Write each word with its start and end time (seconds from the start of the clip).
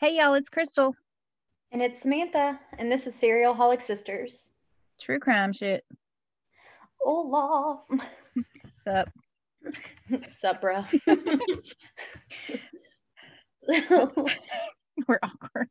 Hey, 0.00 0.16
y'all, 0.16 0.34
it's 0.34 0.48
Crystal. 0.48 0.94
And 1.72 1.82
it's 1.82 2.00
Samantha, 2.00 2.58
and 2.78 2.90
this 2.90 3.06
is 3.06 3.14
Serial 3.14 3.54
Holic 3.54 3.82
Sisters. 3.82 4.50
True 4.98 5.18
crime 5.18 5.52
shit. 5.52 5.84
Hola. 7.00 7.82
Sup? 8.84 9.08
Sup, 10.30 10.60
bro? 10.60 10.84
We're 15.06 15.18
awkward. 15.22 15.68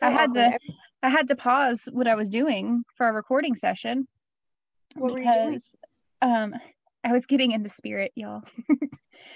I 0.00 0.10
had 0.10 0.32
to 0.34 0.58
I 1.02 1.08
had 1.08 1.28
to 1.28 1.36
pause 1.36 1.80
what 1.90 2.06
I 2.06 2.14
was 2.14 2.28
doing 2.28 2.84
for 2.96 3.08
a 3.08 3.12
recording 3.12 3.56
session 3.56 4.06
What 4.94 5.12
were 5.12 5.18
you 5.18 5.24
doing? 5.24 5.50
because 5.50 5.62
um 6.22 6.54
I 7.04 7.12
was 7.12 7.26
getting 7.26 7.52
in 7.52 7.62
the 7.62 7.70
spirit, 7.70 8.12
y'all. 8.14 8.42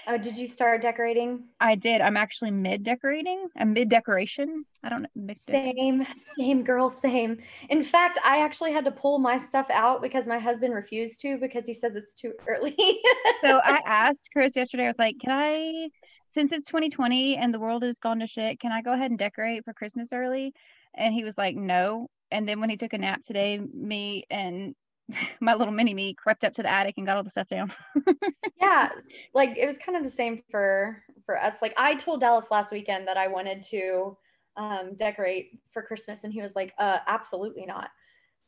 Oh, 0.09 0.17
did 0.17 0.37
you 0.37 0.47
start 0.47 0.81
decorating? 0.81 1.43
I 1.59 1.75
did. 1.75 1.99
I'm 1.99 2.15
actually 2.15 2.51
mid 2.51 2.83
decorating. 2.83 3.47
I'm 3.57 3.73
mid 3.73 3.89
decoration. 3.89 4.63
I 4.81 4.89
don't 4.89 5.01
know. 5.01 5.33
Same, 5.49 6.05
same 6.37 6.63
girl, 6.63 6.89
same. 6.89 7.39
In 7.69 7.83
fact, 7.83 8.17
I 8.23 8.39
actually 8.39 8.71
had 8.71 8.85
to 8.85 8.91
pull 8.91 9.19
my 9.19 9.37
stuff 9.37 9.67
out 9.69 10.01
because 10.01 10.25
my 10.25 10.39
husband 10.39 10.73
refused 10.73 11.19
to 11.21 11.37
because 11.37 11.65
he 11.65 11.73
says 11.73 11.95
it's 11.95 12.13
too 12.13 12.31
early. 12.47 12.75
so 13.43 13.59
I 13.63 13.81
asked 13.85 14.29
Chris 14.31 14.55
yesterday, 14.55 14.85
I 14.85 14.87
was 14.87 14.99
like, 14.99 15.17
can 15.19 15.31
I, 15.31 15.89
since 16.29 16.53
it's 16.53 16.67
2020 16.67 17.35
and 17.35 17.53
the 17.53 17.59
world 17.59 17.83
has 17.83 17.99
gone 17.99 18.19
to 18.19 18.27
shit, 18.27 18.61
can 18.61 18.71
I 18.71 18.81
go 18.81 18.93
ahead 18.93 19.11
and 19.11 19.19
decorate 19.19 19.65
for 19.65 19.73
Christmas 19.73 20.13
early? 20.13 20.53
And 20.93 21.13
he 21.13 21.25
was 21.25 21.37
like, 21.37 21.57
no. 21.57 22.07
And 22.31 22.47
then 22.47 22.61
when 22.61 22.69
he 22.69 22.77
took 22.77 22.93
a 22.93 22.97
nap 22.97 23.23
today, 23.25 23.59
me 23.59 24.23
and 24.29 24.73
my 25.39 25.53
little 25.53 25.73
mini 25.73 25.93
me 25.93 26.13
crept 26.13 26.43
up 26.43 26.53
to 26.53 26.63
the 26.63 26.71
attic 26.71 26.95
and 26.97 27.05
got 27.05 27.17
all 27.17 27.23
the 27.23 27.29
stuff 27.29 27.47
down. 27.47 27.71
yeah, 28.61 28.89
like 29.33 29.57
it 29.57 29.67
was 29.67 29.77
kind 29.77 29.97
of 29.97 30.03
the 30.03 30.11
same 30.11 30.41
for 30.51 31.03
for 31.25 31.41
us. 31.41 31.55
Like 31.61 31.73
I 31.77 31.95
told 31.95 32.21
Dallas 32.21 32.47
last 32.51 32.71
weekend 32.71 33.07
that 33.07 33.17
I 33.17 33.27
wanted 33.27 33.63
to 33.63 34.17
um, 34.57 34.95
decorate 34.95 35.59
for 35.71 35.81
Christmas, 35.81 36.23
and 36.23 36.33
he 36.33 36.41
was 36.41 36.55
like, 36.55 36.73
uh, 36.77 36.99
absolutely 37.07 37.65
not. 37.65 37.89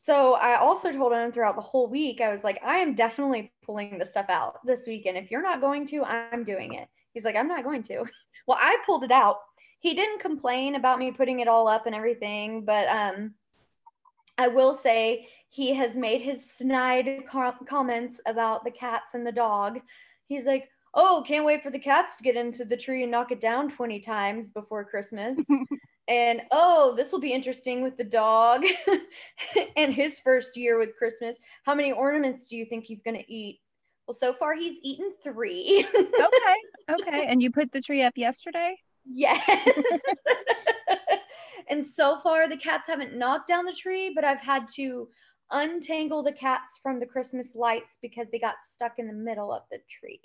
So 0.00 0.34
I 0.34 0.58
also 0.58 0.90
told 0.90 1.12
him 1.12 1.30
throughout 1.30 1.56
the 1.56 1.62
whole 1.62 1.86
week, 1.86 2.22
I 2.22 2.34
was 2.34 2.42
like, 2.42 2.58
I 2.64 2.78
am 2.78 2.94
definitely 2.94 3.52
pulling 3.62 3.98
the 3.98 4.06
stuff 4.06 4.26
out 4.30 4.58
this 4.64 4.86
weekend. 4.86 5.18
If 5.18 5.30
you're 5.30 5.42
not 5.42 5.60
going 5.60 5.86
to, 5.88 6.04
I'm 6.04 6.42
doing 6.42 6.72
it. 6.72 6.88
He's 7.12 7.24
like, 7.24 7.36
I'm 7.36 7.48
not 7.48 7.64
going 7.64 7.82
to. 7.84 8.04
Well, 8.46 8.58
I 8.60 8.78
pulled 8.84 9.04
it 9.04 9.12
out. 9.12 9.36
He 9.78 9.94
didn't 9.94 10.20
complain 10.22 10.74
about 10.74 10.98
me 10.98 11.12
putting 11.12 11.38
it 11.38 11.46
all 11.46 11.68
up 11.68 11.86
and 11.86 11.94
everything, 11.94 12.64
but 12.64 12.88
um, 12.88 13.34
I 14.40 14.48
will 14.48 14.74
say 14.74 15.28
he 15.50 15.74
has 15.74 15.94
made 15.94 16.22
his 16.22 16.50
snide 16.50 17.24
com- 17.30 17.66
comments 17.68 18.20
about 18.24 18.64
the 18.64 18.70
cats 18.70 19.12
and 19.12 19.26
the 19.26 19.32
dog. 19.32 19.80
He's 20.28 20.44
like, 20.44 20.70
Oh, 20.94 21.22
can't 21.26 21.44
wait 21.44 21.62
for 21.62 21.70
the 21.70 21.78
cats 21.78 22.16
to 22.16 22.22
get 22.22 22.36
into 22.36 22.64
the 22.64 22.76
tree 22.76 23.02
and 23.02 23.12
knock 23.12 23.30
it 23.30 23.40
down 23.40 23.68
20 23.68 24.00
times 24.00 24.50
before 24.50 24.84
Christmas. 24.84 25.38
and 26.08 26.40
oh, 26.50 26.94
this 26.96 27.12
will 27.12 27.20
be 27.20 27.34
interesting 27.34 27.82
with 27.82 27.98
the 27.98 28.04
dog 28.04 28.64
and 29.76 29.92
his 29.92 30.18
first 30.18 30.56
year 30.56 30.78
with 30.78 30.96
Christmas. 30.96 31.38
How 31.64 31.74
many 31.74 31.92
ornaments 31.92 32.48
do 32.48 32.56
you 32.56 32.64
think 32.64 32.86
he's 32.86 33.02
going 33.02 33.18
to 33.18 33.32
eat? 33.32 33.60
Well, 34.08 34.16
so 34.16 34.32
far 34.32 34.56
he's 34.56 34.78
eaten 34.82 35.12
three. 35.22 35.86
okay. 35.94 36.56
Okay. 36.90 37.26
And 37.26 37.42
you 37.42 37.52
put 37.52 37.70
the 37.72 37.82
tree 37.82 38.02
up 38.02 38.14
yesterday? 38.16 38.74
yes. 39.04 39.38
And 41.70 41.86
so 41.86 42.20
far 42.22 42.48
the 42.48 42.56
cats 42.56 42.88
haven't 42.88 43.16
knocked 43.16 43.48
down 43.48 43.64
the 43.64 43.72
tree, 43.72 44.12
but 44.14 44.24
I've 44.24 44.40
had 44.40 44.66
to 44.76 45.08
untangle 45.50 46.22
the 46.22 46.32
cats 46.32 46.78
from 46.82 47.00
the 47.00 47.06
Christmas 47.06 47.54
lights 47.54 47.98
because 48.02 48.26
they 48.30 48.38
got 48.38 48.56
stuck 48.62 48.98
in 48.98 49.06
the 49.06 49.12
middle 49.12 49.52
of 49.52 49.62
the 49.70 49.78
tree. 49.88 50.20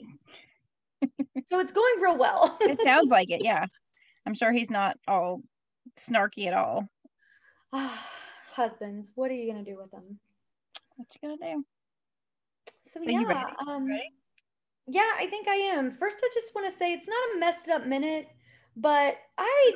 so 1.47 1.59
it's 1.59 1.71
going 1.71 2.01
real 2.01 2.17
well. 2.17 2.57
it 2.61 2.81
sounds 2.83 3.09
like 3.09 3.29
it. 3.29 3.43
Yeah. 3.43 3.65
I'm 4.25 4.33
sure 4.33 4.51
he's 4.51 4.71
not 4.71 4.97
all 5.07 5.41
snarky 5.99 6.47
at 6.47 6.53
all. 6.53 6.87
Husbands, 8.53 9.11
what 9.15 9.29
are 9.29 9.35
you 9.35 9.51
going 9.51 9.63
to 9.63 9.71
do 9.71 9.77
with 9.77 9.91
them? 9.91 10.19
What 10.95 11.07
you 11.21 11.29
gonna 11.29 11.55
do? 11.55 11.65
So, 12.87 13.01
So 13.03 13.09
yeah, 13.09 13.19
you 13.19 13.27
ready? 13.27 13.41
um, 13.67 13.85
Ready? 13.85 14.13
yeah, 14.87 15.11
I 15.19 15.27
think 15.27 15.47
I 15.47 15.55
am. 15.55 15.97
First, 15.99 16.17
I 16.23 16.29
just 16.33 16.55
want 16.55 16.71
to 16.71 16.77
say 16.77 16.93
it's 16.93 17.07
not 17.07 17.35
a 17.35 17.39
messed 17.39 17.67
up 17.67 17.85
minute, 17.85 18.27
but 18.77 19.15
I 19.37 19.71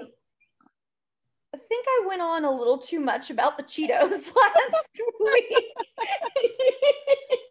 think 1.57 1.85
I 1.87 2.05
went 2.07 2.21
on 2.21 2.45
a 2.45 2.51
little 2.51 2.77
too 2.77 2.99
much 2.99 3.29
about 3.29 3.57
the 3.57 3.63
Cheetos 3.63 4.11
last 4.11 5.01
week. 5.19 5.65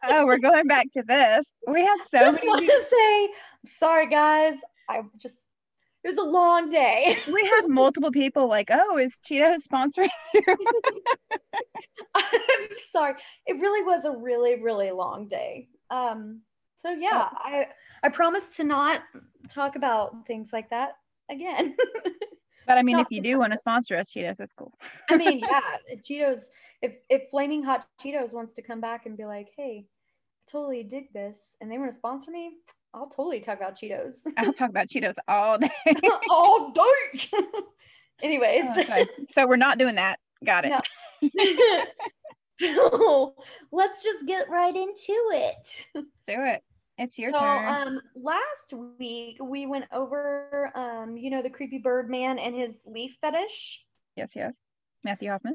Oh, 0.04 0.26
we're 0.26 0.38
going 0.38 0.66
back 0.66 0.90
to 0.92 1.02
this. 1.02 1.46
We 1.66 1.80
had 1.82 1.96
so 2.10 2.18
just 2.32 2.44
many 2.44 2.48
want 2.48 2.66
to 2.66 2.84
say, 2.90 3.24
I'm 3.24 3.66
sorry, 3.66 4.08
guys. 4.08 4.54
I 4.88 5.02
just 5.18 5.36
it 6.04 6.08
was 6.08 6.18
a 6.18 6.22
long 6.22 6.70
day. 6.70 7.18
we 7.32 7.42
had 7.56 7.68
multiple 7.68 8.10
people 8.10 8.48
like, 8.48 8.68
oh, 8.70 8.98
is 8.98 9.14
Cheetos 9.28 9.66
sponsoring 9.70 10.08
you? 10.34 10.42
I'm 12.14 12.68
sorry. 12.90 13.14
It 13.46 13.58
really 13.58 13.82
was 13.84 14.04
a 14.04 14.12
really, 14.12 14.60
really 14.60 14.90
long 14.90 15.28
day. 15.28 15.68
Um, 15.90 16.42
so 16.78 16.90
yeah, 16.90 17.28
I 17.32 17.66
I 18.02 18.08
promise 18.08 18.50
to 18.56 18.64
not 18.64 19.00
talk 19.48 19.76
about 19.76 20.26
things 20.26 20.52
like 20.52 20.70
that 20.70 20.92
again. 21.28 21.76
But 22.68 22.76
I 22.76 22.82
mean, 22.82 22.98
if 22.98 23.06
you 23.08 23.22
do 23.22 23.38
want 23.38 23.54
to 23.54 23.58
sponsor 23.58 23.96
us, 23.96 24.12
Cheetos, 24.12 24.36
that's 24.36 24.52
cool. 24.52 24.74
I 25.08 25.16
mean, 25.16 25.38
yeah, 25.50 25.60
Cheetos. 25.96 26.50
If 26.82 26.92
if 27.08 27.30
Flaming 27.30 27.62
Hot 27.62 27.86
Cheetos 27.98 28.34
wants 28.34 28.52
to 28.54 28.62
come 28.62 28.78
back 28.78 29.06
and 29.06 29.16
be 29.16 29.24
like, 29.24 29.48
hey, 29.56 29.86
I 29.86 30.50
totally 30.50 30.82
dig 30.82 31.10
this, 31.14 31.56
and 31.62 31.72
they 31.72 31.78
want 31.78 31.90
to 31.90 31.96
sponsor 31.96 32.30
me, 32.30 32.58
I'll 32.92 33.08
totally 33.08 33.40
talk 33.40 33.56
about 33.56 33.74
Cheetos 33.74 34.18
I'll 34.36 34.52
talk 34.52 34.68
about 34.68 34.88
Cheetos 34.88 35.16
all 35.26 35.56
day. 35.58 35.70
all 36.30 36.72
day. 36.72 37.30
Anyways, 38.22 38.64
oh, 38.66 38.80
Okay. 38.82 39.06
So 39.30 39.46
we're 39.46 39.56
not 39.56 39.78
doing 39.78 39.94
that. 39.94 40.18
Got 40.44 40.66
it. 40.66 40.72
No. 40.72 41.84
so 42.60 43.34
let's 43.72 44.02
just 44.02 44.26
get 44.26 44.50
right 44.50 44.76
into 44.76 45.14
it. 45.32 45.86
Do 45.94 46.04
it. 46.26 46.62
It's 46.98 47.16
your 47.16 47.30
so, 47.30 47.38
turn. 47.38 47.68
um, 47.68 48.00
last 48.16 48.74
week 48.98 49.38
we 49.40 49.66
went 49.66 49.84
over, 49.92 50.72
um, 50.74 51.16
you 51.16 51.30
know, 51.30 51.42
the 51.42 51.50
creepy 51.50 51.78
bird 51.78 52.10
man 52.10 52.40
and 52.40 52.56
his 52.56 52.80
leaf 52.84 53.12
fetish. 53.20 53.84
yes, 54.16 54.32
yes. 54.34 54.56
Matthew 55.04 55.30
Hoffman. 55.30 55.54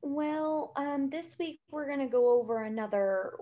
Well, 0.00 0.72
um, 0.76 1.10
this 1.10 1.36
week 1.38 1.60
we're 1.70 1.86
gonna 1.88 2.08
go 2.08 2.40
over 2.40 2.62
another 2.64 3.34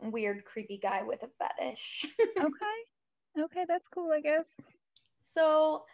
weird, 0.00 0.44
creepy 0.44 0.78
guy 0.80 1.02
with 1.02 1.22
a 1.22 1.28
fetish. 1.38 2.06
Okay. 2.38 3.42
Okay, 3.44 3.64
that's 3.66 3.88
cool, 3.88 4.12
I 4.12 4.20
guess. 4.20 4.46
so, 5.34 5.84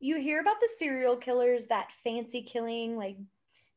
you 0.00 0.18
hear 0.20 0.40
about 0.40 0.60
the 0.60 0.68
serial 0.78 1.16
killers 1.16 1.62
that 1.70 1.88
fancy 2.04 2.42
killing, 2.42 2.96
like 2.96 3.16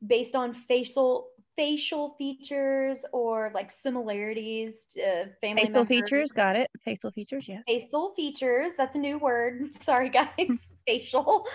based 0.05 0.35
on 0.35 0.53
facial 0.67 1.29
facial 1.55 2.15
features 2.17 2.99
or 3.13 3.51
like 3.53 3.71
similarities 3.71 4.81
to 4.93 5.25
family 5.41 5.63
Facial 5.63 5.73
members. 5.85 5.87
features. 5.87 6.31
Got 6.31 6.55
it. 6.55 6.71
Facial 6.83 7.11
features. 7.11 7.47
Yes. 7.47 7.63
facial 7.67 8.13
features 8.15 8.71
that's 8.77 8.95
a 8.95 8.97
new 8.99 9.17
word 9.19 9.69
sorry 9.85 10.09
guys 10.09 10.29
facial 10.87 11.45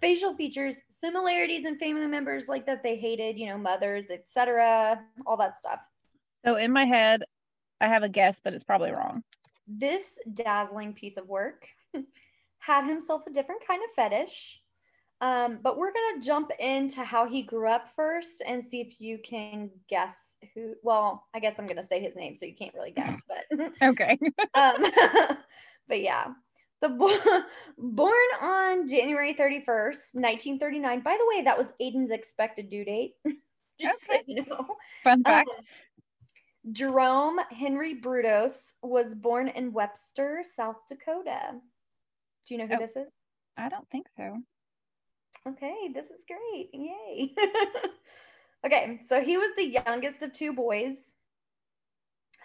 facial 0.00 0.34
features 0.36 0.76
similarities 0.90 1.64
in 1.66 1.78
family 1.78 2.06
members 2.06 2.48
like 2.48 2.64
that 2.66 2.82
they 2.82 2.96
hated 2.96 3.36
you 3.38 3.46
know 3.46 3.58
mothers 3.58 4.04
etc 4.10 5.00
all 5.26 5.36
that 5.36 5.58
stuff 5.58 5.80
So 6.44 6.56
in 6.56 6.70
my 6.72 6.84
head, 6.84 7.22
I 7.80 7.88
have 7.88 8.02
a 8.04 8.08
guess, 8.08 8.36
but 8.44 8.54
it's 8.54 8.64
probably 8.64 8.90
wrong. 8.92 9.22
this 9.66 10.04
dazzling 10.32 10.92
piece 10.92 11.16
of 11.16 11.26
work 11.28 11.66
had 12.58 12.86
himself 12.86 13.22
a 13.26 13.30
different 13.32 13.62
kind 13.66 13.82
of 13.82 13.90
fetish 13.96 14.60
um, 15.20 15.58
but 15.62 15.78
we're 15.78 15.92
going 15.92 16.20
to 16.20 16.26
jump 16.26 16.50
into 16.58 17.02
how 17.02 17.26
he 17.28 17.42
grew 17.42 17.68
up 17.68 17.88
first 17.96 18.42
and 18.46 18.64
see 18.64 18.80
if 18.80 19.00
you 19.00 19.18
can 19.24 19.70
guess 19.88 20.16
who 20.54 20.74
well 20.82 21.24
i 21.34 21.40
guess 21.40 21.56
i'm 21.58 21.66
going 21.66 21.76
to 21.80 21.86
say 21.86 22.00
his 22.00 22.14
name 22.14 22.36
so 22.38 22.44
you 22.44 22.54
can't 22.54 22.74
really 22.74 22.90
guess 22.92 23.22
but 23.26 23.72
Okay. 23.82 24.18
um, 24.54 24.84
but 25.88 26.00
yeah. 26.02 26.26
So 26.82 26.90
bo- 26.90 27.42
born 27.78 28.12
on 28.42 28.86
January 28.86 29.32
31st, 29.32 30.12
1939. 30.12 31.00
By 31.00 31.16
the 31.18 31.26
way, 31.34 31.42
that 31.42 31.56
was 31.56 31.68
Aiden's 31.80 32.10
expected 32.10 32.68
due 32.68 32.84
date. 32.84 33.14
Just 33.80 34.04
so 34.04 34.12
you 34.26 34.44
know. 34.44 34.66
Fun 35.02 35.24
fact. 35.24 35.48
Um, 35.48 35.64
Jerome 36.72 37.38
Henry 37.50 37.94
Brudos 37.98 38.72
was 38.82 39.14
born 39.14 39.48
in 39.48 39.72
Webster, 39.72 40.42
South 40.54 40.76
Dakota. 40.90 41.52
Do 42.46 42.54
you 42.54 42.58
know 42.58 42.66
who 42.66 42.74
Oh. 42.74 42.78
this 42.78 42.94
is? 42.96 43.08
I 43.56 43.70
don't 43.70 43.88
think 43.88 44.06
so. 44.18 44.36
Okay, 45.48 45.90
this 45.94 46.06
is 46.06 46.24
great. 46.26 46.70
Yay. 46.72 47.32
okay, 48.66 49.00
so 49.06 49.20
he 49.20 49.36
was 49.36 49.50
the 49.56 49.80
youngest 49.86 50.22
of 50.22 50.32
two 50.32 50.52
boys. 50.52 51.12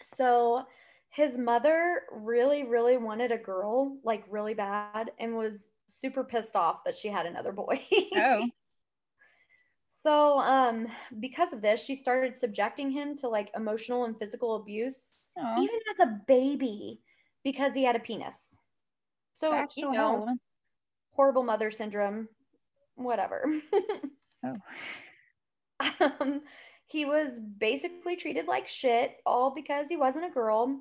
So 0.02 0.64
his 1.10 1.38
mother 1.38 2.04
really, 2.12 2.64
really 2.64 2.98
wanted 2.98 3.32
a 3.32 3.38
girl, 3.38 3.98
like 4.04 4.24
really 4.30 4.54
bad, 4.54 5.12
and 5.20 5.36
was 5.36 5.72
super 5.88 6.24
pissed 6.24 6.56
off 6.56 6.84
that 6.86 6.96
she 6.96 7.08
had 7.08 7.26
another 7.26 7.52
boy. 7.52 7.82
Oh. 8.16 8.48
so 10.04 10.40
um 10.40 10.88
because 11.20 11.54
of 11.54 11.62
this, 11.62 11.84
she 11.84 11.96
started 11.96 12.38
subjecting 12.38 12.92
him 12.92 13.16
to 13.18 13.28
like 13.28 13.50
emotional 13.56 14.06
and 14.06 14.18
physical 14.18 14.58
abuse, 14.58 15.16
Aw. 15.38 15.62
even 15.62 15.80
as 15.94 16.08
a 16.08 16.20
baby, 16.28 17.02
because 17.44 17.74
he 17.74 17.84
had 17.84 17.96
a 17.96 18.00
penis. 18.00 18.56
So 19.38 19.66
you 19.76 19.92
know, 19.92 20.28
horrible 21.14 21.44
mother 21.44 21.72
syndrome 21.72 22.28
whatever. 23.04 23.46
Oh. 24.44 24.58
um, 26.20 26.42
he 26.88 27.06
was 27.06 27.38
basically 27.60 28.16
treated 28.16 28.48
like 28.48 28.68
shit, 28.68 29.18
all 29.24 29.54
because 29.54 29.86
he 29.88 29.98
wasn't 29.98 30.26
a 30.26 30.32
girl. 30.32 30.80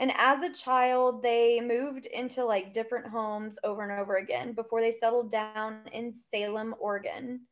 And 0.00 0.12
as 0.16 0.42
a 0.42 0.52
child, 0.52 1.22
they 1.22 1.60
moved 1.60 2.06
into 2.06 2.44
like 2.44 2.74
different 2.74 3.06
homes 3.06 3.58
over 3.64 3.88
and 3.88 4.00
over 4.00 4.16
again 4.16 4.54
before 4.54 4.80
they 4.80 4.90
settled 4.90 5.30
down 5.30 5.82
in 5.92 6.12
Salem, 6.14 6.74
Oregon. 6.80 7.42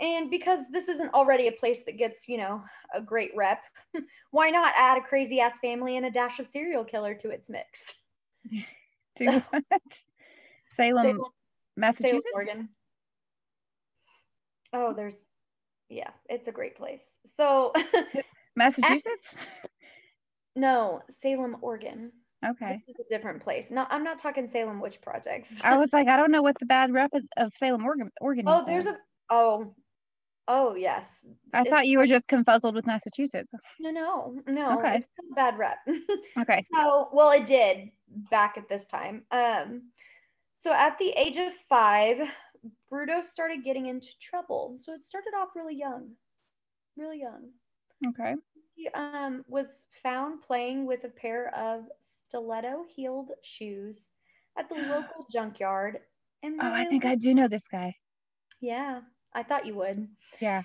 And 0.00 0.30
because 0.30 0.60
this 0.72 0.88
isn't 0.88 1.12
already 1.12 1.48
a 1.48 1.52
place 1.52 1.80
that 1.84 1.98
gets, 1.98 2.28
you 2.28 2.38
know, 2.38 2.62
a 2.94 3.00
great 3.00 3.32
rep, 3.36 3.62
why 4.30 4.50
not 4.50 4.72
add 4.76 4.98
a 4.98 5.02
crazy 5.02 5.40
ass 5.40 5.58
family 5.58 5.96
and 5.96 6.06
a 6.06 6.10
dash 6.10 6.38
of 6.38 6.46
serial 6.46 6.84
killer 6.84 7.14
to 7.14 7.30
its 7.30 7.50
mix? 7.50 7.96
Do? 9.16 9.42
Salem, 10.76 11.04
Salem, 11.04 11.20
Massachusetts. 11.76 12.22
Salem, 12.22 12.22
Oregon. 12.34 12.68
Oh, 14.72 14.92
there's, 14.94 15.16
yeah, 15.88 16.10
it's 16.28 16.48
a 16.48 16.52
great 16.52 16.76
place. 16.76 17.00
So, 17.36 17.72
Massachusetts. 18.56 19.34
no, 20.56 21.02
Salem, 21.10 21.56
Oregon. 21.60 22.12
Okay. 22.44 22.80
It's 22.88 23.00
a 23.00 23.14
different 23.14 23.42
place. 23.42 23.66
No, 23.70 23.86
I'm 23.90 24.02
not 24.02 24.18
talking 24.18 24.48
Salem 24.48 24.80
witch 24.80 25.00
projects. 25.02 25.50
I 25.62 25.76
was 25.76 25.90
like, 25.92 26.08
I 26.08 26.16
don't 26.16 26.30
know 26.30 26.42
what 26.42 26.58
the 26.58 26.66
bad 26.66 26.92
rep 26.92 27.10
of- 27.36 27.52
Salem, 27.56 27.84
Oregon. 27.84 28.10
Oregon 28.20 28.44
oh, 28.48 28.64
there's 28.66 28.84
there. 28.84 28.94
a, 28.94 29.34
oh, 29.34 29.74
oh, 30.48 30.74
yes. 30.74 31.24
I 31.52 31.64
thought 31.64 31.86
you 31.86 31.98
were 31.98 32.06
just 32.06 32.28
confuzzled 32.28 32.74
with 32.74 32.86
Massachusetts. 32.86 33.52
No, 33.78 33.90
no, 33.90 34.40
no. 34.46 34.78
Okay. 34.78 34.96
It's 34.96 35.06
a 35.30 35.34
bad 35.34 35.58
rep. 35.58 35.78
Okay. 36.38 36.64
So, 36.74 37.08
well, 37.12 37.30
it 37.32 37.46
did 37.46 37.90
back 38.30 38.56
at 38.56 38.68
this 38.68 38.84
time. 38.84 39.22
Um, 39.30 39.90
so 40.58 40.72
at 40.72 40.98
the 40.98 41.10
age 41.10 41.36
of 41.36 41.52
five, 41.68 42.18
Bruto 42.92 43.22
started 43.22 43.64
getting 43.64 43.86
into 43.86 44.08
trouble. 44.20 44.74
So 44.76 44.92
it 44.94 45.04
started 45.04 45.32
off 45.36 45.50
really 45.56 45.76
young, 45.76 46.10
really 46.96 47.20
young. 47.20 47.50
Okay. 48.08 48.34
He 48.74 48.88
um, 48.90 49.44
was 49.48 49.84
found 50.02 50.42
playing 50.42 50.86
with 50.86 51.04
a 51.04 51.08
pair 51.08 51.54
of 51.54 51.84
stiletto 52.00 52.84
heeled 52.94 53.30
shoes 53.42 54.08
at 54.58 54.68
the 54.68 54.74
local 54.88 55.26
junkyard. 55.30 56.00
And 56.42 56.60
Oh, 56.60 56.72
I 56.72 56.84
think 56.86 57.04
I 57.04 57.14
do 57.14 57.34
know 57.34 57.48
this 57.48 57.68
guy. 57.70 57.94
yeah, 58.60 59.00
I 59.34 59.42
thought 59.42 59.66
you 59.66 59.74
would. 59.76 60.08
Yeah. 60.40 60.62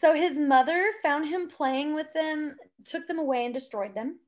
So 0.00 0.14
his 0.14 0.36
mother 0.38 0.92
found 1.02 1.26
him 1.28 1.48
playing 1.48 1.94
with 1.94 2.12
them, 2.14 2.56
took 2.84 3.06
them 3.06 3.18
away, 3.18 3.44
and 3.46 3.54
destroyed 3.54 3.94
them, 3.94 4.18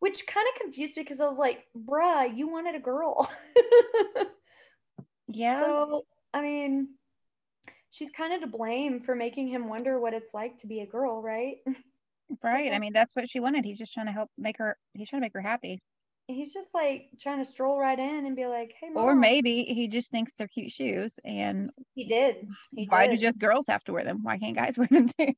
which 0.00 0.26
kind 0.26 0.46
of 0.54 0.60
confused 0.60 0.96
me 0.96 1.02
because 1.04 1.20
I 1.20 1.26
was 1.26 1.38
like, 1.38 1.64
bruh, 1.76 2.36
you 2.36 2.48
wanted 2.48 2.74
a 2.74 2.80
girl. 2.80 3.30
Yeah. 5.32 5.60
so, 5.60 6.04
I 6.34 6.42
mean, 6.42 6.88
she's 7.90 8.10
kind 8.10 8.32
of 8.32 8.40
to 8.40 8.46
blame 8.46 9.00
for 9.00 9.14
making 9.14 9.48
him 9.48 9.68
wonder 9.68 9.98
what 9.98 10.14
it's 10.14 10.32
like 10.34 10.58
to 10.58 10.66
be 10.66 10.80
a 10.80 10.86
girl, 10.86 11.22
right? 11.22 11.56
right. 12.42 12.72
I 12.72 12.78
mean, 12.78 12.92
that's 12.92 13.14
what 13.14 13.28
she 13.28 13.40
wanted. 13.40 13.64
He's 13.64 13.78
just 13.78 13.92
trying 13.92 14.06
to 14.06 14.12
help 14.12 14.30
make 14.38 14.58
her. 14.58 14.76
He's 14.94 15.08
trying 15.08 15.22
to 15.22 15.24
make 15.24 15.34
her 15.34 15.40
happy. 15.40 15.80
He's 16.26 16.52
just 16.52 16.68
like 16.72 17.08
trying 17.20 17.38
to 17.38 17.50
stroll 17.50 17.78
right 17.78 17.98
in 17.98 18.26
and 18.26 18.36
be 18.36 18.46
like, 18.46 18.74
hey, 18.80 18.88
mom. 18.88 19.04
Or 19.04 19.16
maybe 19.16 19.64
he 19.64 19.88
just 19.88 20.10
thinks 20.10 20.32
they're 20.38 20.46
cute 20.46 20.70
shoes, 20.70 21.18
and 21.24 21.70
He 21.94 22.04
did. 22.04 22.46
He 22.76 22.86
why 22.86 23.06
did. 23.06 23.16
do 23.16 23.26
just 23.26 23.40
girls 23.40 23.66
have 23.68 23.82
to 23.84 23.92
wear 23.92 24.04
them? 24.04 24.22
Why 24.22 24.38
can't 24.38 24.56
guys 24.56 24.78
wear 24.78 24.88
them 24.90 25.08
too? 25.08 25.34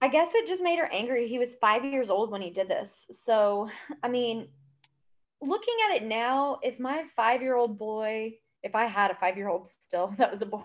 I 0.00 0.08
guess 0.08 0.28
it 0.34 0.46
just 0.46 0.62
made 0.62 0.78
her 0.78 0.90
angry. 0.92 1.28
He 1.28 1.38
was 1.38 1.56
five 1.56 1.84
years 1.84 2.10
old 2.10 2.30
when 2.30 2.40
he 2.40 2.50
did 2.50 2.68
this. 2.68 3.06
So, 3.24 3.68
I 4.02 4.08
mean, 4.08 4.48
looking 5.40 5.74
at 5.88 5.96
it 5.96 6.04
now, 6.04 6.58
if 6.62 6.78
my 6.78 7.04
five 7.16 7.42
year 7.42 7.56
old 7.56 7.78
boy, 7.78 8.34
if 8.68 8.74
I 8.76 8.86
had 8.86 9.10
a 9.10 9.14
five 9.16 9.36
year 9.36 9.48
old 9.48 9.70
still, 9.80 10.14
that 10.18 10.30
was 10.30 10.42
a 10.42 10.46
boy, 10.46 10.64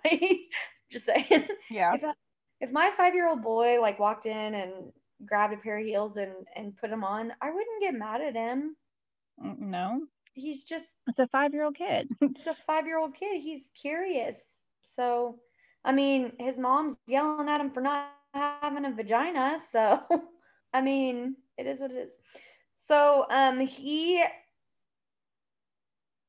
just 0.91 1.05
saying, 1.05 1.47
Yeah. 1.69 1.94
if, 1.95 2.03
I, 2.03 2.13
if 2.61 2.71
my 2.71 2.91
five 2.97 3.15
year 3.15 3.27
old 3.29 3.41
boy 3.44 3.81
like 3.81 4.00
walked 4.00 4.25
in 4.25 4.53
and 4.55 4.71
grabbed 5.25 5.53
a 5.53 5.57
pair 5.57 5.79
of 5.79 5.85
heels 5.85 6.17
and, 6.17 6.33
and 6.55 6.77
put 6.77 6.89
them 6.89 7.03
on, 7.03 7.31
I 7.41 7.50
wouldn't 7.51 7.81
get 7.81 7.94
mad 7.94 8.21
at 8.21 8.35
him. 8.35 8.75
Mm, 9.44 9.59
No, 9.59 10.01
He's 10.35 10.63
just, 10.63 10.85
it's 11.07 11.19
a 11.19 11.27
five-year-old 11.27 11.75
kid. 11.75 12.09
it's 12.21 12.47
a 12.47 12.55
five 12.67 12.88
year 12.88 12.97
old 13.00 13.15
kid. 13.15 13.41
He's 13.41 13.69
curious. 13.79 14.39
So, 14.95 15.39
I 15.85 15.91
mean, 15.91 16.33
his 16.39 16.57
mom's 16.57 16.95
yelling 17.07 17.50
at 17.50 17.61
him 17.61 17.69
for 17.71 17.81
not 17.81 18.07
having 18.33 18.85
a 18.85 18.91
vagina. 18.91 19.59
So, 19.71 20.01
I 20.73 20.81
mean, 20.81 21.35
it 21.57 21.67
is 21.67 21.79
what 21.79 21.91
it 21.91 21.97
is. 21.97 22.11
So, 22.79 23.25
um, 23.29 23.59
he, 23.59 24.23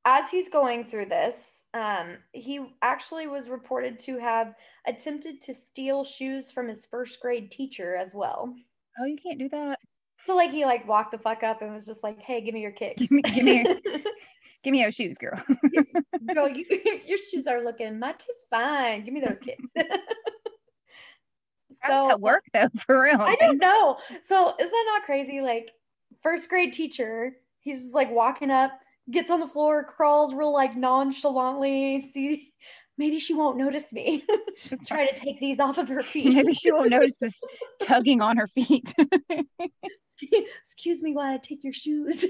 as 0.05 0.29
he's 0.31 0.49
going 0.49 0.85
through 0.85 1.07
this, 1.07 1.63
um, 1.75 2.17
he 2.33 2.67
actually 2.83 3.27
was 3.27 3.49
reported 3.49 3.99
to 4.01 4.19
have 4.19 4.55
attempted 4.87 5.41
to 5.43 5.55
steal 5.55 6.05
shoes 6.05 6.51
from 6.51 6.69
his 6.69 6.87
first 6.87 7.21
grade 7.21 7.51
teacher 7.51 7.97
as 7.97 8.15
well. 8.15 8.55
oh, 9.01 9.05
you 9.05 9.17
can't 9.17 9.39
do 9.39 9.49
that. 9.49 9.79
So, 10.27 10.37
like, 10.37 10.51
he 10.51 10.65
like 10.65 10.87
walked 10.89 11.13
the 11.13 11.19
fuck 11.19 11.43
up 11.43 11.61
and 11.63 11.75
was 11.75 11.85
just 11.85 12.03
like, 12.03 12.19
"Hey, 12.21 12.41
give 12.41 12.55
me 12.55 12.61
your 12.63 12.71
kicks. 12.73 13.01
Give 13.01 13.11
me- 13.11 13.23
give 13.23 13.45
me 13.45 13.65
Give 14.65 14.73
me 14.73 14.81
your 14.81 14.93
shoes, 14.93 15.19
girl. 15.19 15.43
Girl, 16.35 16.49
you, 16.57 16.65
your 17.07 17.19
shoes 17.19 17.47
are 17.47 17.63
looking 17.63 17.99
mighty 17.99 18.25
fine. 18.49 19.05
Give 19.05 19.13
me 19.13 19.21
those 19.21 19.39
kicks. 19.39 19.63
so 21.87 22.09
that 22.09 22.21
work 22.21 22.45
though, 22.55 22.71
for 22.87 23.03
real? 23.03 23.21
I 23.21 23.37
don't 23.39 23.59
know. 23.59 23.99
So 24.23 24.55
is 24.59 24.71
that 24.71 24.85
not 24.87 25.03
crazy? 25.05 25.43
Like 25.43 25.69
first 26.23 26.49
grade 26.49 26.73
teacher, 26.73 27.37
he's 27.61 27.83
just 27.83 27.95
like 27.95 28.11
walking 28.11 28.51
up, 28.51 28.71
gets 29.11 29.31
on 29.31 29.41
the 29.41 29.49
floor, 29.49 29.85
crawls 29.85 30.35
real 30.35 30.53
like 30.53 30.77
nonchalantly. 30.77 32.11
See, 32.13 32.53
maybe 32.97 33.19
she 33.19 33.35
won't 33.35 33.57
notice 33.57 33.93
me. 33.93 34.25
Try 34.87 35.07
to 35.07 35.19
take 35.19 35.41
these 35.41 35.59
off 35.61 35.79
of 35.79 35.89
her 35.89 36.03
feet. 36.13 36.35
Maybe 36.35 36.55
she 36.55 36.73
won't 36.73 36.91
notice 36.91 37.19
this 37.21 37.39
tugging 37.83 38.21
on 38.21 38.37
her 38.37 38.49
feet. 38.49 38.93
Excuse- 40.63 41.03
me 41.03 41.13
while 41.13 41.35
I 41.35 41.39
take 41.39 41.65
your 41.65 41.73
shoes. 41.73 42.25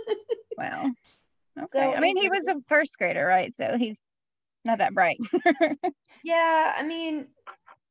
wow. 0.58 0.90
Okay. 1.58 1.68
So 1.72 1.92
I 1.92 2.00
mean, 2.00 2.16
he 2.16 2.28
was 2.28 2.44
a 2.46 2.56
first 2.68 2.98
grader, 2.98 3.24
right? 3.24 3.54
So 3.56 3.76
he's 3.78 3.96
not 4.64 4.78
that 4.78 4.94
bright. 4.94 5.18
yeah, 6.24 6.74
I 6.76 6.82
mean, 6.82 7.26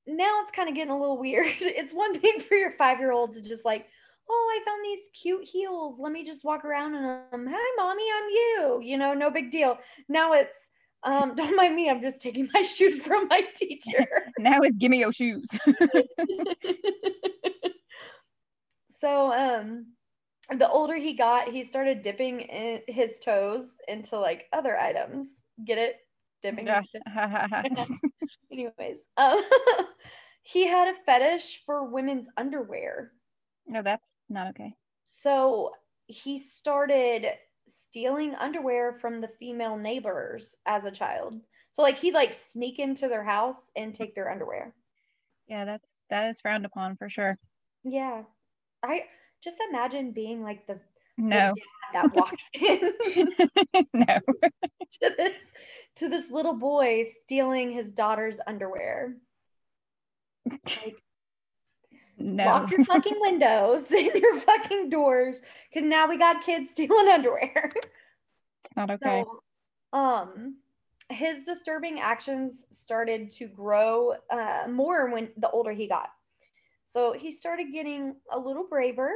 now 0.05 0.41
it's 0.41 0.51
kind 0.51 0.69
of 0.69 0.75
getting 0.75 0.91
a 0.91 0.99
little 0.99 1.17
weird. 1.17 1.47
It's 1.61 1.93
one 1.93 2.19
thing 2.19 2.41
for 2.41 2.55
your 2.55 2.71
five 2.73 2.99
year 2.99 3.11
old 3.11 3.33
to 3.35 3.41
just 3.41 3.63
like, 3.65 3.87
oh, 4.29 4.51
I 4.51 4.65
found 4.65 4.83
these 4.83 5.07
cute 5.19 5.43
heels. 5.43 5.97
Let 5.99 6.11
me 6.11 6.23
just 6.23 6.43
walk 6.43 6.63
around 6.63 6.95
in 6.95 7.03
them. 7.03 7.47
Hi, 7.49 7.75
mommy, 7.77 8.03
I'm 8.03 8.29
you. 8.29 8.81
You 8.83 8.97
know, 8.97 9.13
no 9.13 9.31
big 9.31 9.51
deal. 9.51 9.77
Now 10.07 10.33
it's, 10.33 10.57
um, 11.03 11.33
don't 11.35 11.55
mind 11.55 11.75
me. 11.75 11.89
I'm 11.89 12.01
just 12.01 12.21
taking 12.21 12.49
my 12.53 12.61
shoes 12.63 12.99
from 12.99 13.27
my 13.27 13.41
teacher. 13.55 14.05
now 14.39 14.61
it's 14.61 14.77
give 14.77 14.91
me 14.91 14.99
your 14.99 15.11
shoes. 15.11 15.47
so, 18.99 19.33
um, 19.33 19.87
the 20.57 20.69
older 20.69 20.95
he 20.95 21.13
got, 21.13 21.49
he 21.49 21.63
started 21.63 22.01
dipping 22.01 22.41
in 22.41 22.81
his 22.87 23.19
toes 23.19 23.75
into 23.87 24.19
like 24.19 24.45
other 24.53 24.77
items. 24.77 25.41
Get 25.63 25.77
it? 25.77 25.97
Dipping 26.41 26.67
his 26.67 26.85
toes. 27.07 27.87
Anyways, 28.51 28.97
um, 29.17 29.41
he 30.41 30.65
had 30.67 30.87
a 30.87 30.93
fetish 31.05 31.61
for 31.65 31.85
women's 31.85 32.27
underwear. 32.37 33.11
no, 33.67 33.83
that's 33.83 34.08
not 34.29 34.49
okay. 34.49 34.75
So 35.09 35.73
he 36.07 36.39
started 36.39 37.27
stealing 37.67 38.33
underwear 38.35 38.93
from 38.93 39.21
the 39.21 39.27
female 39.27 39.77
neighbors 39.77 40.55
as 40.65 40.85
a 40.85 40.91
child. 40.91 41.39
So 41.71 41.81
like 41.81 41.97
he'd 41.97 42.13
like 42.13 42.33
sneak 42.33 42.79
into 42.79 43.07
their 43.07 43.23
house 43.23 43.69
and 43.75 43.93
take 43.93 44.15
their 44.15 44.31
underwear. 44.31 44.73
Yeah, 45.47 45.65
that's 45.65 45.89
that 46.09 46.29
is 46.29 46.39
frowned 46.41 46.65
upon 46.65 46.95
for 46.95 47.09
sure. 47.09 47.37
Yeah. 47.83 48.23
I 48.83 49.05
just 49.43 49.57
imagine 49.69 50.11
being 50.11 50.43
like 50.43 50.67
the, 50.67 50.79
the 51.17 51.19
No, 51.27 51.53
dad 51.55 51.93
that 51.93 52.13
walks 52.13 52.43
in 52.53 52.93
no. 53.93 54.19
to 55.01 55.13
this 55.17 55.53
to 55.95 56.09
this 56.09 56.31
little 56.31 56.53
boy 56.55 57.05
stealing 57.21 57.71
his 57.71 57.91
daughter's 57.91 58.39
underwear. 58.47 59.15
Like 60.65 61.01
No. 62.19 62.45
lock 62.45 62.71
your 62.71 62.83
fucking 62.85 63.17
windows 63.19 63.83
and 63.91 64.11
your 64.13 64.39
fucking 64.41 64.89
doors 64.89 65.41
because 65.73 65.87
now 65.87 66.07
we 66.07 66.17
got 66.17 66.43
kids 66.43 66.69
stealing 66.71 67.07
underwear. 67.07 67.71
not 68.75 68.91
okay. 68.91 69.23
So, 69.25 69.97
um, 69.97 70.57
his 71.09 71.43
disturbing 71.43 71.99
actions 71.99 72.65
started 72.69 73.31
to 73.33 73.47
grow 73.47 74.13
uh, 74.29 74.67
more 74.69 75.09
when 75.09 75.29
the 75.37 75.49
older 75.49 75.71
he 75.71 75.87
got. 75.87 76.09
So 76.85 77.13
he 77.13 77.31
started 77.31 77.71
getting 77.73 78.15
a 78.31 78.37
little 78.37 78.67
braver. 78.69 79.11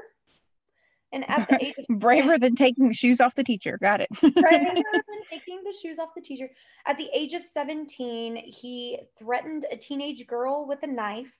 And 1.11 1.29
at 1.29 1.47
the 1.47 1.63
age 1.63 1.75
of 1.77 1.85
Braver 1.99 2.39
than 2.39 2.55
taking 2.55 2.87
the 2.87 2.93
shoes 2.95 3.21
off 3.21 3.35
the 3.35 3.43
teacher. 3.43 3.77
Got 3.79 4.01
it. 4.01 4.09
braver 4.19 4.33
than 4.33 5.21
taking 5.29 5.61
the 5.63 5.75
shoes 5.79 5.99
off 5.99 6.09
the 6.15 6.21
teacher, 6.21 6.49
at 6.87 6.97
the 6.97 7.07
age 7.13 7.33
of 7.33 7.43
17, 7.53 8.35
he 8.35 8.97
threatened 9.19 9.67
a 9.71 9.77
teenage 9.77 10.25
girl 10.25 10.65
with 10.67 10.81
a 10.81 10.87
knife, 10.87 11.31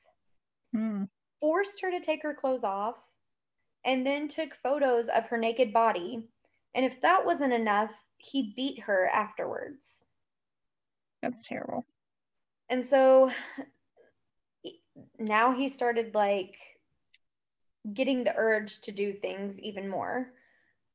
Hmm. 0.76 1.04
Forced 1.44 1.82
her 1.82 1.92
to 1.92 2.00
take 2.00 2.24
her 2.24 2.34
clothes 2.34 2.64
off, 2.64 2.96
and 3.84 4.06
then 4.08 4.30
took 4.30 4.56
photos 4.64 5.10
of 5.10 5.26
her 5.26 5.38
naked 5.38 5.74
body. 5.74 6.26
And 6.74 6.86
if 6.86 7.02
that 7.02 7.26
wasn't 7.26 7.52
enough, 7.52 7.92
he 8.16 8.54
beat 8.56 8.80
her 8.80 9.10
afterwards. 9.10 10.06
That's 11.22 11.46
terrible. 11.46 11.86
And 12.70 12.86
so 12.86 13.30
now 15.20 15.54
he 15.54 15.68
started 15.68 16.16
like 16.16 16.56
getting 17.94 18.24
the 18.24 18.34
urge 18.38 18.80
to 18.84 18.94
do 18.94 19.12
things 19.12 19.60
even 19.60 19.90
more. 19.90 20.32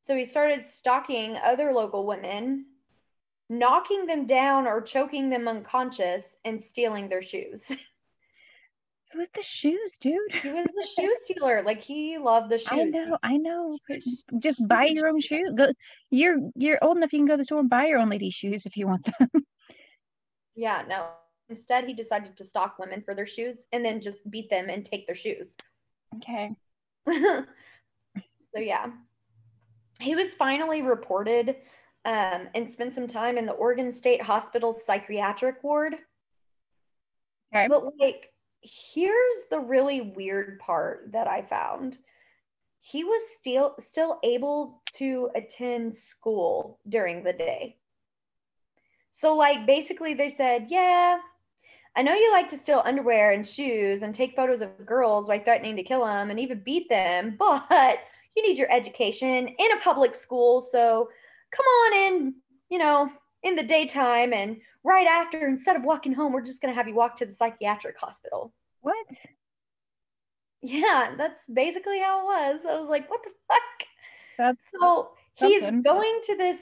So 0.01 0.17
he 0.17 0.25
started 0.25 0.65
stalking 0.65 1.37
other 1.37 1.75
local 1.75 2.07
women, 2.07 2.65
knocking 3.51 4.07
them 4.07 4.27
down 4.27 4.67
or 4.67 4.81
choking 4.81 5.29
them 5.29 5.47
unconscious 5.47 6.39
and 6.47 6.63
stealing 6.63 7.11
their 7.11 7.21
shoes. 7.21 7.71
So 9.11 9.19
with 9.21 9.33
the 9.33 9.43
shoes, 9.43 9.97
dude. 10.01 10.19
He 10.43 10.51
was 10.51 10.67
the 10.67 10.87
shoe 10.97 11.15
stealer. 11.23 11.63
Like 11.63 11.83
he 11.83 12.19
loved 12.19 12.51
the 12.51 12.59
shoes. 12.59 12.69
I 12.71 12.85
know, 12.85 13.19
I 13.23 13.37
know. 13.39 13.79
Just 14.01 14.25
just 14.39 14.69
buy 14.69 14.85
your 14.85 15.09
own 15.09 15.21
shoes. 15.21 15.51
Go 15.57 15.73
you're 16.11 16.39
you're 16.55 16.79
old 16.83 16.99
enough 16.99 17.13
you 17.13 17.21
can 17.21 17.27
go 17.27 17.35
to 17.35 17.39
the 17.39 17.45
store 17.45 17.61
and 17.61 17.71
buy 17.71 17.87
your 17.87 17.99
own 17.99 18.11
lady 18.11 18.31
shoes 18.31 18.67
if 18.67 18.77
you 18.77 18.87
want 18.87 19.09
them. 19.19 19.29
Yeah, 20.61 20.83
no. 20.89 21.07
Instead 21.51 21.85
he 21.85 21.95
decided 21.95 22.37
to 22.37 22.45
stalk 22.45 22.81
women 22.81 23.01
for 23.01 23.15
their 23.15 23.29
shoes 23.29 23.67
and 23.71 23.85
then 23.85 24.01
just 24.01 24.29
beat 24.29 24.51
them 24.51 24.69
and 24.69 24.85
take 24.85 25.07
their 25.07 25.15
shoes. 25.15 25.55
Okay. 26.17 26.51
so 27.09 27.45
yeah. 28.57 28.87
He 30.01 30.17
was 30.17 30.35
finally 30.35 30.83
reported 30.83 31.59
um, 32.05 32.49
and 32.57 32.69
spent 32.69 32.93
some 32.93 33.07
time 33.07 33.39
in 33.39 33.47
the 33.47 33.53
Oregon 33.53 33.93
State 33.93 34.21
Hospital's 34.21 34.85
psychiatric 34.85 35.63
ward. 35.63 35.95
Okay. 37.55 37.69
But 37.69 37.85
like 38.01 38.33
here's 38.63 39.45
the 39.51 39.61
really 39.61 40.01
weird 40.01 40.59
part 40.59 41.13
that 41.13 41.29
I 41.29 41.43
found. 41.43 41.99
He 42.81 43.05
was 43.05 43.23
still 43.39 43.75
still 43.79 44.19
able 44.23 44.83
to 44.97 45.31
attend 45.35 45.95
school 45.95 46.79
during 46.89 47.23
the 47.23 47.33
day. 47.33 47.77
So 49.13 49.37
like 49.37 49.67
basically 49.67 50.15
they 50.15 50.31
said, 50.31 50.67
"Yeah, 50.71 51.19
I 51.97 52.03
know 52.03 52.15
you 52.15 52.31
like 52.31 52.49
to 52.51 52.59
steal 52.59 52.83
underwear 52.85 53.33
and 53.33 53.47
shoes 53.47 54.03
and 54.03 54.15
take 54.15 54.37
photos 54.37 54.61
of 54.61 54.87
girls 54.87 55.27
by 55.27 55.41
threatening 55.41 55.77
to 55.77 55.83
kill 55.83 56.05
them 56.05 56.31
and 56.31 56.39
even 56.39 56.63
beat 56.65 56.89
them, 56.89 57.35
but 57.39 58.01
you 58.37 58.43
need 58.47 58.59
your 58.59 58.71
education 58.71 59.49
in 59.49 59.73
a 59.73 59.81
public 59.81 60.15
school, 60.15 60.61
so 60.61 61.09
come 61.51 61.67
on 61.67 61.95
in, 61.95 62.35
you 62.71 62.79
know, 62.79 63.11
in 63.43 63.57
the 63.57 63.63
daytime 63.63 64.33
and 64.33 64.59
right 64.85 65.07
after, 65.07 65.47
instead 65.47 65.77
of 65.77 65.83
walking 65.85 66.13
home, 66.13 66.33
we're 66.33 66.45
just 66.45 66.61
going 66.61 66.73
to 66.73 66.77
have 66.77 66.89
you 66.89 66.95
walk 66.95 67.17
to 67.17 67.27
the 67.27 67.35
psychiatric 67.35 67.97
hospital. 67.99 68.53
What? 68.81 69.07
Yeah, 70.61 71.15
that's 71.17 71.47
basically 71.53 72.01
how 72.01 72.21
it 72.21 72.25
was. 72.25 72.61
I 72.69 72.79
was 72.81 72.89
like, 72.89 73.09
what 73.11 73.21
the 73.25 73.31
fuck? 73.47 73.89
That's 74.39 74.65
So 74.81 75.11
he's 75.35 75.63
Something. 75.63 75.83
going 75.83 76.21
to 76.25 76.37
this 76.37 76.59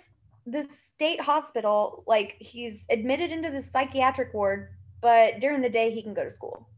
this 0.49 0.68
state 0.88 1.20
hospital, 1.20 2.04
like 2.06 2.37
he's 2.38 2.85
admitted 2.88 3.32
into 3.32 3.50
the 3.50 3.61
psychiatric 3.61 4.32
ward, 4.32 4.68
but 5.00 5.40
during 5.40 5.61
the 5.61 5.68
day 5.68 5.90
he 5.90 6.02
can 6.02 6.14
go 6.14 6.23
to 6.23 6.30
school. 6.30 6.68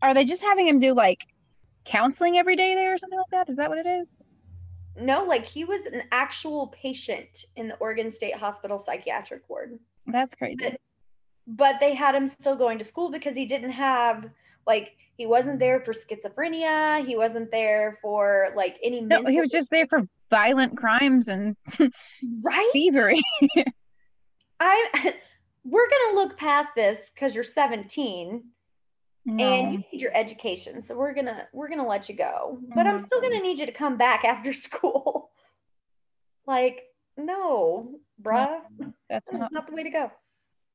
are 0.00 0.14
they 0.14 0.24
just 0.24 0.42
having 0.42 0.68
him 0.68 0.78
do 0.78 0.94
like 0.94 1.18
counseling 1.84 2.38
every 2.38 2.54
day 2.54 2.74
there 2.76 2.94
or 2.94 2.98
something 2.98 3.18
like 3.18 3.30
that? 3.32 3.48
Is 3.50 3.56
that 3.56 3.68
what 3.68 3.78
it 3.78 3.86
is? 3.86 4.08
No, 4.98 5.24
like 5.24 5.44
he 5.44 5.64
was 5.64 5.86
an 5.86 6.04
actual 6.12 6.68
patient 6.68 7.46
in 7.56 7.66
the 7.68 7.74
Oregon 7.76 8.10
State 8.12 8.36
Hospital 8.36 8.78
psychiatric 8.78 9.42
ward. 9.48 9.78
That's 10.06 10.34
crazy. 10.34 10.56
But- 10.60 10.80
but 11.46 11.76
they 11.80 11.94
had 11.94 12.14
him 12.14 12.28
still 12.28 12.56
going 12.56 12.78
to 12.78 12.84
school 12.84 13.10
because 13.10 13.36
he 13.36 13.46
didn't 13.46 13.72
have 13.72 14.28
like 14.66 14.96
he 15.16 15.26
wasn't 15.26 15.58
there 15.58 15.80
for 15.80 15.92
schizophrenia. 15.92 17.04
He 17.06 17.16
wasn't 17.16 17.50
there 17.50 17.98
for 18.02 18.48
like 18.54 18.76
any 18.82 19.00
No, 19.00 19.24
he 19.24 19.40
was 19.40 19.50
just 19.50 19.70
there 19.70 19.86
for 19.86 20.02
violent 20.30 20.76
crimes 20.76 21.28
and 21.28 21.56
right? 22.42 22.70
thievery. 22.72 23.22
i 24.58 25.14
we're 25.64 25.88
gonna 25.88 26.14
look 26.14 26.36
past 26.36 26.70
this 26.74 27.10
because 27.14 27.34
you're 27.34 27.44
17 27.44 28.42
and 29.26 29.72
you 29.72 29.82
need 29.92 30.00
your 30.00 30.14
education 30.14 30.80
so 30.80 30.96
we're 30.96 31.12
gonna 31.12 31.48
we're 31.52 31.68
gonna 31.68 31.86
let 31.86 32.08
you 32.08 32.14
go. 32.14 32.58
But 32.74 32.86
i'm 32.86 33.04
still 33.04 33.20
mm-hmm. 33.20 33.30
gonna 33.30 33.42
need 33.42 33.58
you 33.58 33.66
to 33.66 33.72
come 33.72 33.96
back 33.96 34.24
after 34.24 34.52
school. 34.66 35.30
Like 36.46 36.82
no 37.16 37.98
bruh. 38.20 38.60
That's 38.78 38.92
that's 39.08 39.32
not 39.32 39.52
not 39.52 39.66
the 39.68 39.74
way 39.74 39.84
to 39.84 39.90
go. 39.90 40.10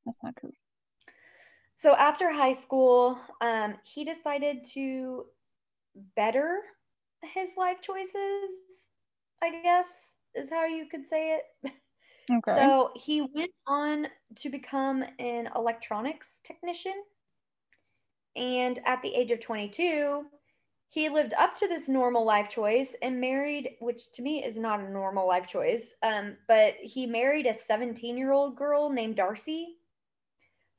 That's 0.06 0.18
not 0.24 0.36
cool. 0.40 0.52
So 1.82 1.96
after 1.96 2.32
high 2.32 2.54
school, 2.54 3.18
um, 3.42 3.74
he 3.84 4.06
decided 4.06 4.66
to 4.74 5.26
better 6.16 6.60
his 7.34 7.50
life 7.58 7.78
choices, 7.82 8.14
I 9.42 9.64
guess 9.64 10.14
is 10.36 10.52
how 10.52 10.68
you 10.68 10.86
could 10.86 11.08
say 11.08 11.40
it. 11.40 11.72
Okay. 12.32 12.56
So 12.56 12.92
he 12.96 13.22
went 13.22 13.52
on 13.66 14.08
to 14.36 14.50
become 14.52 15.04
an 15.18 15.50
electronics 15.56 16.40
technician. 16.44 16.94
And 18.36 18.80
at 18.86 19.02
the 19.02 19.16
age 19.16 19.32
of 19.32 19.40
22, 19.40 20.24
he 20.90 21.10
lived 21.10 21.34
up 21.34 21.56
to 21.56 21.68
this 21.68 21.90
normal 21.90 22.24
life 22.24 22.48
choice 22.48 22.96
and 23.02 23.20
married, 23.20 23.72
which 23.80 24.12
to 24.14 24.22
me 24.22 24.44
is 24.44 24.56
not 24.56 24.82
a 24.82 24.90
normal 24.90 25.28
life 25.28 25.48
choice, 25.48 25.96
um, 26.04 26.38
but 26.48 26.76
he 26.76 27.08
married 27.08 27.48
a 27.48 27.56
17 27.56 28.18
year 28.18 28.32
old 28.32 28.56
girl 28.56 28.92
named 28.92 29.16
Darcy. 29.16 29.78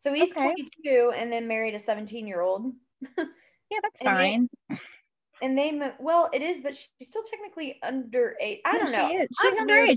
So 0.02 0.12
he's 0.12 0.30
Okay. 0.30 0.52
22 0.52 1.12
and 1.16 1.32
then 1.32 1.46
married 1.48 1.74
a 1.74 1.80
17 1.80 2.26
year 2.26 2.40
old. 2.40 2.72
yeah, 3.18 3.78
that's 3.82 4.00
and 4.00 4.08
they- 4.08 4.10
fine. 4.68 4.80
And 5.40 5.58
they, 5.58 5.76
well, 5.98 6.30
it 6.32 6.40
is, 6.40 6.62
but 6.62 6.76
she's 6.76 7.08
still 7.08 7.24
technically 7.24 7.76
underage. 7.82 8.60
I 8.64 8.78
don't 8.78 8.86
she 8.86 8.92
know. 8.92 9.08
is. 9.22 9.28
She's 9.42 9.56
I'm 9.58 9.66
underage. 9.66 9.96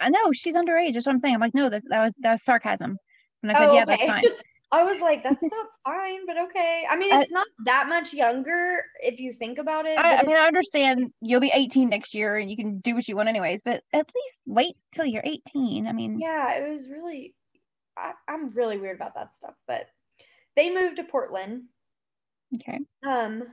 I 0.00 0.10
know 0.10 0.32
she's 0.32 0.56
underage. 0.56 0.94
That's 0.94 1.06
what 1.06 1.12
I'm 1.12 1.20
saying. 1.20 1.34
I'm 1.34 1.40
like, 1.40 1.54
no, 1.54 1.68
that, 1.68 1.84
that 1.88 2.02
was 2.02 2.12
that 2.18 2.32
was 2.32 2.42
sarcasm. 2.42 2.96
And 3.44 3.52
I 3.52 3.54
said, 3.54 3.68
Oh, 3.68 3.74
yeah, 3.74 3.84
that's 3.84 4.04
fine. 4.04 4.24
I 4.72 4.82
was 4.82 5.00
like, 5.00 5.22
that's 5.22 5.40
not 5.42 5.66
fine, 5.84 6.26
but 6.26 6.36
okay. 6.38 6.84
I 6.90 6.96
mean, 6.96 7.12
I- 7.12 7.20
it's 7.22 7.30
not 7.30 7.46
that 7.66 7.88
much 7.88 8.12
younger 8.12 8.82
if 9.00 9.20
you 9.20 9.32
think 9.32 9.58
about 9.58 9.86
it. 9.86 9.96
I, 9.98 10.16
I 10.16 10.22
mean, 10.24 10.36
I 10.36 10.46
understand 10.48 11.12
you'll 11.20 11.40
be 11.40 11.52
18 11.54 11.88
next 11.88 12.12
year 12.12 12.36
and 12.36 12.50
you 12.50 12.56
can 12.56 12.80
do 12.80 12.96
what 12.96 13.06
you 13.06 13.14
want 13.14 13.28
anyways, 13.28 13.60
but 13.64 13.84
at 13.92 14.06
least 14.12 14.36
wait 14.46 14.74
till 14.92 15.04
you're 15.04 15.22
18. 15.24 15.86
I 15.86 15.92
mean, 15.92 16.18
yeah, 16.18 16.54
it 16.54 16.72
was 16.72 16.88
really, 16.88 17.34
I, 18.02 18.12
I'm 18.28 18.50
really 18.50 18.78
weird 18.78 18.96
about 18.96 19.14
that 19.14 19.34
stuff. 19.34 19.54
But 19.66 19.86
they 20.56 20.74
moved 20.74 20.96
to 20.96 21.04
Portland, 21.04 21.62
okay. 22.56 22.80
um, 23.06 23.44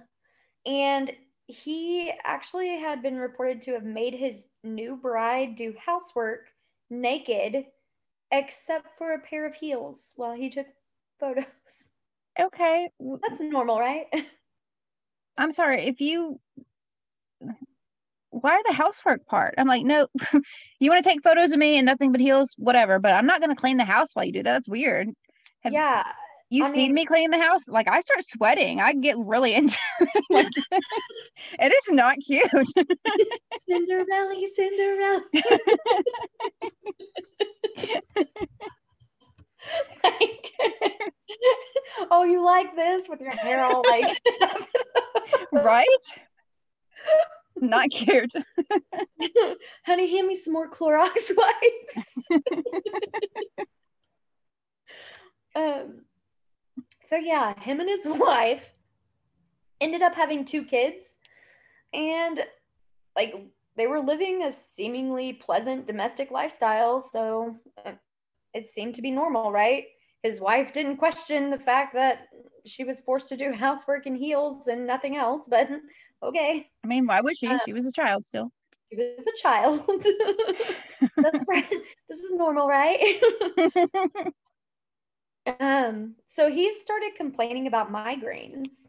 and 0.65 1.11
he 1.47 2.11
actually 2.23 2.77
had 2.77 3.01
been 3.01 3.17
reported 3.17 3.61
to 3.63 3.73
have 3.73 3.83
made 3.83 4.13
his 4.13 4.45
new 4.63 4.95
bride 4.95 5.55
do 5.55 5.73
housework 5.83 6.47
naked, 6.89 7.65
except 8.31 8.97
for 8.97 9.13
a 9.13 9.19
pair 9.19 9.45
of 9.45 9.55
heels 9.55 10.13
while 10.15 10.35
he 10.35 10.49
took 10.49 10.67
photos. 11.19 11.45
Okay. 12.39 12.89
That's 12.99 13.41
normal, 13.41 13.79
right? 13.79 14.05
I'm 15.37 15.51
sorry. 15.51 15.87
If 15.87 16.01
you, 16.01 16.39
why 18.31 18.61
the 18.67 18.73
housework 18.73 19.25
part? 19.25 19.55
I'm 19.57 19.67
like, 19.67 19.83
no, 19.85 20.07
you 20.79 20.89
want 20.91 21.03
to 21.03 21.09
take 21.09 21.23
photos 21.23 21.51
of 21.51 21.57
me 21.57 21.77
and 21.77 21.85
nothing 21.85 22.11
but 22.11 22.21
heels, 22.21 22.53
whatever, 22.57 22.99
but 22.99 23.13
I'm 23.13 23.25
not 23.25 23.39
going 23.41 23.49
to 23.49 23.59
clean 23.59 23.77
the 23.77 23.85
house 23.85 24.09
while 24.13 24.25
you 24.25 24.31
do 24.33 24.43
that. 24.43 24.51
That's 24.51 24.69
weird. 24.69 25.09
Have 25.63 25.73
yeah, 25.73 26.03
You 26.49 26.63
I 26.63 26.67
seen 26.67 26.75
mean- 26.75 26.93
me 26.93 27.05
clean 27.05 27.31
the 27.31 27.39
house? 27.39 27.67
Like 27.67 27.87
I 27.87 27.99
start 28.01 28.23
sweating. 28.29 28.79
I 28.81 28.93
get 28.93 29.17
really 29.17 29.53
into 29.53 29.77
it. 30.01 30.09
Like, 30.31 30.47
it 31.59 31.71
is 31.73 31.93
not 31.93 32.17
cute. 32.25 32.47
Cinderella, 33.67 34.35
Cinderella. 34.55 35.21
like, 40.03 40.51
oh, 42.11 42.23
you 42.23 42.43
like 42.43 42.75
this 42.75 43.07
with 43.09 43.21
your 43.21 43.31
hair 43.31 43.63
all 43.65 43.83
like, 43.89 44.17
right? 45.51 45.85
Not 47.61 47.89
cute. 47.89 48.31
honey, 49.85 50.11
hand 50.11 50.27
me 50.27 50.39
some 50.39 50.53
more 50.53 50.69
Clorox 50.69 51.31
wipes. 51.37 52.17
um, 55.55 56.01
so 57.03 57.15
yeah, 57.15 57.59
him 57.59 57.79
and 57.79 57.89
his 57.89 58.05
wife 58.05 58.63
ended 59.81 60.01
up 60.01 60.15
having 60.15 60.45
two 60.45 60.63
kids, 60.63 61.17
and 61.93 62.45
like 63.15 63.33
they 63.75 63.87
were 63.87 63.99
living 63.99 64.43
a 64.43 64.53
seemingly 64.53 65.33
pleasant 65.33 65.87
domestic 65.87 66.31
lifestyle. 66.31 67.01
So 67.01 67.55
uh, 67.85 67.93
it 68.53 68.67
seemed 68.67 68.95
to 68.95 69.01
be 69.01 69.11
normal, 69.11 69.51
right? 69.51 69.85
His 70.23 70.41
wife 70.41 70.73
didn't 70.73 70.97
question 70.97 71.49
the 71.49 71.59
fact 71.59 71.93
that 71.93 72.27
she 72.65 72.83
was 72.83 73.01
forced 73.01 73.29
to 73.29 73.37
do 73.37 73.53
housework 73.53 74.05
in 74.05 74.15
heels 74.15 74.67
and 74.67 74.85
nothing 74.85 75.15
else, 75.15 75.47
but 75.49 75.69
okay, 76.23 76.67
I 76.83 76.87
mean, 76.87 77.05
why 77.07 77.21
would 77.21 77.37
she? 77.37 77.47
Uh, 77.47 77.57
She 77.65 77.73
was 77.73 77.85
a 77.85 77.91
child 77.91 78.25
still. 78.25 78.51
she 78.91 78.97
was 78.97 79.25
a 79.27 79.41
child. 79.41 79.83
That's 81.17 81.43
right. 81.47 81.65
This 82.09 82.19
is 82.21 82.33
normal, 82.33 82.67
right? 82.67 82.99
um, 85.59 86.15
so 86.27 86.49
he 86.49 86.73
started 86.73 87.11
complaining 87.15 87.67
about 87.67 87.91
migraines. 87.91 88.87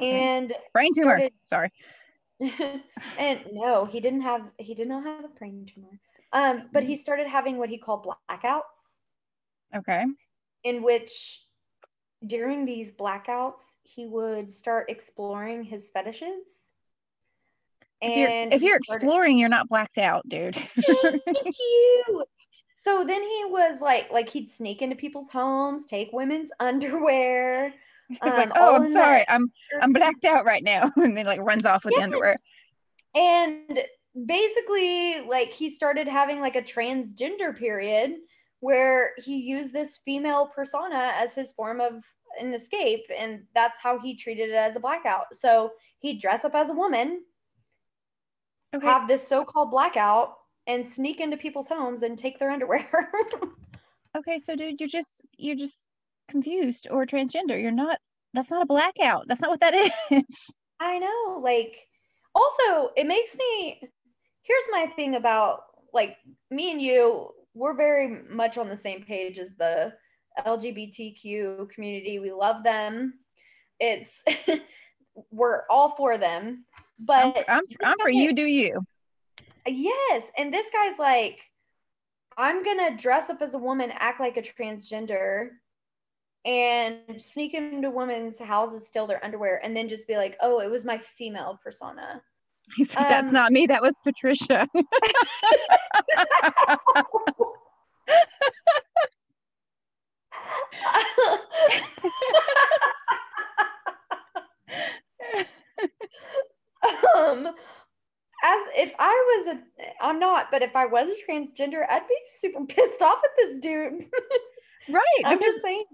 And 0.00 0.52
Brain 0.72 0.90
tumor. 0.94 1.18
started- 1.18 1.32
Sorry. 1.46 1.72
and 3.18 3.40
no, 3.52 3.84
he 3.86 4.00
didn't 4.00 4.20
have 4.22 4.42
he 4.58 4.74
did 4.74 4.88
not 4.88 5.04
have 5.04 5.24
a 5.24 5.28
brain 5.28 5.66
tumor. 5.72 5.98
Um, 6.32 6.68
but 6.72 6.82
he 6.82 6.96
started 6.96 7.26
having 7.26 7.56
what 7.56 7.68
he 7.70 7.78
called 7.78 8.04
blackouts, 8.06 8.82
Okay. 9.74 10.04
in 10.64 10.82
which 10.82 11.45
during 12.26 12.64
these 12.64 12.92
blackouts, 12.92 13.62
he 13.82 14.06
would 14.06 14.52
start 14.52 14.90
exploring 14.90 15.62
his 15.64 15.88
fetishes. 15.88 16.42
If 18.02 18.16
you're, 18.16 18.52
if 18.52 18.62
you're 18.62 18.76
exploring, 18.76 19.38
you're 19.38 19.48
not 19.48 19.68
blacked 19.68 19.98
out, 19.98 20.28
dude. 20.28 20.54
Thank 20.86 21.22
you. 21.24 22.24
So 22.76 23.04
then 23.04 23.22
he 23.22 23.44
was 23.46 23.80
like, 23.80 24.12
like 24.12 24.28
he'd 24.28 24.50
sneak 24.50 24.82
into 24.82 24.96
people's 24.96 25.30
homes, 25.30 25.86
take 25.86 26.12
women's 26.12 26.50
underwear. 26.60 27.72
He's 28.08 28.20
like, 28.22 28.50
um, 28.50 28.56
oh, 28.56 28.74
I'm 28.76 28.92
sorry, 28.92 29.24
the- 29.26 29.32
I'm 29.32 29.50
I'm 29.80 29.92
blacked 29.92 30.24
out 30.24 30.44
right 30.44 30.62
now, 30.62 30.92
and 30.94 31.16
then 31.16 31.26
like 31.26 31.40
runs 31.40 31.64
off 31.64 31.84
with 31.84 31.94
the 31.96 32.02
underwear. 32.02 32.36
And 33.16 33.80
basically, 34.26 35.22
like 35.22 35.52
he 35.52 35.70
started 35.70 36.06
having 36.06 36.38
like 36.38 36.54
a 36.54 36.62
transgender 36.62 37.56
period 37.56 38.14
where 38.60 39.12
he 39.16 39.38
used 39.38 39.72
this 39.72 39.98
female 40.04 40.46
persona 40.54 41.14
as 41.16 41.34
his 41.34 41.50
form 41.52 41.80
of 41.80 42.04
an 42.40 42.54
escape, 42.54 43.04
and 43.16 43.42
that's 43.54 43.78
how 43.80 43.98
he 43.98 44.16
treated 44.16 44.50
it 44.50 44.54
as 44.54 44.76
a 44.76 44.80
blackout. 44.80 45.26
So 45.32 45.72
he'd 45.98 46.20
dress 46.20 46.44
up 46.44 46.54
as 46.54 46.70
a 46.70 46.74
woman, 46.74 47.22
Okay, 48.74 48.86
have 48.86 49.08
this 49.08 49.26
so-called 49.26 49.70
blackout, 49.70 50.34
and 50.66 50.86
sneak 50.86 51.20
into 51.20 51.36
people's 51.36 51.68
homes 51.68 52.02
and 52.02 52.18
take 52.18 52.38
their 52.38 52.50
underwear. 52.50 52.88
okay, 54.16 54.38
so 54.38 54.56
dude, 54.56 54.80
you're 54.80 54.88
just 54.88 55.24
you're 55.36 55.56
just 55.56 55.86
confused 56.28 56.88
or 56.90 57.06
transgender. 57.06 57.60
You're 57.60 57.70
not. 57.70 57.98
That's 58.34 58.50
not 58.50 58.62
a 58.62 58.66
blackout. 58.66 59.26
That's 59.28 59.40
not 59.40 59.50
what 59.50 59.60
that 59.60 59.74
is. 60.10 60.22
I 60.80 60.98
know. 60.98 61.40
Like, 61.42 61.76
also, 62.34 62.90
it 62.96 63.06
makes 63.06 63.36
me. 63.36 63.80
Here's 64.42 64.64
my 64.70 64.86
thing 64.94 65.14
about 65.14 65.62
like 65.92 66.16
me 66.50 66.70
and 66.70 66.80
you. 66.80 67.30
We're 67.54 67.74
very 67.74 68.22
much 68.28 68.58
on 68.58 68.68
the 68.68 68.76
same 68.76 69.02
page 69.02 69.38
as 69.38 69.54
the 69.56 69.94
LGBTQ 70.44 71.70
community. 71.70 72.18
We 72.18 72.32
love 72.32 72.62
them. 72.62 73.14
It's 73.80 74.22
we're 75.30 75.62
all 75.70 75.94
for 75.96 76.18
them. 76.18 76.64
I'm, 76.76 76.84
But 77.06 77.44
I'm, 77.48 77.62
I'm 77.82 77.98
for 78.00 78.10
you. 78.10 78.32
Do 78.32 78.44
you? 78.46 78.80
yes, 79.66 80.30
and 80.36 80.52
this 80.52 80.66
guy's 80.72 80.98
like, 80.98 81.38
I'm 82.38 82.62
gonna 82.62 82.96
dress 82.96 83.30
up 83.30 83.40
as 83.42 83.54
a 83.54 83.58
woman, 83.58 83.90
act 83.92 84.20
like 84.20 84.36
a 84.36 84.42
transgender, 84.42 85.48
and 86.44 87.20
sneak 87.20 87.54
into 87.54 87.90
women's 87.90 88.38
houses, 88.38 88.86
steal 88.86 89.06
their 89.06 89.24
underwear, 89.24 89.60
and 89.64 89.76
then 89.76 89.88
just 89.88 90.06
be 90.06 90.16
like, 90.16 90.36
"Oh, 90.40 90.60
it 90.60 90.70
was 90.70 90.84
my 90.84 90.98
female 90.98 91.58
persona." 91.62 92.22
Like, 92.78 92.88
that's 92.90 93.28
Um, 93.28 93.32
not 93.32 93.52
me. 93.52 93.66
That 93.66 93.80
was 93.80 93.96
Patricia. 94.04 94.68
um, 107.16 107.46
as 108.44 108.60
if 108.76 108.92
I 108.98 109.44
was 109.46 109.56
a, 109.56 110.04
But 110.50 110.62
if 110.62 110.74
I 110.76 110.86
was 110.86 111.08
a 111.08 111.30
transgender, 111.30 111.84
I'd 111.88 112.06
be 112.08 112.16
super 112.40 112.64
pissed 112.68 113.02
off 113.02 113.18
at 113.24 113.30
this 113.36 113.56
dude. 113.60 114.06
right. 114.90 115.02
I'm 115.24 115.38
because, 115.38 115.52
just 115.54 115.62
saying, 115.64 115.84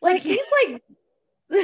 like, 0.00 0.14
like 0.14 0.22
he's 0.22 0.40
like, 0.68 0.82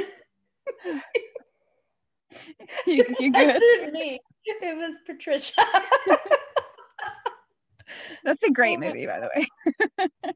you, 2.85 3.03
you're 3.19 3.31
good. 3.31 3.61
It 3.61 3.93
me. 3.93 4.19
It 4.45 4.77
was 4.77 4.95
Patricia. 5.05 5.61
That's 8.23 8.43
a 8.43 8.49
great 8.51 8.79
movie, 8.79 9.05
by 9.05 9.19
the 9.19 9.29
way. 9.35 9.47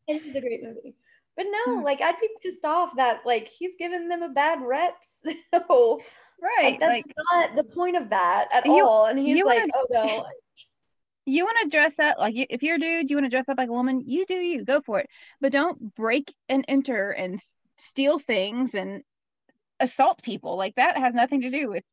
it 0.07 0.21
is 0.25 0.35
a 0.35 0.41
great 0.41 0.63
movie. 0.63 0.95
But 1.35 1.45
no, 1.49 1.77
Hmm. 1.79 1.83
like 1.83 2.01
I'd 2.01 2.19
be 2.21 2.29
pissed 2.43 2.63
off 2.65 2.95
that 2.97 3.21
like 3.25 3.47
he's 3.47 3.71
giving 3.79 4.07
them 4.07 4.21
a 4.21 4.29
bad 4.29 4.59
rep. 4.61 4.95
So 5.53 6.01
Right. 6.41 6.79
like, 6.79 6.79
that's 6.79 6.91
Like, 6.91 7.05
not 7.31 7.55
the 7.55 7.63
point 7.63 7.95
of 7.95 8.09
that 8.09 8.49
at 8.51 8.65
You- 8.65 8.85
all. 8.85 9.05
And 9.05 9.17
he's 9.17 9.43
like, 9.43 9.59
wanna- 9.59 9.71
oh 9.75 9.85
no. 9.89 10.25
You 11.25 11.45
want 11.45 11.57
to 11.63 11.69
dress 11.69 11.97
up 11.99 12.17
like 12.19 12.35
you, 12.35 12.45
if 12.49 12.63
you're 12.63 12.75
a 12.75 12.79
dude, 12.79 13.09
you 13.09 13.15
want 13.15 13.25
to 13.25 13.29
dress 13.29 13.47
up 13.47 13.57
like 13.57 13.69
a 13.69 13.73
woman. 13.73 14.03
You 14.05 14.25
do 14.25 14.35
you. 14.35 14.65
Go 14.65 14.81
for 14.81 14.99
it. 14.99 15.09
But 15.39 15.51
don't 15.51 15.95
break 15.95 16.33
and 16.49 16.65
enter 16.67 17.11
and 17.11 17.41
steal 17.77 18.19
things 18.19 18.75
and 18.75 19.03
assault 19.79 20.21
people. 20.21 20.57
Like 20.57 20.75
that 20.75 20.97
has 20.97 21.13
nothing 21.13 21.41
to 21.41 21.49
do 21.49 21.69
with 21.69 21.83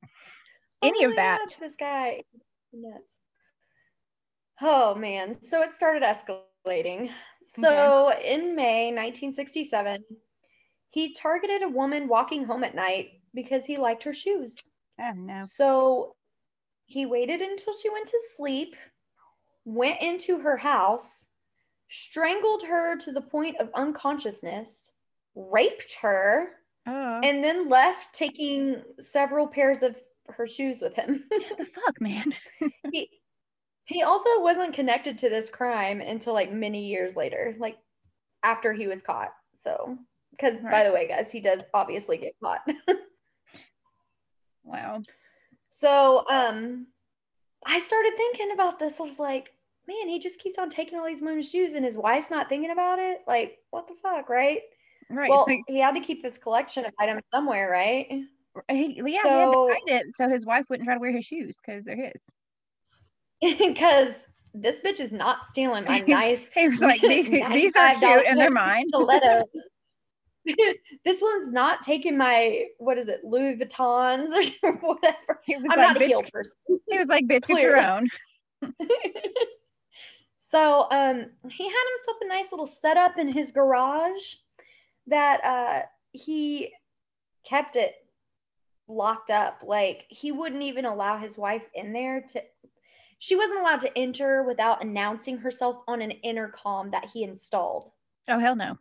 any 0.82 1.04
Oh 1.04 1.10
of 1.10 1.16
that. 1.16 1.38
God, 1.38 1.54
this 1.60 1.76
guy 1.76 2.22
nuts. 2.72 3.04
Oh 4.60 4.94
man. 4.94 5.36
So 5.42 5.62
it 5.62 5.72
started 5.72 6.02
escalating. 6.02 7.10
So 7.46 8.12
in 8.22 8.54
May 8.54 8.88
1967, 8.88 10.04
he 10.90 11.14
targeted 11.14 11.62
a 11.62 11.68
woman 11.68 12.08
walking 12.08 12.44
home 12.44 12.64
at 12.64 12.74
night 12.74 13.10
because 13.34 13.64
he 13.64 13.76
liked 13.76 14.02
her 14.04 14.14
shoes. 14.14 14.56
Oh 15.00 15.12
no. 15.16 15.46
So 15.56 16.14
he 16.86 17.06
waited 17.06 17.40
until 17.40 17.72
she 17.72 17.88
went 17.88 18.08
to 18.08 18.20
sleep, 18.36 18.74
went 19.64 20.01
into 20.01 20.38
her 20.38 20.57
house, 20.57 21.27
strangled 21.88 22.64
her 22.64 22.96
to 22.99 23.12
the 23.12 23.20
point 23.20 23.57
of 23.59 23.70
unconsciousness, 23.75 24.92
raped 25.35 25.94
her, 26.01 26.51
Oh, 26.87 27.20
and 27.23 27.44
then 27.44 27.68
left 27.68 28.14
taking 28.14 28.83
several 29.01 29.46
pairs 29.46 29.83
of 29.83 29.96
her 30.29 30.46
shoes 30.46 30.81
with 30.81 30.94
him. 30.94 31.25
what 31.29 31.59
the 31.59 31.66
fuck, 31.66 32.01
man? 32.01 32.33
he, 32.92 33.11
he 33.85 34.03
also 34.03 34.31
wasn't 34.38 34.75
connected 34.75 35.18
to 35.18 35.29
this 35.29 35.51
crime 35.51 36.01
until 36.01 36.33
like 36.33 36.53
many 36.53 36.87
years 36.87 37.16
later, 37.16 37.55
like 37.59 37.77
after 38.42 38.73
he 38.73 38.87
was 38.87 39.03
caught. 39.03 39.33
So, 39.53 39.99
because 40.31 40.59
by 40.61 40.85
the 40.85 40.92
way, 40.92 41.07
guys, 41.07 41.31
he 41.31 41.40
does 41.40 41.61
obviously 41.75 42.16
get 42.16 42.35
caught. 42.42 42.61
Wow. 44.62 45.03
So 45.70 46.25
um 46.29 46.87
I 47.66 47.79
started 47.79 48.12
thinking 48.16 48.53
about 48.53 48.79
this. 48.79 49.01
I 49.01 49.05
was 49.05 49.18
like, 49.18 49.53
man, 49.87 50.09
he 50.09 50.18
just 50.18 50.38
keeps 50.38 50.59
on 50.59 50.70
taking 50.70 50.99
all 50.99 51.07
these 51.07 51.20
women's 51.20 51.51
shoes 51.51 51.73
and 51.73 51.85
his 51.85 51.96
wife's 51.96 52.31
not 52.31 52.49
thinking 52.49 52.70
about 52.70 52.99
it. 52.99 53.18
Like, 53.27 53.59
what 53.70 53.88
the 53.88 53.94
fuck, 54.03 54.29
right? 54.29 54.61
Right. 55.11 55.29
Well, 55.29 55.44
like, 55.49 55.61
he 55.66 55.81
had 55.81 55.94
to 55.94 56.01
keep 56.01 56.25
his 56.25 56.38
collection 56.38 56.85
of 56.85 56.92
items 56.99 57.23
somewhere, 57.33 57.70
right? 57.70 58.07
he, 58.68 58.94
yeah, 58.96 59.03
he 59.05 59.14
had 59.16 59.23
so- 59.23 59.68
to 59.68 59.75
hide 59.75 60.01
it 60.01 60.07
so 60.16 60.29
his 60.29 60.44
wife 60.46 60.66
wouldn't 60.68 60.87
try 60.87 60.94
to 60.94 61.01
wear 61.01 61.12
his 61.12 61.25
shoes 61.25 61.55
because 61.64 61.85
they're 61.85 61.96
his. 61.96 62.23
Because 63.59 64.12
this 64.53 64.81
bitch 64.85 65.01
is 65.01 65.12
not 65.12 65.46
stealing 65.49 65.85
my 65.85 66.01
nice 66.01 66.51
He 66.55 66.68
was 66.68 66.81
like, 66.81 67.01
these, 67.01 67.29
these 67.29 67.77
are 67.77 67.94
cute 67.94 68.27
and 68.27 68.38
they're 68.38 68.51
mine. 68.51 68.87
stilettos. 68.88 69.44
this 71.05 71.20
one's 71.20 71.53
not 71.53 71.83
taking 71.83 72.16
my 72.16 72.64
what 72.79 72.98
is 72.98 73.09
it, 73.09 73.20
Louis 73.24 73.57
Vuittons 73.57 74.31
or 74.62 74.72
whatever. 74.81 75.40
He 75.44 75.57
was 75.57 75.66
I'm 75.70 75.79
like, 75.79 75.88
not 75.88 75.96
a 75.96 76.00
bitch, 76.00 76.07
heel 76.07 76.22
person. 76.33 76.53
he 76.88 76.98
was 76.98 77.09
like, 77.09 77.26
bitch, 77.26 77.46
get 77.46 77.62
your 77.62 77.79
own. 77.79 78.09
so 80.50 80.87
um 80.90 81.26
he 81.50 81.64
had 81.64 81.85
himself 81.96 82.16
a 82.22 82.29
nice 82.29 82.46
little 82.50 82.66
setup 82.66 83.18
in 83.18 83.33
his 83.33 83.53
garage 83.53 84.35
that 85.07 85.44
uh 85.44 85.83
he 86.12 86.72
kept 87.44 87.76
it 87.76 87.94
locked 88.87 89.31
up 89.31 89.62
like 89.64 90.05
he 90.09 90.31
wouldn't 90.33 90.62
even 90.62 90.85
allow 90.85 91.16
his 91.16 91.38
wife 91.38 91.62
in 91.74 91.92
there 91.92 92.20
to 92.20 92.42
she 93.18 93.37
wasn't 93.37 93.59
allowed 93.59 93.81
to 93.81 93.96
enter 93.96 94.42
without 94.42 94.83
announcing 94.85 95.38
herself 95.38 95.76
on 95.87 96.03
an 96.03 96.11
intercom 96.11 96.90
that 96.90 97.07
he 97.12 97.22
installed 97.22 97.90
Oh, 98.29 98.38
hell 98.38 98.55
no. 98.55 98.79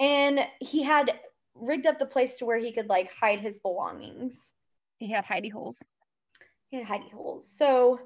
And 0.00 0.40
he 0.60 0.82
had 0.82 1.18
rigged 1.54 1.86
up 1.86 1.98
the 1.98 2.06
place 2.06 2.38
to 2.38 2.46
where 2.46 2.58
he 2.58 2.72
could 2.72 2.88
like 2.88 3.12
hide 3.12 3.40
his 3.40 3.58
belongings 3.58 4.54
He 4.98 5.10
had 5.10 5.24
hidey 5.24 5.50
holes. 5.52 5.78
He 6.70 6.76
had 6.76 6.86
hidey 6.86 7.10
holes. 7.12 7.46
So 7.56 8.00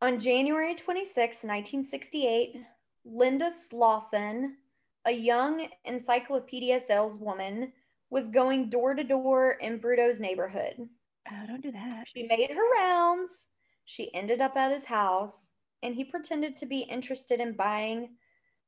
on 0.00 0.20
January 0.20 0.74
26, 0.74 1.16
1968, 1.16 2.56
Linda 3.04 3.50
Slawson, 3.52 4.56
a 5.04 5.12
young 5.12 5.68
encyclopedia 5.84 6.80
saleswoman, 6.80 7.72
was 8.10 8.28
going 8.28 8.70
door 8.70 8.94
to 8.94 9.04
door 9.04 9.52
in 9.60 9.78
Bruto's 9.78 10.20
neighborhood. 10.20 10.88
Oh, 11.30 11.46
don't 11.46 11.62
do 11.62 11.72
that. 11.72 12.08
She 12.14 12.24
made 12.24 12.50
her 12.50 12.70
rounds. 12.78 13.46
She 13.86 14.14
ended 14.14 14.40
up 14.40 14.56
at 14.56 14.72
his 14.72 14.84
house, 14.84 15.50
and 15.82 15.94
he 15.94 16.04
pretended 16.04 16.56
to 16.56 16.66
be 16.66 16.80
interested 16.80 17.40
in 17.40 17.54
buying 17.54 18.10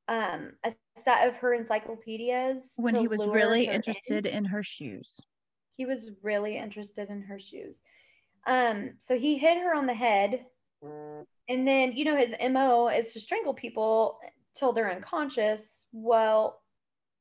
um, 0.09 0.53
a 0.65 0.73
set 1.03 1.29
of 1.29 1.37
her 1.37 1.55
encyclopedias. 1.55 2.73
When 2.77 2.95
he 2.95 3.09
was 3.09 3.27
really 3.27 3.67
her 3.67 3.73
in. 3.73 3.77
interested 3.77 4.27
in 4.27 4.45
her 4.45 4.63
shoes. 4.63 5.21
He 5.77 5.87
was 5.87 6.11
really 6.23 6.57
interested 6.57 7.11
in 7.11 7.23
her 7.23 7.39
shoes. 7.39 7.83
Um, 8.47 8.93
so 9.01 9.19
he 9.19 9.37
hit 9.37 9.59
her 9.59 9.75
on 9.75 9.87
the 9.87 9.95
head, 9.95 10.47
and 11.49 11.67
then 11.67 11.93
you 11.93 12.05
know 12.05 12.17
his 12.17 12.33
mo 12.51 12.89
is 12.89 13.13
to 13.13 13.21
strangle 13.21 13.55
people 13.55 14.19
till 14.55 14.73
they're 14.73 14.91
unconscious. 14.91 15.85
Well, 15.93 16.61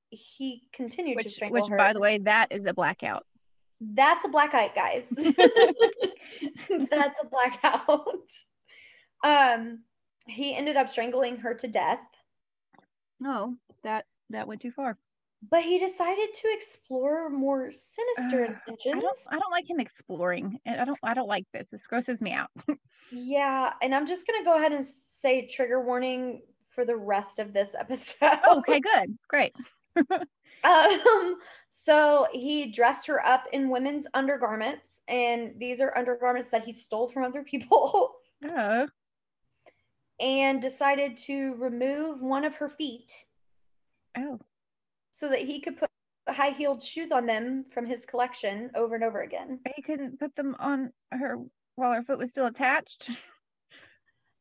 he 0.09 0.67
continued 0.73 1.19
to 1.19 1.23
Which, 1.25 1.33
strangle 1.33 1.61
which 1.61 1.69
her. 1.69 1.77
by 1.77 1.93
the 1.93 1.99
way, 1.99 2.19
that 2.19 2.51
is 2.51 2.65
a 2.65 2.73
blackout. 2.73 3.25
That's 3.81 4.23
a 4.23 4.29
blackout, 4.29 4.73
guys. 4.75 5.05
That's 6.69 7.19
a 7.21 7.27
blackout. 7.29 8.07
Um, 9.23 9.79
he 10.27 10.53
ended 10.55 10.75
up 10.75 10.89
strangling 10.89 11.37
her 11.37 11.55
to 11.55 11.67
death. 11.67 11.99
No, 13.19 13.55
that 13.83 14.05
that 14.29 14.47
went 14.47 14.61
too 14.61 14.71
far. 14.71 14.97
but 15.49 15.63
he 15.63 15.77
decided 15.79 16.33
to 16.33 16.47
explore 16.51 17.29
more 17.29 17.71
sinister 17.71 18.45
Ugh, 18.45 18.55
I 18.67 18.71
intentions. 18.71 19.03
don't 19.03 19.19
I 19.31 19.39
don't 19.39 19.51
like 19.51 19.69
him 19.69 19.79
exploring. 19.79 20.59
and 20.65 20.81
I 20.81 20.85
don't 20.85 20.99
I 21.03 21.13
don't 21.13 21.27
like 21.27 21.45
this. 21.53 21.67
This 21.71 21.87
grosses 21.87 22.21
me 22.21 22.31
out. 22.33 22.49
Yeah, 23.11 23.71
and 23.83 23.93
I'm 23.93 24.07
just 24.07 24.25
gonna 24.25 24.43
go 24.43 24.55
ahead 24.55 24.71
and 24.71 24.83
say 24.85 25.45
trigger 25.45 25.79
warning 25.79 26.41
for 26.71 26.85
the 26.85 26.95
rest 26.95 27.37
of 27.37 27.53
this 27.53 27.75
episode. 27.79 28.39
okay, 28.51 28.79
good. 28.79 29.17
Great. 29.27 29.53
Um, 30.63 31.35
so 31.85 32.27
he 32.31 32.71
dressed 32.71 33.05
her 33.05 33.23
up 33.23 33.43
in 33.53 33.69
women's 33.69 34.07
undergarments, 34.15 35.01
and 35.07 35.53
these 35.59 35.79
are 35.79 35.95
undergarments 35.95 36.49
that 36.49 36.63
he 36.63 36.73
stole 36.73 37.07
from 37.09 37.23
other 37.23 37.43
people, 37.43 38.15
Oh. 38.43 38.87
And 40.19 40.61
decided 40.61 41.17
to 41.17 41.55
remove 41.55 42.21
one 42.21 42.45
of 42.45 42.55
her 42.55 42.69
feet 42.69 43.11
Oh. 44.17 44.39
so 45.11 45.27
that 45.29 45.39
he 45.41 45.59
could 45.59 45.77
put 45.77 45.89
high 46.29 46.51
heeled 46.51 46.81
shoes 46.81 47.11
on 47.11 47.25
them 47.25 47.65
from 47.73 47.85
his 47.85 48.05
collection 48.05 48.71
over 48.75 48.95
and 48.95 49.03
over 49.03 49.21
again. 49.21 49.59
He 49.75 49.81
couldn't 49.81 50.19
put 50.19 50.35
them 50.35 50.55
on 50.59 50.91
her 51.11 51.37
while 51.75 51.93
her 51.93 52.03
foot 52.03 52.17
was 52.17 52.31
still 52.31 52.47
attached. 52.47 53.09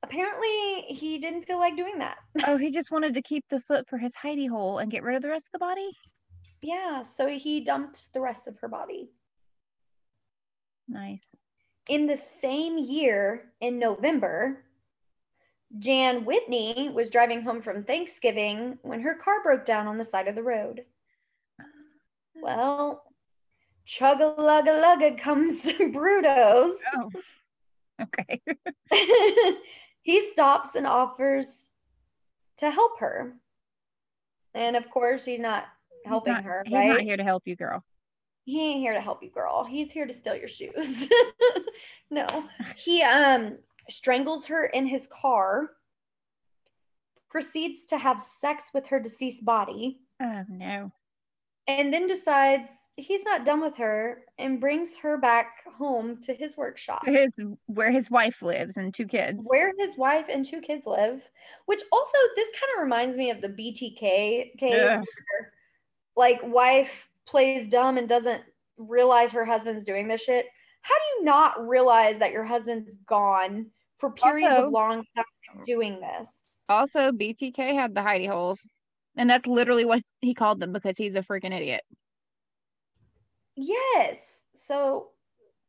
Apparently, 0.03 0.83
he 0.89 1.19
didn't 1.19 1.45
feel 1.47 1.59
like 1.59 1.77
doing 1.77 1.99
that. 1.99 2.17
Oh, 2.47 2.57
he 2.59 2.71
just 2.71 2.91
wanted 2.91 3.15
to 3.15 3.23
keep 3.23 3.45
the 3.49 3.61
foot 3.61 3.89
for 3.89 3.97
his 3.99 4.13
hidey 4.15 4.49
hole 4.49 4.79
and 4.79 4.91
get 4.91 5.03
rid 5.03 5.17
of 5.17 5.23
the 5.23 5.29
rest 5.31 5.47
of 5.47 5.53
the 5.53 5.59
body? 5.59 5.91
Yeah, 6.63 7.03
so 7.03 7.27
he 7.29 7.61
dumped 7.61 8.13
the 8.13 8.21
rest 8.21 8.47
of 8.47 8.59
her 8.61 8.69
body. 8.69 9.11
Nice. 10.89 11.23
In 11.89 12.07
the 12.07 12.17
same 12.17 12.79
year, 12.79 13.53
in 13.61 13.79
November, 13.79 14.65
Jan 15.79 16.25
Whitney 16.25 16.91
was 16.95 17.11
driving 17.11 17.43
home 17.43 17.61
from 17.63 17.85
Thanksgiving 17.85 18.79
when 18.83 19.01
her 19.01 19.15
car 19.17 19.43
broke 19.43 19.65
down 19.65 19.87
on 19.87 19.99
the 19.99 20.05
side 20.05 20.29
of 20.29 20.35
the 20.35 20.43
road. 20.43 20.85
Well, 22.41 23.03
chug 23.87 24.21
a 24.21 24.27
lug 24.41 24.67
a 24.69 24.71
lugga 24.73 25.19
comes 25.21 25.63
Brudos. 25.79 26.77
Oh. 26.97 27.11
Okay. 28.03 28.41
he 30.03 30.31
stops 30.33 30.75
and 30.75 30.87
offers 30.87 31.71
to 32.59 32.71
help 32.71 33.01
her. 33.01 33.35
And 34.55 34.77
of 34.77 34.89
course, 34.91 35.25
he's 35.25 35.41
not 35.41 35.65
He's 35.91 36.09
helping 36.09 36.35
not- 36.35 36.45
her, 36.45 36.63
He's 36.67 36.75
right? 36.75 36.89
not 36.89 37.01
here 37.01 37.17
to 37.17 37.25
help 37.25 37.43
you, 37.47 37.57
girl. 37.57 37.83
he 38.45 38.61
ain't 38.63 38.81
here 38.81 38.93
to 38.93 39.01
help 39.01 39.23
you 39.23 39.31
girl 39.31 39.65
he's 39.65 39.91
here 39.91 40.05
to 40.07 40.13
steal 40.13 40.37
your 40.37 40.49
shoes 40.49 41.09
no 42.11 42.27
he 42.77 43.01
um 43.03 43.57
strangles 43.91 44.47
her 44.47 44.65
in 44.67 44.87
his 44.87 45.07
car 45.07 45.71
proceeds 47.31 47.85
to 47.87 47.99
have 47.99 48.21
sex 48.21 48.71
with 48.73 48.87
her 48.87 49.01
deceased 49.01 49.45
body 49.45 50.01
Oh 50.23 50.45
no. 50.49 50.93
and 51.67 51.93
then 51.93 52.07
decides 52.07 52.71
he's 52.97 53.25
not 53.25 53.45
done 53.45 53.61
with 53.61 53.77
her 53.77 54.23
and 54.39 54.61
brings 54.61 54.95
her 55.03 55.17
back 55.19 55.49
home 55.77 56.23
to 56.23 56.33
his 56.35 56.57
workshop 56.57 57.05
His 57.05 57.33
where 57.67 57.91
his 57.91 58.09
wife 58.11 58.41
lives 58.41 58.77
and 58.77 58.95
two 58.95 59.07
kids. 59.07 59.41
where 59.43 59.73
his 59.79 59.97
wife 59.97 60.27
and 60.29 60.47
two 60.47 60.61
kids 60.61 60.87
live 60.87 61.21
which 61.67 61.83
also 61.91 62.17
this 62.37 62.49
kind 62.53 62.71
of 62.77 62.83
reminds 62.85 63.17
me 63.17 63.31
of 63.31 63.41
the 63.41 63.49
btk 63.49 63.99
case 63.99 64.53
Yeah. 64.61 64.99
where 64.99 65.53
like 66.17 66.41
wife 66.45 67.11
plays 67.27 67.69
dumb 67.69 67.99
and 67.99 68.09
doesn't 68.09 68.43
realize 68.77 69.33
her 69.33 69.45
husband's 69.45 69.85
doing 69.85 70.07
this 70.07 70.21
shit 70.23 70.47
how 70.85 70.95
do 70.95 71.19
you 71.19 71.25
not 71.25 71.67
realize 71.67 72.19
that 72.19 72.31
your 72.31 72.45
husband's 72.45 72.91
gone 73.07 73.71
for 73.99 74.11
periods 74.13 74.51
Also- 74.53 74.67
of 74.67 74.73
long 74.73 75.05
time 75.17 75.25
doing 75.65 75.99
this 76.01 76.29
Also, 76.69 77.11
BTK 77.11 77.75
had 77.75 77.95
the 77.95 78.01
hidey 78.01 78.29
holes. 78.29 78.61
And 79.17 79.31
that's 79.31 79.47
literally 79.47 79.85
what 79.85 80.03
he 80.21 80.35
called 80.35 80.59
them 80.61 80.73
because 80.73 80.97
he's 80.99 81.15
a 81.15 81.23
freaking 81.23 81.55
idiot. 81.55 81.83
Yes. 83.57 84.43
So, 84.57 85.11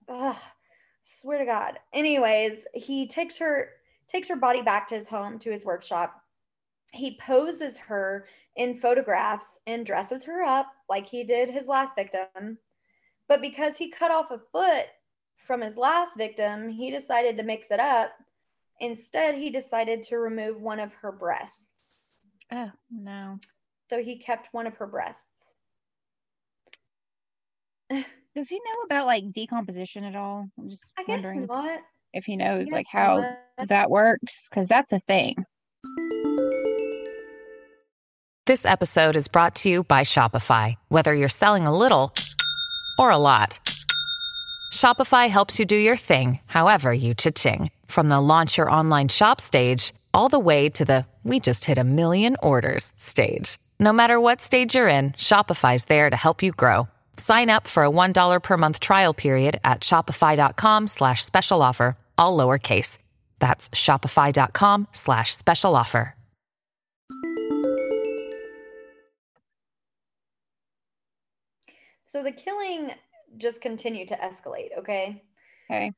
ugh, 0.10 0.38
swear 1.04 1.38
to 1.40 1.46
God. 1.46 1.80
Anyways, 1.94 2.66
he 2.74 3.08
takes 3.08 3.38
her 3.38 3.70
takes 4.08 4.28
her 4.30 4.36
body 4.36 4.62
back 4.62 4.88
to 4.88 4.96
his 4.96 5.08
home 5.08 5.40
to 5.40 5.52
his 5.52 5.66
workshop. 5.66 6.16
He 6.92 7.18
poses 7.20 7.78
her 7.78 8.28
in 8.56 8.80
photographs 8.80 9.60
and 9.68 9.86
dresses 9.86 10.24
her 10.24 10.42
up 10.44 10.68
like 10.90 11.08
he 11.08 11.24
did 11.24 11.50
his 11.50 11.68
last 11.68 11.96
victim. 11.96 12.58
But 13.28 13.42
because 13.42 13.76
he 13.78 13.90
cut 13.92 14.12
off 14.12 14.32
a 14.32 14.40
foot 14.52 14.86
from 15.46 15.62
his 15.62 15.78
last 15.78 16.18
victim, 16.18 16.70
he 16.70 16.92
decided 16.92 17.38
to 17.38 17.44
mix 17.44 17.68
it 17.72 17.80
up. 17.80 18.12
Instead, 18.80 19.36
he 19.36 19.50
decided 19.50 20.04
to 20.04 20.18
remove 20.18 20.60
one 20.62 20.80
of 20.80 20.92
her 21.02 21.12
breasts. 21.12 21.70
Oh 22.52 22.72
no. 22.92 23.40
So 23.90 24.02
he 24.04 24.18
kept 24.18 24.50
one 24.54 24.68
of 24.68 24.76
her 24.78 24.88
breasts. 24.88 25.24
Does 27.92 28.50
he 28.50 28.56
know 28.56 28.82
about 28.86 29.06
like 29.06 29.32
decomposition 29.32 30.04
at 30.04 30.16
all? 30.16 30.50
I'm 30.60 30.70
just 30.70 30.84
I 30.98 31.04
guess 31.04 31.24
wondering 31.24 31.46
not. 31.46 31.80
if 32.14 32.26
he 32.26 32.36
knows 32.36 32.68
Yeah, 32.68 32.74
like 32.76 32.88
how 32.92 33.20
not. 33.58 33.68
that 33.70 33.90
works 33.90 34.48
because 34.50 34.68
that's 34.68 34.92
a 34.92 35.00
thing. 35.08 35.36
This 38.46 38.66
episode 38.66 39.16
is 39.16 39.28
brought 39.28 39.56
to 39.58 39.70
you 39.70 39.84
by 39.86 40.02
Shopify. 40.02 40.76
Whether 40.90 41.16
you're 41.16 41.28
selling 41.30 41.66
a 41.66 41.76
little 41.76 42.14
or 43.00 43.10
a 43.10 43.18
lot, 43.18 43.60
Shopify 44.72 45.30
helps 45.30 45.58
you 45.60 45.66
do 45.66 45.76
your 45.76 45.98
thing, 45.98 46.40
however 46.46 46.94
you 46.94 47.16
cha-ching. 47.16 47.72
From 47.88 48.10
the 48.10 48.22
launch 48.22 48.58
your 48.58 48.70
online 48.70 49.08
shop 49.08 49.42
stage, 49.42 49.94
all 50.14 50.30
the 50.30 50.40
way 50.40 50.70
to 50.70 50.86
the 50.86 51.06
we 51.24 51.40
just 51.40 51.66
hit 51.66 51.80
a 51.80 51.84
million 51.84 52.38
orders 52.44 52.92
stage. 52.98 53.58
No 53.80 53.92
matter 53.92 54.20
what 54.22 54.42
stage 54.42 54.76
you're 54.76 54.88
in, 54.88 55.14
Shopify's 55.14 55.86
there 55.86 56.10
to 56.10 56.16
help 56.16 56.44
you 56.44 56.52
grow. 56.52 56.88
Sign 57.18 57.50
up 57.50 57.68
for 57.68 57.84
a 57.84 57.90
$1 57.90 58.44
per 58.44 58.58
month 58.58 58.80
trial 58.80 59.14
period 59.14 59.60
at 59.64 59.82
shopify.com 59.82 60.88
slash 60.88 61.26
special 61.26 61.64
offer, 61.64 61.98
all 62.18 62.38
lowercase. 62.38 63.00
That's 63.40 63.70
shopify.com 63.70 64.88
slash 64.92 65.36
special 65.36 65.76
offer. 65.76 66.16
So 72.06 72.24
the 72.24 72.32
killing 72.32 72.92
just 73.38 73.62
continue 73.62 74.06
to 74.08 74.16
escalate, 74.18 74.78
okay? 74.80 75.24
Okay. 75.70 75.94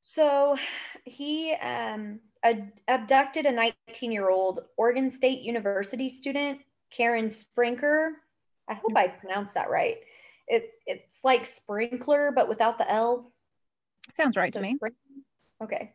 So 0.00 0.56
he 1.04 1.52
um, 1.54 2.20
ad- 2.42 2.72
abducted 2.86 3.46
a 3.46 3.52
19 3.52 4.12
year 4.12 4.30
old 4.30 4.60
Oregon 4.76 5.10
State 5.10 5.40
University 5.42 6.08
student, 6.08 6.60
Karen 6.90 7.30
Sprinker. 7.30 8.10
I 8.68 8.74
hope 8.74 8.92
I 8.96 9.08
pronounced 9.08 9.54
that 9.54 9.70
right. 9.70 9.96
It, 10.46 10.70
it's 10.86 11.18
like 11.24 11.46
sprinkler, 11.46 12.32
but 12.34 12.48
without 12.48 12.78
the 12.78 12.90
L. 12.90 13.32
Sounds 14.16 14.36
right 14.36 14.52
So 14.52 14.60
to 14.60 14.66
me. 14.66 14.76
spring- 14.76 14.92
Okay. 15.62 15.92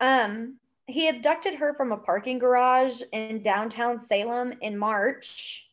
Um, 0.00 0.58
he 0.86 1.08
abducted 1.08 1.54
her 1.54 1.74
from 1.74 1.92
a 1.92 1.96
parking 1.96 2.38
garage 2.38 3.00
in 3.12 3.42
downtown 3.42 3.98
Salem 3.98 4.52
in 4.60 4.76
March. 4.76 5.66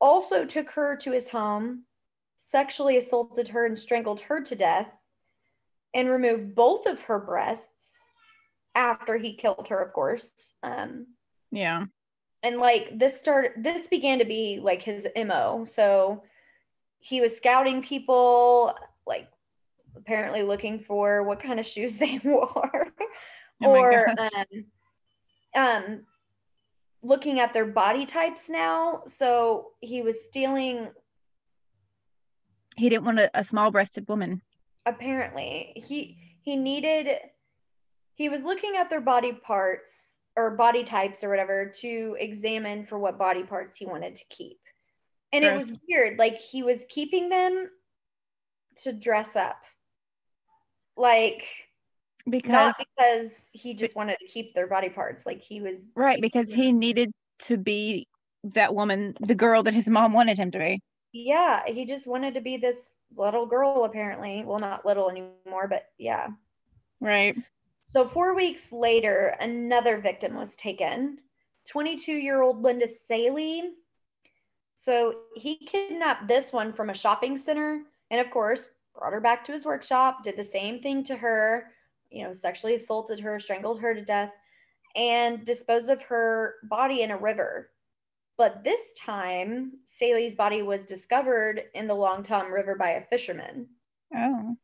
Also 0.00 0.44
took 0.44 0.70
her 0.70 0.96
to 0.96 1.12
his 1.12 1.28
home, 1.28 1.84
sexually 2.52 2.98
assaulted 2.98 3.48
her 3.48 3.66
and 3.66 3.78
strangled 3.78 4.20
her 4.20 4.40
to 4.42 4.54
death, 4.54 4.88
and 5.94 6.08
removed 6.08 6.54
both 6.54 6.86
of 6.86 7.00
her 7.02 7.18
breasts 7.18 7.66
after 8.74 9.16
he 9.16 9.34
killed 9.34 9.66
her, 9.68 9.82
of 9.82 9.92
course. 9.92 10.30
Um, 10.62 11.06
Yeah. 11.50 11.86
and 12.42 12.58
like 12.58 12.98
this 12.98 13.18
started 13.18 13.52
this 13.62 13.86
began 13.88 14.18
to 14.18 14.24
be 14.24 14.58
like 14.62 14.82
his 14.82 15.06
mo 15.16 15.64
so 15.66 16.22
he 16.98 17.20
was 17.20 17.36
scouting 17.36 17.82
people 17.82 18.74
like 19.06 19.28
apparently 19.96 20.42
looking 20.42 20.80
for 20.80 21.22
what 21.22 21.42
kind 21.42 21.60
of 21.60 21.66
shoes 21.66 21.96
they 21.98 22.20
wore 22.24 22.88
Oh 23.62 23.68
or 23.68 24.08
um, 24.18 24.64
um 25.54 26.00
looking 27.02 27.38
at 27.40 27.52
their 27.52 27.66
body 27.66 28.06
types 28.06 28.48
now 28.48 29.02
so 29.06 29.68
he 29.80 30.02
was 30.02 30.24
stealing 30.24 30.88
He 32.76 32.88
didn't 32.88 33.04
want 33.04 33.18
a, 33.20 33.30
a 33.34 33.44
small 33.44 33.70
breasted 33.70 34.08
woman. 34.08 34.42
apparently 34.86 35.72
he 35.86 36.18
he 36.40 36.56
needed 36.56 37.08
he 38.14 38.28
was 38.28 38.42
looking 38.42 38.76
at 38.76 38.90
their 38.90 39.00
body 39.00 39.32
parts 39.32 40.18
or 40.36 40.50
body 40.50 40.82
types 40.82 41.22
or 41.22 41.28
whatever 41.30 41.70
to 41.82 42.16
examine 42.18 42.84
for 42.86 42.98
what 42.98 43.16
body 43.18 43.42
parts 43.44 43.76
he 43.76 43.86
wanted 43.86 44.16
to 44.16 44.24
keep 44.28 44.58
and 45.32 45.44
it 45.44 45.56
was 45.56 45.78
weird 45.88 46.18
like 46.18 46.38
he 46.38 46.62
was 46.62 46.84
keeping 46.88 47.28
them 47.28 47.70
to 48.76 48.92
dress 48.92 49.36
up 49.36 49.62
like 50.96 51.44
Because 52.28 52.50
not 52.50 52.76
because 52.78 53.30
he 53.52 53.74
just 53.74 53.94
wanted 53.94 54.16
to 54.20 54.26
keep 54.26 54.54
their 54.54 54.66
body 54.66 54.88
parts 54.88 55.24
like 55.24 55.40
he 55.40 55.60
was 55.60 55.90
right, 55.94 56.20
because 56.20 56.52
he 56.52 56.72
needed 56.72 57.12
to 57.40 57.56
be 57.56 58.06
that 58.44 58.74
woman, 58.74 59.14
the 59.20 59.34
girl 59.34 59.62
that 59.62 59.74
his 59.74 59.86
mom 59.86 60.12
wanted 60.12 60.38
him 60.38 60.50
to 60.50 60.58
be. 60.58 60.80
Yeah 61.12 61.62
he 61.66 61.84
just 61.84 62.06
wanted 62.06 62.34
to 62.34 62.40
be 62.40 62.56
this 62.56 62.94
little 63.16 63.46
girl 63.46 63.84
apparently 63.84 64.42
well 64.44 64.58
not 64.58 64.86
little 64.86 65.10
anymore 65.10 65.68
but 65.68 65.88
yeah 65.98 66.28
Right. 67.02 67.36
So, 67.88 68.06
four 68.06 68.34
weeks 68.34 68.72
later, 68.72 69.36
another 69.40 69.98
victim 69.98 70.34
was 70.36 70.54
taken 70.54 71.18
22 71.68 72.12
year 72.12 72.40
old 72.40 72.62
Linda 72.62 72.86
Salee. 73.08 73.72
So 74.80 75.16
he 75.36 75.58
kidnapped 75.66 76.28
this 76.28 76.52
one 76.52 76.72
from 76.72 76.90
a 76.90 76.94
shopping 76.94 77.36
center 77.36 77.82
and, 78.10 78.20
of 78.20 78.30
course, 78.30 78.70
brought 78.96 79.12
her 79.12 79.20
back 79.20 79.44
to 79.44 79.52
his 79.52 79.64
workshop, 79.64 80.22
did 80.22 80.36
the 80.36 80.44
same 80.44 80.80
thing 80.80 81.02
to 81.04 81.16
her, 81.16 81.72
you 82.10 82.24
know, 82.24 82.32
sexually 82.32 82.76
assaulted 82.76 83.20
her, 83.20 83.38
strangled 83.38 83.80
her 83.80 83.94
to 83.94 84.04
death, 84.04 84.32
and 84.96 85.44
disposed 85.44 85.90
of 85.90 86.02
her 86.02 86.54
body 86.64 87.02
in 87.02 87.10
a 87.10 87.16
river. 87.16 87.70
But 88.42 88.64
this 88.64 88.92
time, 88.94 89.74
Staley's 89.84 90.34
body 90.34 90.62
was 90.62 90.84
discovered 90.84 91.62
in 91.74 91.86
the 91.86 91.94
Long 91.94 92.24
Tom 92.24 92.50
River 92.52 92.74
by 92.74 92.94
a 92.94 93.04
fisherman. 93.04 93.68
Oh. 94.12 94.56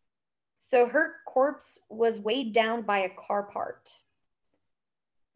So 0.59 0.89
her 0.89 1.13
corpse 1.25 1.79
was 1.89 2.19
weighed 2.19 2.53
down 2.53 2.83
by 2.83 2.99
a 2.99 3.11
car 3.11 3.45
part. 3.45 3.89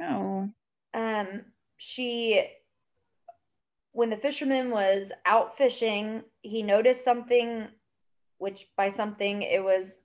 Oh. 0.02 0.48
Um, 0.92 1.42
she, 1.76 2.44
when 3.92 4.10
the 4.10 4.16
fisherman 4.16 4.70
was 4.70 5.12
out 5.24 5.56
fishing, 5.56 6.24
he 6.40 6.64
noticed 6.64 7.04
something, 7.04 7.68
which 8.38 8.66
by 8.76 8.88
something 8.88 9.42
it 9.42 9.62
was 9.62 9.98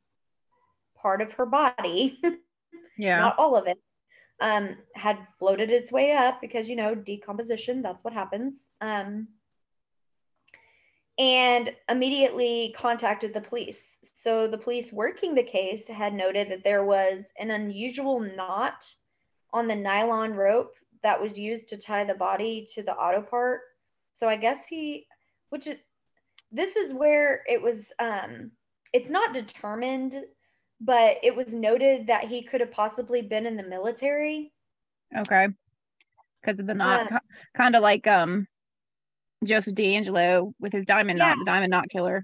part 0.95 1.23
of 1.23 1.31
her 1.31 1.47
body, 1.47 2.19
Yeah. 2.99 3.17
not 3.17 3.39
all 3.39 3.55
of 3.55 3.65
it, 3.65 3.79
um, 4.39 4.77
had 4.93 5.17
floated 5.39 5.69
its 5.69 5.91
way 5.91 6.11
up 6.11 6.41
because 6.41 6.69
you 6.69 6.75
know 6.75 6.95
decomposition. 6.95 7.81
That's 7.81 8.03
what 8.03 8.13
happens. 8.13 8.69
Um, 8.81 9.27
and 11.17 11.73
immediately 11.89 12.75
contacted 12.77 13.33
the 13.33 13.41
police. 13.41 13.97
So 14.03 14.47
the 14.47 14.57
police 14.57 14.93
working 14.93 15.33
the 15.33 15.43
case 15.43 15.87
had 15.87 16.13
noted 16.13 16.49
that 16.51 16.63
there 16.63 16.83
was 16.83 17.29
an 17.39 17.49
unusual 17.51 18.19
knot 18.19 18.85
on 19.51 19.67
the 19.67 19.75
nylon 19.75 20.33
rope 20.33 20.75
that 21.01 21.19
was 21.19 21.39
used 21.39 21.69
to 21.69 21.77
tie 21.77 22.03
the 22.03 22.13
body 22.13 22.67
to 22.73 22.83
the 22.83 22.93
auto 22.93 23.21
part. 23.21 23.61
So 24.13 24.29
I 24.29 24.35
guess 24.35 24.67
he, 24.67 25.07
which 25.49 25.67
this 26.51 26.75
is 26.75 26.93
where 26.93 27.41
it 27.47 27.61
was, 27.61 27.91
um, 27.99 28.51
it's 28.93 29.09
not 29.09 29.33
determined, 29.33 30.21
but 30.79 31.17
it 31.23 31.35
was 31.35 31.53
noted 31.53 32.07
that 32.07 32.25
he 32.25 32.43
could 32.43 32.61
have 32.61 32.71
possibly 32.71 33.21
been 33.21 33.45
in 33.45 33.57
the 33.57 33.63
military. 33.63 34.51
Okay. 35.15 35.47
Because 36.41 36.59
of 36.59 36.67
the 36.67 36.73
knot, 36.73 37.11
Uh, 37.11 37.19
kind 37.55 37.75
of 37.75 37.81
like 37.81 38.07
um 38.07 38.47
Joseph 39.43 39.75
DeAngelo 39.75 40.53
with 40.59 40.73
his 40.73 40.85
diamond 40.85 41.19
knot, 41.19 41.37
the 41.37 41.45
diamond 41.45 41.71
knot 41.71 41.89
killer. 41.89 42.23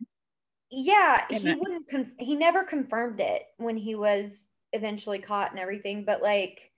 Yeah, 0.69 1.25
Isn't 1.29 1.45
he 1.45 1.51
it? 1.53 1.59
wouldn't. 1.59 1.87
Conf- 1.89 2.17
he 2.19 2.35
never 2.35 2.63
confirmed 2.63 3.19
it 3.19 3.43
when 3.57 3.77
he 3.77 3.95
was 3.95 4.47
eventually 4.71 5.19
caught 5.19 5.51
and 5.51 5.59
everything, 5.59 6.03
but 6.03 6.21
like, 6.21 6.71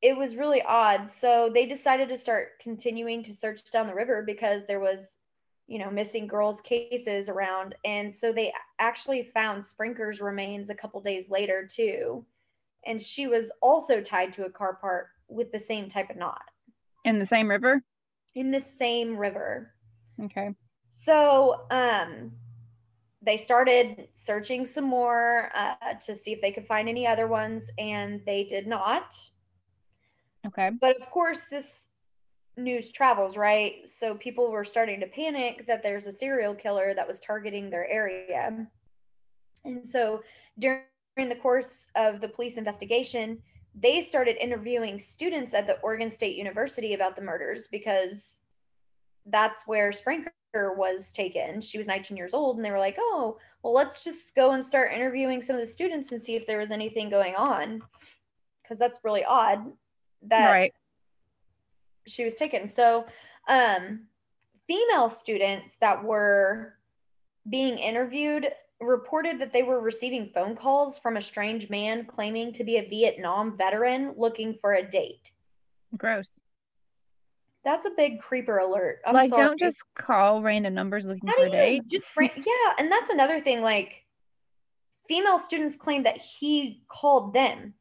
it 0.00 0.16
was 0.16 0.34
really 0.34 0.62
odd. 0.62 1.10
So 1.10 1.50
they 1.52 1.66
decided 1.66 2.08
to 2.08 2.16
start 2.18 2.58
continuing 2.60 3.22
to 3.24 3.34
search 3.34 3.70
down 3.70 3.86
the 3.86 3.94
river 3.94 4.22
because 4.22 4.62
there 4.66 4.80
was, 4.80 5.18
you 5.66 5.78
know, 5.78 5.90
missing 5.90 6.26
girls 6.26 6.60
cases 6.60 7.28
around, 7.28 7.74
and 7.84 8.12
so 8.12 8.32
they 8.32 8.52
actually 8.78 9.22
found 9.22 9.64
Sprinker's 9.64 10.20
remains 10.20 10.68
a 10.70 10.74
couple 10.74 11.00
days 11.00 11.30
later 11.30 11.66
too, 11.70 12.24
and 12.86 13.00
she 13.00 13.26
was 13.26 13.50
also 13.62 14.00
tied 14.00 14.32
to 14.34 14.44
a 14.44 14.50
car 14.50 14.74
part 14.74 15.08
with 15.28 15.50
the 15.52 15.60
same 15.60 15.88
type 15.88 16.10
of 16.10 16.16
knot 16.16 16.42
In 17.04 17.18
the 17.18 17.26
same 17.26 17.48
river. 17.48 17.82
in 18.34 18.50
the 18.50 18.60
same 18.60 19.16
river. 19.16 19.72
Okay. 20.22 20.50
So 20.90 21.62
um, 21.70 22.32
they 23.22 23.36
started 23.38 24.08
searching 24.14 24.66
some 24.66 24.84
more 24.84 25.50
uh, 25.54 25.94
to 26.04 26.14
see 26.14 26.32
if 26.32 26.42
they 26.42 26.52
could 26.52 26.66
find 26.66 26.88
any 26.88 27.06
other 27.06 27.28
ones, 27.28 27.64
and 27.78 28.20
they 28.26 28.44
did 28.44 28.66
not. 28.66 29.14
Okay. 30.46 30.70
But 30.80 31.00
of 31.00 31.08
course, 31.10 31.42
this 31.50 31.88
news 32.62 32.90
travels, 32.90 33.36
right? 33.36 33.88
So 33.88 34.14
people 34.14 34.50
were 34.50 34.64
starting 34.64 35.00
to 35.00 35.06
panic 35.06 35.66
that 35.66 35.82
there's 35.82 36.06
a 36.06 36.12
serial 36.12 36.54
killer 36.54 36.94
that 36.94 37.06
was 37.06 37.20
targeting 37.20 37.70
their 37.70 37.88
area. 37.88 38.66
And 39.64 39.86
so 39.86 40.22
during 40.58 40.82
the 41.16 41.36
course 41.36 41.86
of 41.94 42.20
the 42.20 42.28
police 42.28 42.56
investigation, 42.56 43.38
they 43.74 44.02
started 44.02 44.36
interviewing 44.42 44.98
students 44.98 45.54
at 45.54 45.66
the 45.66 45.78
Oregon 45.80 46.10
State 46.10 46.36
University 46.36 46.94
about 46.94 47.16
the 47.16 47.22
murders 47.22 47.68
because 47.68 48.40
that's 49.26 49.66
where 49.66 49.90
Sprinker 49.90 50.76
was 50.76 51.10
taken. 51.10 51.60
She 51.60 51.78
was 51.78 51.86
19 51.86 52.16
years 52.16 52.34
old, 52.34 52.56
and 52.56 52.64
they 52.64 52.70
were 52.70 52.78
like, 52.78 52.96
oh, 52.98 53.38
well, 53.62 53.72
let's 53.72 54.04
just 54.04 54.34
go 54.34 54.50
and 54.52 54.64
start 54.64 54.92
interviewing 54.92 55.42
some 55.42 55.56
of 55.56 55.60
the 55.60 55.66
students 55.66 56.12
and 56.12 56.22
see 56.22 56.34
if 56.34 56.46
there 56.46 56.58
was 56.58 56.70
anything 56.70 57.08
going 57.08 57.34
on. 57.34 57.82
Because 58.62 58.78
that's 58.78 58.98
really 59.04 59.24
odd 59.24 59.72
that 60.28 60.50
right. 60.50 60.74
She 62.06 62.24
was 62.24 62.34
taken. 62.34 62.68
So, 62.68 63.04
um, 63.48 64.06
female 64.66 65.10
students 65.10 65.76
that 65.80 66.02
were 66.02 66.74
being 67.48 67.78
interviewed 67.78 68.48
reported 68.80 69.38
that 69.40 69.52
they 69.52 69.62
were 69.62 69.80
receiving 69.80 70.30
phone 70.34 70.56
calls 70.56 70.98
from 70.98 71.16
a 71.16 71.22
strange 71.22 71.70
man 71.70 72.04
claiming 72.04 72.52
to 72.54 72.64
be 72.64 72.78
a 72.78 72.88
Vietnam 72.88 73.56
veteran 73.56 74.14
looking 74.16 74.56
for 74.60 74.74
a 74.74 74.90
date. 74.90 75.30
Gross. 75.96 76.28
That's 77.64 77.86
a 77.86 77.90
big 77.96 78.20
creeper 78.20 78.58
alert. 78.58 79.00
I'm 79.06 79.14
like, 79.14 79.30
sorry. 79.30 79.46
don't 79.46 79.60
just 79.60 79.78
call 79.94 80.42
random 80.42 80.74
numbers 80.74 81.04
looking 81.04 81.28
How 81.28 81.36
for 81.36 81.46
a 81.46 81.50
date. 81.50 81.82
just 81.90 82.06
yeah, 82.20 82.72
and 82.78 82.90
that's 82.90 83.10
another 83.10 83.40
thing. 83.40 83.62
Like, 83.62 84.04
female 85.08 85.38
students 85.38 85.76
claim 85.76 86.02
that 86.02 86.18
he 86.18 86.82
called 86.88 87.34
them. 87.34 87.74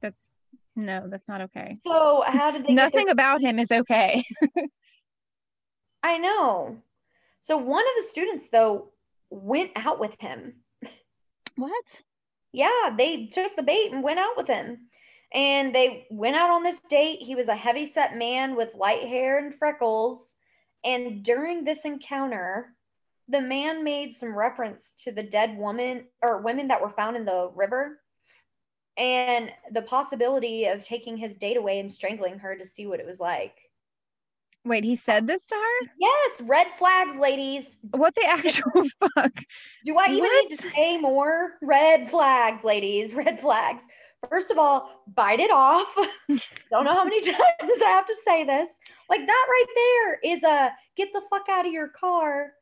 That's 0.00 0.33
no, 0.76 1.06
that's 1.08 1.28
not 1.28 1.42
okay. 1.42 1.78
So 1.86 2.24
how 2.26 2.50
did 2.50 2.64
they? 2.66 2.74
Nothing 2.74 3.08
about 3.08 3.40
him 3.40 3.58
is 3.58 3.70
okay. 3.70 4.24
I 6.02 6.18
know. 6.18 6.78
So 7.40 7.56
one 7.56 7.84
of 7.84 7.92
the 7.96 8.08
students 8.08 8.46
though 8.52 8.90
went 9.30 9.70
out 9.76 10.00
with 10.00 10.12
him. 10.20 10.54
what? 11.56 11.84
Yeah, 12.52 12.94
they 12.96 13.26
took 13.26 13.56
the 13.56 13.62
bait 13.62 13.92
and 13.92 14.02
went 14.02 14.18
out 14.18 14.36
with 14.36 14.46
him. 14.46 14.88
And 15.32 15.74
they 15.74 16.06
went 16.10 16.36
out 16.36 16.50
on 16.50 16.62
this 16.62 16.78
date. 16.88 17.18
He 17.20 17.34
was 17.34 17.48
a 17.48 17.56
heavy 17.56 17.88
set 17.88 18.16
man 18.16 18.54
with 18.54 18.76
light 18.76 19.02
hair 19.02 19.38
and 19.38 19.54
freckles. 19.54 20.36
And 20.84 21.24
during 21.24 21.64
this 21.64 21.84
encounter, 21.84 22.74
the 23.28 23.40
man 23.40 23.82
made 23.82 24.14
some 24.14 24.36
reference 24.36 24.94
to 25.00 25.10
the 25.10 25.22
dead 25.24 25.56
woman 25.56 26.04
or 26.22 26.42
women 26.42 26.68
that 26.68 26.80
were 26.80 26.90
found 26.90 27.16
in 27.16 27.24
the 27.24 27.50
river 27.54 27.98
and 28.96 29.50
the 29.72 29.82
possibility 29.82 30.66
of 30.66 30.84
taking 30.84 31.16
his 31.16 31.36
date 31.36 31.56
away 31.56 31.80
and 31.80 31.90
strangling 31.92 32.38
her 32.38 32.56
to 32.56 32.64
see 32.66 32.86
what 32.86 33.00
it 33.00 33.06
was 33.06 33.20
like. 33.20 33.56
Wait, 34.66 34.82
he 34.84 34.96
said 34.96 35.26
this 35.26 35.44
to 35.46 35.54
her? 35.54 35.88
Yes, 35.98 36.40
red 36.42 36.68
flags, 36.78 37.18
ladies. 37.18 37.76
What 37.90 38.14
the 38.14 38.24
actual 38.24 38.84
fuck? 39.14 39.32
Do 39.84 39.98
I 39.98 40.06
even 40.06 40.20
What? 40.20 40.48
need 40.48 40.56
to 40.56 40.70
say 40.70 40.96
more? 40.98 41.58
Red 41.60 42.10
flags, 42.10 42.64
ladies, 42.64 43.14
red 43.14 43.40
flags. 43.40 43.82
First 44.30 44.50
of 44.50 44.56
all, 44.58 45.02
bite 45.14 45.40
it 45.40 45.50
off. 45.50 45.94
Don't 46.70 46.84
know 46.84 46.94
how 46.94 47.04
many 47.04 47.20
times 47.20 47.36
I 47.38 47.88
have 47.88 48.06
to 48.06 48.16
say 48.24 48.44
this. 48.44 48.70
Like 49.10 49.26
that 49.26 49.46
right 49.50 49.66
there 50.22 50.34
is 50.36 50.42
a 50.44 50.72
get 50.96 51.12
the 51.12 51.20
fuck 51.28 51.46
out 51.50 51.66
of 51.66 51.72
your 51.72 51.88
car 51.88 52.52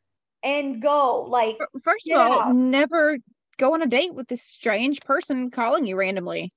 and 0.43 0.83
go. 0.83 1.23
Like, 1.23 1.59
First 1.85 2.11
of 2.11 2.19
all, 2.19 2.53
never 2.53 3.17
go 3.63 3.75
on 3.75 3.83
a 3.83 3.87
date 3.87 4.13
with 4.13 4.27
this 4.27 4.43
strange 4.43 5.01
person 5.03 5.49
calling 5.51 5.85
you 5.87 5.95
randomly. 5.95 6.53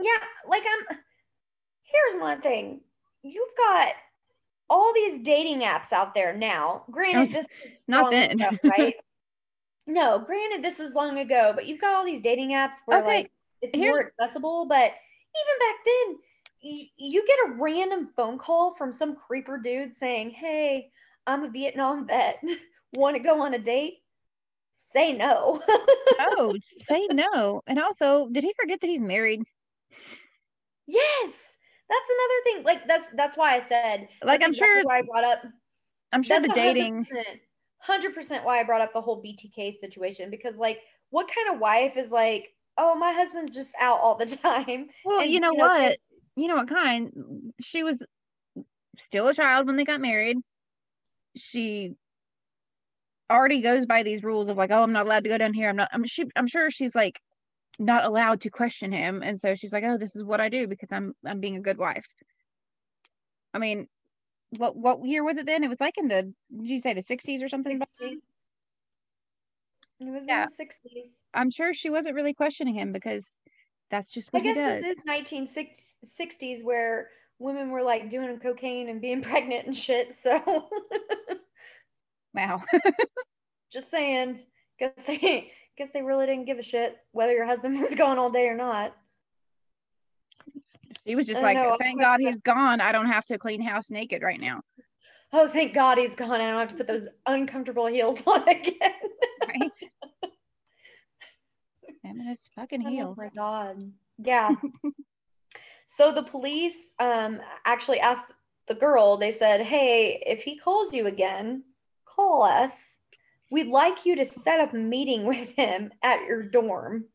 yeah, 0.00 0.10
like 0.48 0.62
I'm 0.62 0.96
here's 1.82 2.20
one 2.20 2.40
thing. 2.42 2.80
You've 3.22 3.56
got 3.58 3.88
all 4.70 4.92
these 4.94 5.20
dating 5.24 5.60
apps 5.62 5.92
out 5.92 6.14
there 6.14 6.32
now. 6.36 6.84
Granted, 6.90 7.18
was- 7.20 7.32
this 7.32 7.46
is 7.66 7.84
not 7.88 8.12
then. 8.12 8.40
ago, 8.40 8.50
right? 8.64 8.94
no, 9.88 10.20
granted, 10.20 10.62
this 10.64 10.78
is 10.78 10.94
long 10.94 11.18
ago, 11.18 11.52
but 11.54 11.66
you've 11.66 11.80
got 11.80 11.94
all 11.94 12.04
these 12.04 12.20
dating 12.22 12.50
apps 12.50 12.74
where 12.86 13.00
Okay, 13.00 13.06
like 13.08 13.30
it's 13.60 13.74
here's- 13.76 13.90
more 13.92 14.06
accessible. 14.06 14.66
But 14.66 14.92
even 15.40 15.58
back 15.58 15.76
then, 15.84 16.16
you 16.96 17.26
get 17.26 17.38
a 17.48 17.52
random 17.60 18.10
phone 18.16 18.38
call 18.38 18.74
from 18.76 18.92
some 18.92 19.16
creeper 19.16 19.58
dude 19.58 19.96
saying, 19.96 20.30
"Hey, 20.30 20.90
I'm 21.26 21.42
a 21.42 21.48
Vietnam 21.50 22.06
vet. 22.06 22.40
Want 22.94 23.16
to 23.16 23.22
go 23.22 23.42
on 23.42 23.54
a 23.54 23.58
date?" 23.58 24.03
Say 24.94 25.12
no. 25.12 25.60
Oh, 26.20 26.54
say 26.88 27.06
no. 27.10 27.62
And 27.66 27.78
also, 27.80 28.28
did 28.30 28.44
he 28.44 28.52
forget 28.60 28.80
that 28.80 28.86
he's 28.86 29.00
married? 29.00 29.42
yes, 30.86 31.32
that's 31.88 32.10
another 32.10 32.40
thing. 32.44 32.64
Like 32.64 32.86
that's 32.86 33.06
that's 33.16 33.36
why 33.36 33.54
I 33.56 33.60
said 33.60 34.08
Like, 34.22 34.42
I'm 34.42 34.50
exactly 34.50 34.80
sure- 34.80 34.84
why 34.84 34.98
I 34.98 35.02
brought 35.02 35.24
up 35.24 35.42
I'm 36.12 36.22
sure 36.22 36.40
the 36.40 36.48
dating. 36.48 37.06
100% 37.88 38.44
why 38.44 38.60
I 38.60 38.64
brought 38.64 38.80
up 38.80 38.92
the 38.94 39.00
whole 39.00 39.22
BTK 39.22 39.78
situation 39.78 40.30
because, 40.30 40.56
like, 40.56 40.78
what 41.10 41.28
kind 41.28 41.54
of 41.54 41.60
wife 41.60 41.98
is 41.98 42.10
like, 42.10 42.48
oh, 42.78 42.94
my 42.94 43.12
husband's 43.12 43.54
just 43.54 43.72
out 43.78 44.00
all 44.00 44.14
the 44.14 44.24
time? 44.36 44.88
Well, 45.04 45.20
and, 45.20 45.30
you 45.30 45.40
know 45.40 45.50
you 45.50 45.58
know, 45.58 45.64
what? 45.64 45.98
You 46.36 46.48
know 46.48 46.54
what 46.56 46.68
kind? 46.68 47.52
She 47.60 47.82
was 47.82 47.98
still 48.98 49.28
a 49.28 49.34
child 49.34 49.66
when 49.66 49.76
they 49.76 49.84
got 49.84 50.00
married. 50.00 50.38
She 51.36 51.94
already 53.34 53.60
goes 53.60 53.84
by 53.86 54.02
these 54.02 54.22
rules 54.22 54.48
of 54.48 54.56
like, 54.56 54.70
oh, 54.70 54.82
I'm 54.82 54.92
not 54.92 55.06
allowed 55.06 55.24
to 55.24 55.30
go 55.30 55.38
down 55.38 55.52
here. 55.54 55.68
I'm 55.68 55.76
not. 55.76 55.90
I'm 55.92 56.04
she. 56.04 56.24
I'm 56.36 56.46
sure 56.46 56.70
she's 56.70 56.94
like 56.94 57.20
not 57.78 58.04
allowed 58.04 58.42
to 58.42 58.50
question 58.50 58.92
him, 58.92 59.22
and 59.22 59.40
so 59.40 59.54
she's 59.54 59.72
like, 59.72 59.84
oh, 59.84 59.98
this 59.98 60.16
is 60.16 60.22
what 60.24 60.40
I 60.40 60.48
do 60.48 60.66
because 60.66 60.90
I'm 60.92 61.14
I'm 61.26 61.40
being 61.40 61.56
a 61.56 61.60
good 61.60 61.78
wife. 61.78 62.06
I 63.52 63.58
mean, 63.58 63.88
what 64.58 64.76
what 64.76 65.04
year 65.04 65.24
was 65.24 65.36
it 65.36 65.46
then? 65.46 65.64
It 65.64 65.68
was 65.68 65.80
like 65.80 65.98
in 65.98 66.08
the 66.08 66.22
did 66.22 66.34
you 66.68 66.80
say 66.80 66.94
the 66.94 67.02
60s 67.02 67.42
or 67.42 67.48
something? 67.48 67.76
about 67.76 67.88
60s. 68.00 68.18
It 70.00 70.10
was 70.10 70.22
Yeah. 70.26 70.46
in 70.46 70.48
the 70.56 70.64
60s. 70.64 71.10
I'm 71.34 71.50
sure 71.50 71.74
she 71.74 71.90
wasn't 71.90 72.14
really 72.14 72.34
questioning 72.34 72.74
him 72.74 72.92
because 72.92 73.24
that's 73.90 74.12
just 74.12 74.30
I 74.34 74.38
what 74.38 74.44
he 74.46 74.52
guess 74.52 74.82
does. 74.82 74.82
this 74.82 74.96
is 74.96 75.04
1960s 76.18 76.64
where 76.64 77.08
women 77.38 77.70
were 77.70 77.82
like 77.82 78.10
doing 78.10 78.38
cocaine 78.38 78.88
and 78.88 79.00
being 79.00 79.22
pregnant 79.30 79.66
and 79.66 79.76
shit. 79.76 80.14
So 80.14 80.40
Wow. 82.34 82.62
just 83.72 83.90
saying, 83.90 84.40
guess 84.78 84.92
they 85.06 85.52
guess 85.78 85.90
they 85.92 86.02
really 86.02 86.26
didn't 86.26 86.44
give 86.46 86.58
a 86.58 86.62
shit 86.62 86.96
whether 87.12 87.32
your 87.32 87.46
husband 87.46 87.80
was 87.80 87.94
gone 87.94 88.18
all 88.18 88.30
day 88.30 88.46
or 88.46 88.56
not. 88.56 88.96
she 91.06 91.14
was 91.16 91.26
just 91.26 91.42
like, 91.42 91.56
know, 91.56 91.76
thank 91.78 92.00
God 92.00 92.20
he's 92.20 92.40
gone. 92.40 92.80
I 92.80 92.92
don't 92.92 93.06
have 93.06 93.24
to 93.26 93.38
clean 93.38 93.60
house 93.60 93.90
naked 93.90 94.22
right 94.22 94.40
now. 94.40 94.62
Oh, 95.32 95.48
thank 95.48 95.74
God 95.74 95.98
he's 95.98 96.14
gone. 96.14 96.30
I 96.30 96.50
don't 96.50 96.60
have 96.60 96.68
to 96.68 96.76
put 96.76 96.86
those 96.86 97.08
uncomfortable 97.26 97.86
heels 97.86 98.22
on 98.26 98.48
again. 98.48 98.92
Right? 99.48 99.72
Him 102.02 102.20
and 102.20 102.28
his 102.28 102.38
fucking 102.54 102.82
Oh 102.86 102.90
heels. 102.90 103.16
my 103.16 103.30
God. 103.34 103.90
Yeah. 104.18 104.54
so 105.86 106.12
the 106.12 106.22
police 106.22 106.76
um 106.98 107.40
actually 107.64 107.98
asked 108.00 108.30
the 108.68 108.74
girl, 108.74 109.16
they 109.16 109.32
said, 109.32 109.60
Hey, 109.62 110.22
if 110.26 110.42
he 110.42 110.56
calls 110.58 110.94
you 110.94 111.06
again, 111.06 111.64
call 112.14 112.42
us. 112.42 112.98
We'd 113.50 113.68
like 113.68 114.06
you 114.06 114.16
to 114.16 114.24
set 114.24 114.60
up 114.60 114.74
a 114.74 114.76
meeting 114.76 115.24
with 115.26 115.50
him 115.50 115.92
at 116.02 116.24
your 116.26 116.42
dorm. 116.42 117.06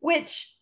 Which 0.00 0.54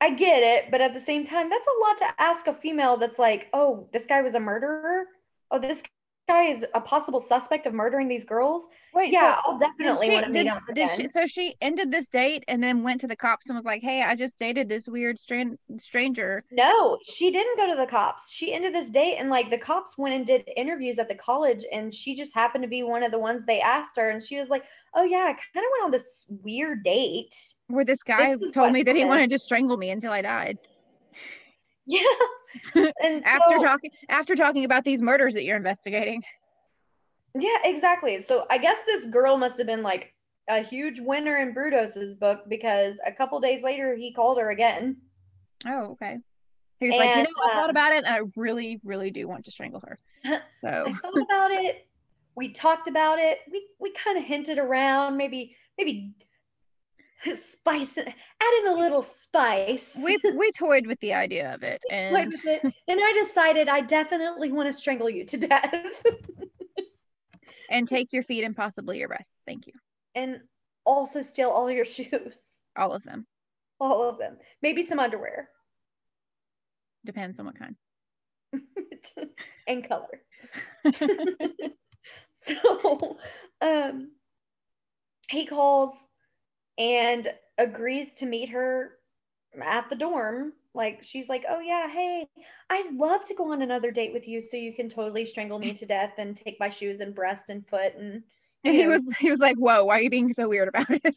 I 0.00 0.10
get 0.10 0.42
it, 0.42 0.70
but 0.70 0.82
at 0.82 0.92
the 0.92 1.00
same 1.00 1.26
time, 1.26 1.48
that's 1.48 1.66
a 1.66 1.80
lot 1.80 1.98
to 1.98 2.22
ask 2.22 2.46
a 2.46 2.54
female 2.54 2.98
that's 2.98 3.18
like, 3.18 3.48
oh, 3.54 3.88
this 3.92 4.04
guy 4.04 4.20
was 4.20 4.34
a 4.34 4.40
murderer. 4.40 5.06
Oh, 5.50 5.58
this 5.58 5.80
guy 6.28 6.44
is 6.44 6.64
a 6.74 6.80
possible 6.80 7.20
suspect 7.20 7.66
of 7.66 7.74
murdering 7.74 8.08
these 8.08 8.24
girls. 8.24 8.64
Wait, 8.94 9.12
yeah, 9.12 9.36
so 9.36 9.40
I'll 9.46 9.58
definitely 9.58 10.06
she- 10.06 10.12
want 10.12 10.26
to 10.26 10.32
meet 10.32 10.46
him 10.46 10.58
did 10.74 10.90
she- 10.90 11.08
so 11.08 11.26
she 11.26 11.56
ended 11.60 11.90
this 11.90 12.06
date 12.06 12.44
and 12.48 12.62
then 12.62 12.82
went 12.82 13.00
to 13.02 13.06
the 13.06 13.16
cops 13.16 13.46
and 13.46 13.56
was 13.56 13.64
like, 13.64 13.82
"Hey, 13.82 14.02
I 14.02 14.14
just 14.14 14.38
dated 14.38 14.68
this 14.68 14.86
weird 14.88 15.18
stran- 15.18 15.58
stranger." 15.80 16.44
No, 16.50 16.98
she 17.04 17.30
didn't 17.30 17.56
go 17.56 17.66
to 17.68 17.76
the 17.76 17.86
cops. 17.86 18.30
She 18.30 18.54
ended 18.54 18.74
this 18.74 18.90
date 18.90 19.16
and 19.18 19.30
like 19.30 19.50
the 19.50 19.58
cops 19.58 19.98
went 19.98 20.14
and 20.14 20.26
did 20.26 20.48
interviews 20.56 20.98
at 20.98 21.08
the 21.08 21.14
college 21.14 21.64
and 21.72 21.92
she 21.94 22.14
just 22.14 22.34
happened 22.34 22.62
to 22.62 22.68
be 22.68 22.82
one 22.82 23.02
of 23.02 23.10
the 23.12 23.18
ones 23.18 23.42
they 23.46 23.60
asked 23.60 23.96
her 23.96 24.10
and 24.10 24.22
she 24.22 24.38
was 24.38 24.48
like, 24.48 24.64
"Oh 24.94 25.02
yeah, 25.04 25.24
I 25.24 25.32
kind 25.32 25.38
of 25.56 25.70
went 25.72 25.84
on 25.84 25.90
this 25.90 26.26
weird 26.28 26.84
date." 26.84 27.34
Where 27.66 27.84
this 27.84 28.02
guy 28.02 28.32
is 28.32 28.50
told 28.52 28.72
me 28.72 28.82
that 28.84 28.96
he 28.96 29.04
wanted 29.04 29.30
to 29.30 29.38
strangle 29.38 29.76
me 29.76 29.90
until 29.90 30.12
I 30.12 30.22
died. 30.22 30.58
Yeah. 31.86 32.00
And 32.74 33.24
After 33.24 33.58
so- 33.58 33.64
talking 33.64 33.90
after 34.08 34.34
talking 34.34 34.64
about 34.64 34.84
these 34.84 35.02
murders 35.02 35.34
that 35.34 35.44
you're 35.44 35.56
investigating. 35.56 36.22
Yeah, 37.34 37.58
exactly. 37.64 38.20
So 38.20 38.46
I 38.50 38.58
guess 38.58 38.78
this 38.86 39.06
girl 39.06 39.36
must 39.36 39.58
have 39.58 39.66
been 39.66 39.82
like 39.82 40.12
a 40.48 40.60
huge 40.60 41.00
winner 41.00 41.38
in 41.38 41.54
Brudos's 41.54 42.14
book 42.14 42.42
because 42.48 42.96
a 43.06 43.12
couple 43.12 43.40
days 43.40 43.62
later 43.62 43.96
he 43.96 44.12
called 44.12 44.38
her 44.38 44.50
again. 44.50 44.98
Oh, 45.66 45.92
okay. 45.92 46.18
He 46.80 46.90
was 46.90 46.98
like, 46.98 47.16
you 47.16 47.22
know, 47.22 47.28
I 47.44 47.54
thought 47.54 47.64
um, 47.64 47.70
about 47.70 47.92
it, 47.92 48.04
and 48.04 48.06
I 48.14 48.20
really, 48.36 48.80
really 48.84 49.10
do 49.10 49.26
want 49.26 49.44
to 49.46 49.50
strangle 49.50 49.82
her. 49.86 49.98
So 50.60 50.68
I 50.68 50.92
thought 50.92 51.22
about 51.22 51.50
it. 51.50 51.86
We 52.36 52.52
talked 52.52 52.88
about 52.88 53.18
it. 53.18 53.38
We 53.50 53.66
we 53.78 53.92
kind 53.92 54.18
of 54.18 54.24
hinted 54.24 54.58
around, 54.58 55.16
maybe 55.16 55.56
maybe 55.78 56.14
spice 57.36 57.96
add 57.98 58.54
in 58.60 58.68
a 58.68 58.74
little 58.74 59.02
spice. 59.02 59.92
we 60.02 60.18
we 60.36 60.52
toyed 60.52 60.86
with 60.86 60.98
the 61.00 61.14
idea 61.14 61.54
of 61.54 61.62
it, 61.62 61.80
and 61.90 62.14
with 62.32 62.40
it, 62.44 62.62
and 62.62 63.00
I 63.02 63.12
decided 63.24 63.68
I 63.68 63.80
definitely 63.80 64.52
want 64.52 64.68
to 64.68 64.72
strangle 64.72 65.08
you 65.10 65.24
to 65.26 65.36
death. 65.36 65.74
and 67.70 67.88
take 67.88 68.12
your 68.12 68.22
feet 68.22 68.44
and 68.44 68.54
possibly 68.56 68.98
your 68.98 69.08
breast. 69.08 69.28
Thank 69.46 69.66
you, 69.66 69.72
and 70.14 70.40
also 70.84 71.22
steal 71.22 71.50
all 71.50 71.70
your 71.70 71.84
shoes. 71.84 72.34
all 72.76 72.92
of 72.92 73.02
them. 73.04 73.26
All 73.80 74.08
of 74.08 74.18
them. 74.18 74.36
Maybe 74.62 74.86
some 74.86 74.98
underwear 75.00 75.48
Depends 77.04 77.38
on 77.38 77.46
what 77.46 77.58
kind. 77.58 77.76
and 79.66 79.86
color. 79.88 80.20
so 82.46 83.18
um 83.60 84.12
he 85.28 85.44
calls 85.46 85.92
and 86.78 87.32
agrees 87.58 88.12
to 88.14 88.26
meet 88.26 88.48
her 88.50 88.92
at 89.64 89.88
the 89.90 89.96
dorm. 89.96 90.52
Like 90.74 91.00
she's 91.02 91.28
like 91.28 91.44
oh 91.48 91.60
yeah 91.60 91.88
hey 91.88 92.26
i'd 92.70 92.94
love 92.94 93.24
to 93.28 93.34
go 93.34 93.52
on 93.52 93.62
another 93.62 93.92
date 93.92 94.12
with 94.12 94.26
you 94.26 94.42
so 94.42 94.56
you 94.56 94.72
can 94.74 94.88
totally 94.88 95.24
strangle 95.24 95.60
me 95.60 95.72
to 95.72 95.86
death 95.86 96.14
and 96.18 96.34
take 96.34 96.58
my 96.58 96.68
shoes 96.68 96.98
and 96.98 97.14
breast 97.14 97.44
and 97.48 97.64
foot 97.68 97.94
and 97.96 98.24
And 98.64 98.74
he 98.74 98.88
was 98.88 99.02
he 99.20 99.30
was 99.30 99.38
like, 99.40 99.56
"Whoa, 99.56 99.84
why 99.84 99.98
are 99.98 100.02
you 100.02 100.10
being 100.10 100.32
so 100.32 100.48
weird 100.48 100.68
about 100.68 100.86
it?" 100.88 101.14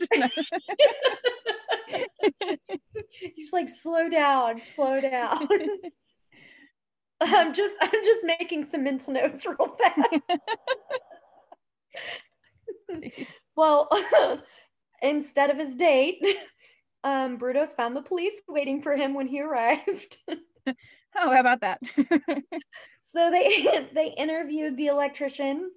he's 3.35 3.51
like 3.53 3.69
slow 3.69 4.09
down 4.09 4.61
slow 4.61 4.99
down. 5.01 5.47
I'm 7.21 7.53
just 7.53 7.73
i'm 7.81 7.89
just 8.03 8.23
making 8.25 8.67
some 8.69 8.83
mental 8.83 9.13
notes 9.13 9.45
real 9.45 9.75
fast. 9.79 10.21
Well 13.55 13.89
instead 15.01 15.49
of 15.49 15.57
his 15.57 15.75
date 15.75 16.21
um 17.03 17.37
Brudos 17.37 17.75
found 17.75 17.95
the 17.95 18.01
police 18.01 18.41
waiting 18.47 18.81
for 18.81 18.95
him 18.95 19.13
when 19.13 19.27
he 19.27 19.41
arrived 19.41 20.17
oh, 20.67 20.73
how 21.15 21.39
about 21.39 21.61
that? 21.61 21.79
so 23.13 23.31
they 23.31 23.87
they 23.93 24.13
interviewed 24.17 24.77
the 24.77 24.87
electrician 24.87 25.71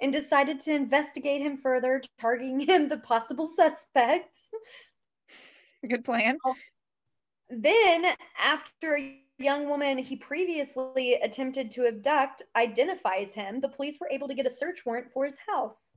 and 0.00 0.12
decided 0.12 0.60
to 0.60 0.72
investigate 0.72 1.42
him 1.42 1.58
further 1.58 2.02
targeting 2.20 2.60
him 2.60 2.88
the 2.88 2.96
possible 2.98 3.46
suspect 3.54 4.38
Good 5.88 6.04
plan. 6.04 6.36
Then, 7.48 8.04
after 8.38 8.98
a 8.98 9.18
young 9.38 9.68
woman 9.68 9.96
he 9.98 10.16
previously 10.16 11.14
attempted 11.14 11.70
to 11.72 11.86
abduct 11.86 12.42
identifies 12.54 13.32
him, 13.32 13.60
the 13.60 13.68
police 13.68 13.96
were 13.98 14.10
able 14.10 14.28
to 14.28 14.34
get 14.34 14.46
a 14.46 14.50
search 14.50 14.84
warrant 14.84 15.10
for 15.12 15.24
his 15.24 15.36
house. 15.48 15.89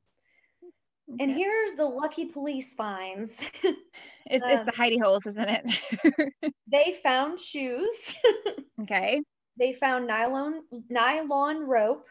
And 1.20 1.32
here's 1.32 1.74
the 1.74 1.86
lucky 1.86 2.26
police 2.26 2.74
finds 2.74 3.34
it's 3.64 4.46
it's 4.46 4.60
um, 4.60 4.66
the 4.66 4.72
hidey 4.72 5.02
holes, 5.02 5.26
isn't 5.26 5.50
it? 5.50 6.54
they 6.68 7.00
found 7.04 7.40
shoes, 7.40 8.16
okay. 8.82 9.22
they 9.58 9.74
found 9.74 10.08
nylon 10.08 10.62
nylon 10.90 11.68
rope, 11.68 12.08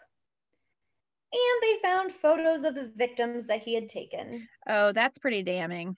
and 1.32 1.62
they 1.62 1.78
found 1.82 2.12
photos 2.12 2.64
of 2.64 2.74
the 2.74 2.92
victims 2.96 3.46
that 3.46 3.62
he 3.62 3.74
had 3.74 3.88
taken. 3.88 4.46
Oh, 4.68 4.92
that's 4.92 5.18
pretty 5.18 5.42
damning. 5.42 5.96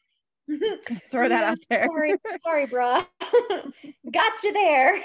Throw 1.11 1.29
that 1.29 1.45
out 1.45 1.59
there. 1.71 1.87
Sorry, 1.87 2.15
sorry, 2.45 2.67
bruh. 2.67 3.05
Got 4.13 4.43
you 4.43 4.53
there. 4.53 5.05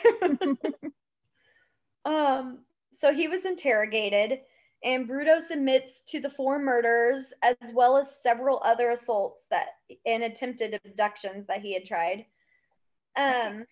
um, 2.06 2.60
so 2.92 3.14
he 3.14 3.28
was 3.28 3.46
interrogated, 3.46 4.42
and 4.84 5.08
Brudos 5.10 5.50
admits 5.52 6.04
to 6.04 6.20
the 6.20 6.30
four 6.30 6.60
murders 6.60 7.34
as 7.42 7.56
well 7.74 7.98
as 7.98 8.22
several 8.22 8.62
other 8.64 8.92
assaults 8.92 9.46
that 9.50 9.68
and 10.06 10.24
attempted 10.24 10.80
abductions 10.86 11.48
that 11.48 11.62
he 11.62 11.74
had 11.74 11.86
tried. 11.86 12.26
Um, 13.16 13.66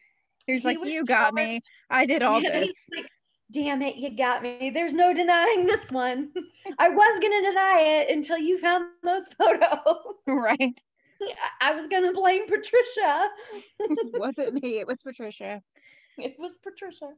He 0.46 0.54
was 0.54 0.64
He 0.64 0.68
like, 0.68 0.86
"You 0.86 1.06
got 1.06 1.34
me. 1.34 1.62
I 1.90 2.06
did 2.06 2.24
all 2.24 2.42
yeah, 2.42 2.60
this." 2.62 2.74
like, 2.96 3.06
Damn 3.50 3.82
it, 3.82 3.96
you 3.96 4.10
got 4.10 4.44
me. 4.44 4.72
There's 4.74 4.94
no 4.94 5.14
denying 5.14 5.66
this 5.66 5.90
one. 5.90 6.32
I 6.80 6.90
was 6.90 7.20
gonna 7.22 7.42
deny 7.42 7.80
it 7.82 8.10
until 8.14 8.38
you 8.38 8.60
found 8.60 8.86
those 9.04 9.28
photos. 9.38 9.98
right? 10.28 10.78
I 11.62 11.74
was 11.74 11.88
gonna 11.88 12.12
blame 12.12 12.46
Patricia. 12.48 13.30
It 13.80 14.20
wasn't 14.20 14.62
me. 14.62 14.80
It 14.80 14.88
was 14.88 14.98
Patricia. 15.02 15.62
it 16.18 16.36
was 16.38 16.60
Patricia. 16.62 17.12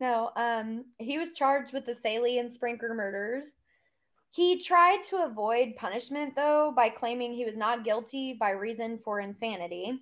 No, 0.00 0.30
um, 0.36 0.84
he 0.98 1.18
was 1.18 1.32
charged 1.32 1.72
with 1.72 1.86
the 1.86 1.94
Salee 1.96 2.38
and 2.38 2.52
Sprinker 2.52 2.92
murders. 2.94 3.48
He 4.30 4.60
tried 4.62 5.02
to 5.04 5.24
avoid 5.24 5.76
punishment 5.76 6.34
though 6.36 6.72
by 6.76 6.90
claiming 6.90 7.32
he 7.32 7.46
was 7.46 7.56
not 7.56 7.84
guilty 7.84 8.34
by 8.34 8.50
reason 8.50 8.98
for 9.02 9.20
insanity. 9.20 9.98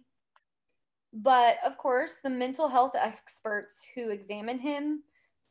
But 1.12 1.58
of 1.64 1.78
course, 1.78 2.16
the 2.24 2.30
mental 2.30 2.68
health 2.68 2.96
experts 2.96 3.76
who 3.94 4.10
examined 4.10 4.60
him 4.60 5.04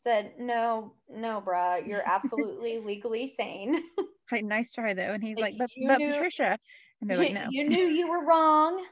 said, 0.05 0.33
"No, 0.37 0.95
no, 1.09 1.41
bruh, 1.41 1.87
you're 1.87 2.05
absolutely 2.05 2.79
legally 2.85 3.33
sane. 3.37 3.83
Like, 4.31 4.45
nice 4.45 4.71
try 4.71 4.93
though. 4.95 5.11
And 5.13 5.23
he's 5.23 5.37
Like, 5.37 5.53
like, 5.59 5.69
"But 5.77 5.87
but 5.87 5.97
knew- 5.99 6.11
Patricia," 6.11 6.57
and 7.01 7.09
they're 7.09 7.17
like, 7.17 7.33
"No." 7.33 7.45
you 7.51 7.69
knew 7.69 7.85
you 7.85 8.09
were 8.09 8.25
wrong." 8.25 8.83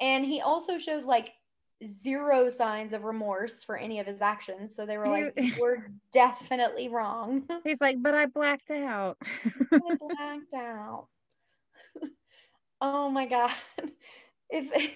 And 0.00 0.24
he 0.24 0.40
also 0.40 0.78
showed 0.78 1.04
like 1.04 1.30
zero 2.02 2.50
signs 2.50 2.92
of 2.92 3.04
remorse 3.04 3.64
for 3.64 3.76
any 3.76 4.00
of 4.00 4.06
his 4.06 4.20
actions. 4.20 4.74
So 4.74 4.86
they 4.86 4.98
were 4.98 5.08
like, 5.08 5.38
"We're 5.58 5.90
definitely 6.12 6.88
wrong." 6.88 7.44
He's 7.64 7.80
like, 7.80 8.02
"But 8.02 8.14
I 8.14 8.26
blacked 8.26 8.70
out." 8.70 9.16
I 9.72 9.78
blacked 10.00 10.54
out. 10.54 11.06
oh 12.80 13.10
my 13.10 13.26
god. 13.26 13.52
If 14.50 14.92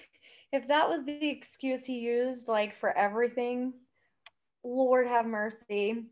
if 0.51 0.67
that 0.67 0.89
was 0.89 1.05
the 1.05 1.29
excuse 1.29 1.85
he 1.85 1.99
used 1.99 2.47
like 2.47 2.77
for 2.79 2.95
everything, 2.95 3.73
Lord 4.63 5.07
have 5.07 5.25
mercy. 5.25 6.05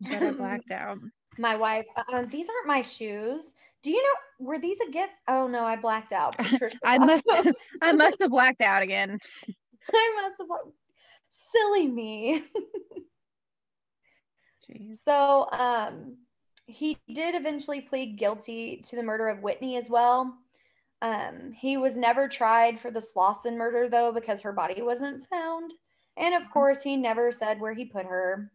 But 0.00 0.22
I 0.22 0.30
blacked 0.32 0.70
out. 0.70 0.98
My 1.38 1.56
wife, 1.56 1.86
um, 2.12 2.28
these 2.28 2.48
aren't 2.48 2.66
my 2.66 2.82
shoes. 2.82 3.54
Do 3.82 3.90
you 3.90 4.02
know 4.02 4.46
were 4.46 4.58
these 4.58 4.78
a 4.86 4.90
gift? 4.90 5.12
Oh 5.28 5.46
no, 5.46 5.64
I 5.64 5.76
blacked 5.76 6.12
out. 6.12 6.36
I 6.84 6.98
must. 6.98 7.26
I 7.80 7.92
must 7.92 8.16
have 8.20 8.30
blacked 8.30 8.60
out 8.60 8.82
again. 8.82 9.18
I 9.92 10.22
must 10.22 10.38
have 10.38 10.48
silly 11.30 11.86
me. 11.86 12.44
So 15.04 15.48
um 15.50 16.16
he 16.66 16.96
did 17.12 17.34
eventually 17.34 17.80
plead 17.80 18.18
guilty 18.18 18.82
to 18.88 18.96
the 18.96 19.02
murder 19.02 19.28
of 19.28 19.42
Whitney 19.42 19.76
as 19.76 19.88
well. 19.88 20.38
Um, 21.02 21.52
he 21.56 21.76
was 21.76 21.96
never 21.96 22.28
tried 22.28 22.80
for 22.80 22.90
the 22.90 23.02
Slawson 23.02 23.58
murder 23.58 23.88
though 23.88 24.12
because 24.12 24.40
her 24.42 24.52
body 24.52 24.80
wasn't 24.82 25.26
found. 25.28 25.72
And 26.16 26.34
of 26.34 26.42
course, 26.52 26.82
he 26.82 26.96
never 26.96 27.32
said 27.32 27.60
where 27.60 27.74
he 27.74 27.84
put 27.84 28.06
her. 28.06 28.52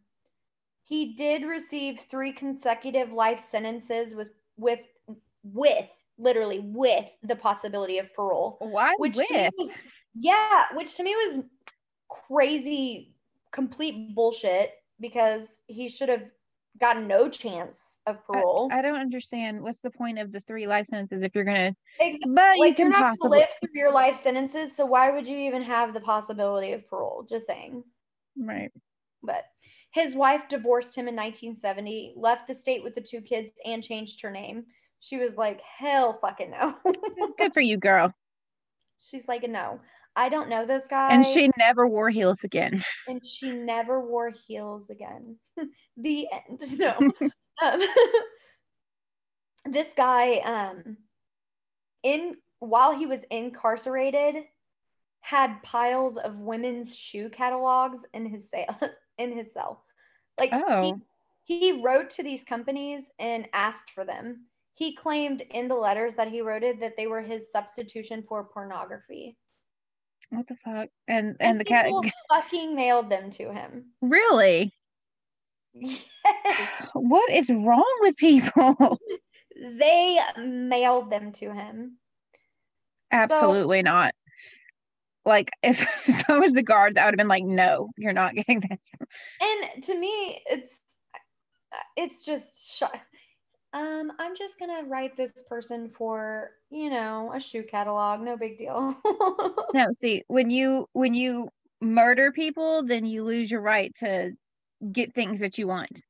He 0.83 1.13
did 1.15 1.43
receive 1.43 1.99
three 2.09 2.31
consecutive 2.31 3.11
life 3.11 3.43
sentences 3.43 4.13
with 4.13 4.29
with 4.57 4.79
with 5.43 5.87
literally 6.17 6.59
with 6.59 7.05
the 7.23 7.35
possibility 7.35 7.97
of 7.97 8.13
parole 8.13 8.57
Why 8.61 8.93
which 8.97 9.15
to 9.15 9.33
me 9.33 9.49
was 9.57 9.71
yeah 10.15 10.65
which 10.73 10.95
to 10.95 11.03
me 11.03 11.13
was 11.15 11.43
crazy 12.09 13.13
complete 13.51 14.15
bullshit 14.15 14.71
because 14.99 15.59
he 15.67 15.89
should 15.89 16.09
have 16.09 16.23
gotten 16.79 17.07
no 17.07 17.29
chance 17.29 17.99
of 18.05 18.23
parole 18.25 18.69
I 18.71 18.81
don't 18.81 18.99
understand. 18.99 19.61
What's 19.61 19.81
the 19.81 19.89
point 19.91 20.19
of 20.19 20.31
the 20.33 20.41
three 20.41 20.67
life 20.67 20.87
sentences 20.87 21.23
if 21.23 21.33
you're 21.33 21.45
gonna? 21.45 21.73
Ex- 21.99 22.17
But 22.27 22.55
you 22.57 22.61
like 22.61 22.77
you're 22.79 22.89
not 22.89 22.99
gonna 23.01 23.09
possibly. 23.17 23.39
live 23.39 23.49
through 23.61 23.71
your 23.79 23.91
life 23.91 24.21
sentences 24.21 24.75
so 24.75 24.85
why 24.85 25.11
would 25.11 25.25
you 25.27 25.37
even 25.37 25.61
have 25.61 25.93
the 25.93 26.01
possibility 26.01 26.73
of 26.73 26.87
parole 26.89 27.25
just 27.29 27.47
saying 27.47 27.83
Right. 28.37 28.71
but 29.23 29.45
his 29.91 30.13
wife 30.15 30.49
divorced 30.49 30.93
him 30.95 31.07
in 31.07 31.15
1970 31.15 32.15
left 32.17 32.47
the 32.47 32.55
state 32.55 32.83
with 32.83 32.95
the 32.95 33.01
two 33.01 33.21
kids 33.21 33.49
and 33.65 33.81
changed 33.81 34.21
her 34.21 34.31
name 34.31 34.65
she 34.99 35.15
was 35.17 35.37
like 35.37 35.61
hell 35.61 36.17
fucking 36.19 36.51
no 36.51 36.75
Good 37.37 37.53
for 37.53 37.61
you, 37.61 37.77
girl. 37.77 38.13
she's 38.99 39.27
like 39.29 39.47
no 39.47 39.79
i 40.15 40.29
don't 40.29 40.49
know 40.49 40.65
this 40.65 40.83
guy 40.89 41.09
And 41.13 41.25
she 41.25 41.49
never 41.57 41.87
wore 41.87 42.09
heels 42.09 42.43
again. 42.43 42.83
and 43.07 43.25
she 43.25 43.51
never 43.51 43.99
wore 44.01 44.29
heels 44.47 44.83
again. 44.89 45.37
the 45.97 46.27
end. 46.31 46.61
No. 46.79 46.95
um, 47.63 47.81
this 49.65 49.93
guy, 49.95 50.37
um, 50.39 50.97
in 52.03 52.35
while 52.59 52.95
he 52.97 53.05
was 53.05 53.19
incarcerated, 53.31 54.43
had 55.21 55.61
piles 55.63 56.17
of 56.17 56.35
women's 56.37 56.95
shoe 56.95 57.29
catalogs 57.29 57.99
in 58.13 58.25
his 58.27 58.43
cell. 58.49 58.79
In 59.17 59.31
his 59.31 59.47
cell, 59.53 59.81
like 60.39 60.49
Oh. 60.53 60.99
he, 61.45 61.57
he 61.71 61.81
wrote 61.81 62.09
to 62.11 62.23
these 62.23 62.43
companies 62.43 63.05
and 63.17 63.47
asked 63.53 63.91
for 63.91 64.03
them. 64.05 64.45
He 64.73 64.93
claimed 64.93 65.41
in 65.51 65.69
the 65.69 65.75
letters 65.75 66.15
that 66.15 66.27
he 66.27 66.41
wrote 66.41 66.63
it 66.63 66.81
that 66.81 66.97
they 66.97 67.07
were 67.07 67.21
his 67.21 67.49
substitution 67.49 68.25
for 68.27 68.43
pornography. 68.43 69.37
What 70.29 70.47
the 70.47 70.55
fuck? 70.63 70.89
And 71.07 71.35
and 71.39 71.59
the 71.59 71.65
cat 71.65 71.91
fucking 72.29 72.75
mailed 72.75 73.09
them 73.09 73.29
to 73.31 73.53
him. 73.53 73.85
really? 74.01 74.73
Yes. 75.73 76.03
What 76.93 77.31
is 77.31 77.49
wrong 77.49 77.97
with 78.01 78.15
people? 78.17 78.97
they 79.79 80.19
mailed 80.37 81.11
them 81.11 81.31
to 81.33 81.53
him. 81.53 81.97
Absolutely 83.11 83.81
not. 83.81 84.13
Like 85.25 85.51
if, 85.63 85.81
if 86.07 86.29
I 86.29 86.39
was 86.39 86.53
the 86.53 86.63
guards, 86.63 86.97
I 86.97 87.05
would 87.05 87.13
have 87.13 87.17
been 87.17 87.27
like, 87.27 87.43
no, 87.43 87.89
you're 87.97 88.13
not 88.13 88.35
getting 88.35 88.61
this. 88.61 89.07
And 89.41 89.83
to 89.83 89.97
me, 89.97 90.41
it's 90.45 90.79
it's 91.97 92.25
just 92.25 92.77
sh- 92.77 92.99
um 93.75 94.11
I'm 94.19 94.35
just 94.35 94.57
going 94.57 94.71
to 94.71 94.89
write 94.89 95.15
this 95.17 95.33
person 95.49 95.91
for, 95.97 96.51
you 96.71 96.89
know, 96.89 97.31
a 97.35 97.39
shoe 97.39 97.63
catalog, 97.63 98.21
no 98.21 98.35
big 98.37 98.57
deal. 98.57 98.95
No, 99.73 99.87
see, 99.99 100.23
when 100.27 100.49
you 100.49 100.87
when 100.93 101.13
you 101.13 101.49
murder 101.81 102.31
people, 102.31 102.81
then 102.91 103.05
you 103.05 103.23
lose 103.25 103.51
your 103.51 103.59
right 103.61 103.93
to 103.97 104.31
get 104.93 105.13
things 105.13 105.39
that 105.41 105.57
you 105.57 105.67
want. 105.67 106.01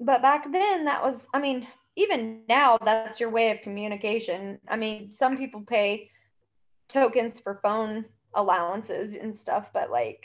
but 0.00 0.20
back 0.22 0.50
then 0.50 0.84
that 0.86 1.00
was 1.02 1.28
I 1.32 1.38
mean, 1.38 1.66
even 1.96 2.40
now 2.48 2.78
that's 2.84 3.20
your 3.20 3.30
way 3.30 3.50
of 3.52 3.60
communication. 3.62 4.58
I 4.68 4.76
mean, 4.76 5.12
some 5.12 5.36
people 5.36 5.60
pay 5.62 6.10
tokens 6.88 7.38
for 7.38 7.60
phone 7.62 8.04
allowances 8.34 9.14
and 9.14 9.36
stuff, 9.36 9.68
but 9.72 9.90
like 9.90 10.24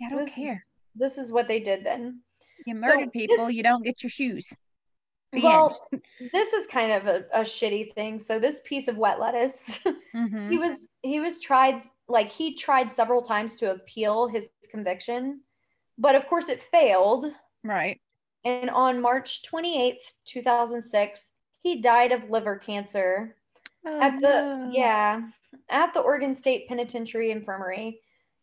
Yeah, 0.00 0.08
I 0.08 0.10
don't 0.10 0.18
This 0.26 0.28
is- 0.30 0.34
care. 0.34 0.66
this 0.94 1.16
is 1.18 1.32
what 1.32 1.48
they 1.48 1.60
did 1.60 1.84
then. 1.84 2.20
You 2.66 2.74
so 2.74 2.80
murdered 2.80 3.12
people, 3.12 3.46
this- 3.46 3.54
you 3.56 3.62
don't 3.62 3.84
get 3.84 4.02
your 4.02 4.10
shoes. 4.10 4.46
The 5.32 5.42
well, 5.42 5.88
this 6.32 6.52
is 6.52 6.66
kind 6.66 6.92
of 6.92 7.06
a, 7.06 7.24
a 7.32 7.40
shitty 7.40 7.94
thing. 7.94 8.18
So 8.18 8.38
this 8.38 8.60
piece 8.64 8.88
of 8.88 8.96
wet 8.96 9.20
lettuce. 9.20 9.78
Mhm. 10.14 10.50
he 10.50 10.58
was 10.58 10.88
he 11.02 11.20
was 11.20 11.38
tried 11.38 11.80
like 12.08 12.30
he 12.30 12.54
tried 12.54 12.92
several 12.92 13.22
times 13.22 13.56
to 13.56 13.72
appeal 13.72 14.28
his 14.28 14.48
conviction, 14.70 15.40
but 15.98 16.14
of 16.14 16.26
course 16.26 16.48
it 16.48 16.62
failed. 16.62 17.26
Right. 17.62 18.00
And 18.44 18.70
on 18.70 19.02
March 19.02 19.42
28th, 19.42 19.96
2006, 20.24 21.30
he 21.62 21.82
died 21.82 22.12
of 22.12 22.30
liver 22.30 22.56
cancer 22.56 23.34
Oh, 23.86 24.00
at 24.00 24.20
the 24.20 24.28
no. 24.28 24.70
yeah 24.72 25.20
at 25.70 25.94
the 25.94 26.00
Oregon 26.00 26.34
State 26.34 26.68
Penitentiary 26.68 27.30
Infirmary. 27.30 28.00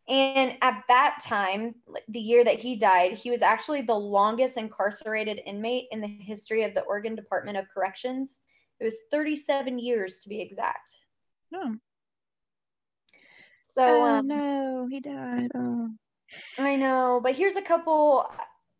And 0.08 0.56
at 0.62 0.84
that 0.88 1.18
time, 1.24 1.76
the 2.10 2.20
year 2.20 2.43
that 2.43 2.60
he 2.60 2.76
died, 2.76 3.14
he 3.14 3.32
was 3.32 3.41
actually 3.41 3.82
the 3.82 3.95
longest 3.95 4.58
incarcerated 4.58 5.41
inmate 5.45 5.86
in 5.91 5.99
the 5.99 6.08
history 6.08 6.64
of 6.64 6.76
the 6.76 6.82
Oregon 6.82 7.16
Department 7.16 7.58
of 7.58 7.66
Corrections. 7.74 8.39
It 8.80 8.84
was 8.84 8.93
37 9.12 9.80
years 9.80 10.20
to 10.20 10.30
be 10.30 10.41
exact. 10.41 10.89
Oh, 11.53 11.76
So 13.74 14.01
oh, 14.01 14.06
um, 14.06 14.28
no, 14.28 14.88
he 14.89 14.99
died. 14.99 15.49
Oh. 15.56 15.89
I 16.60 16.76
know, 16.76 17.20
but 17.24 17.36
here's 17.36 17.56
a 17.56 17.62
couple. 17.62 18.30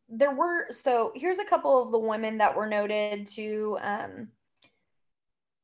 There 0.10 0.34
were 0.34 0.68
so 0.70 1.12
here's 1.16 1.40
a 1.40 1.46
couple 1.46 1.82
of 1.82 1.92
the 1.92 1.98
women 1.98 2.38
that 2.38 2.56
were 2.56 2.68
noted 2.68 3.28
to 3.28 3.78
um, 3.82 4.28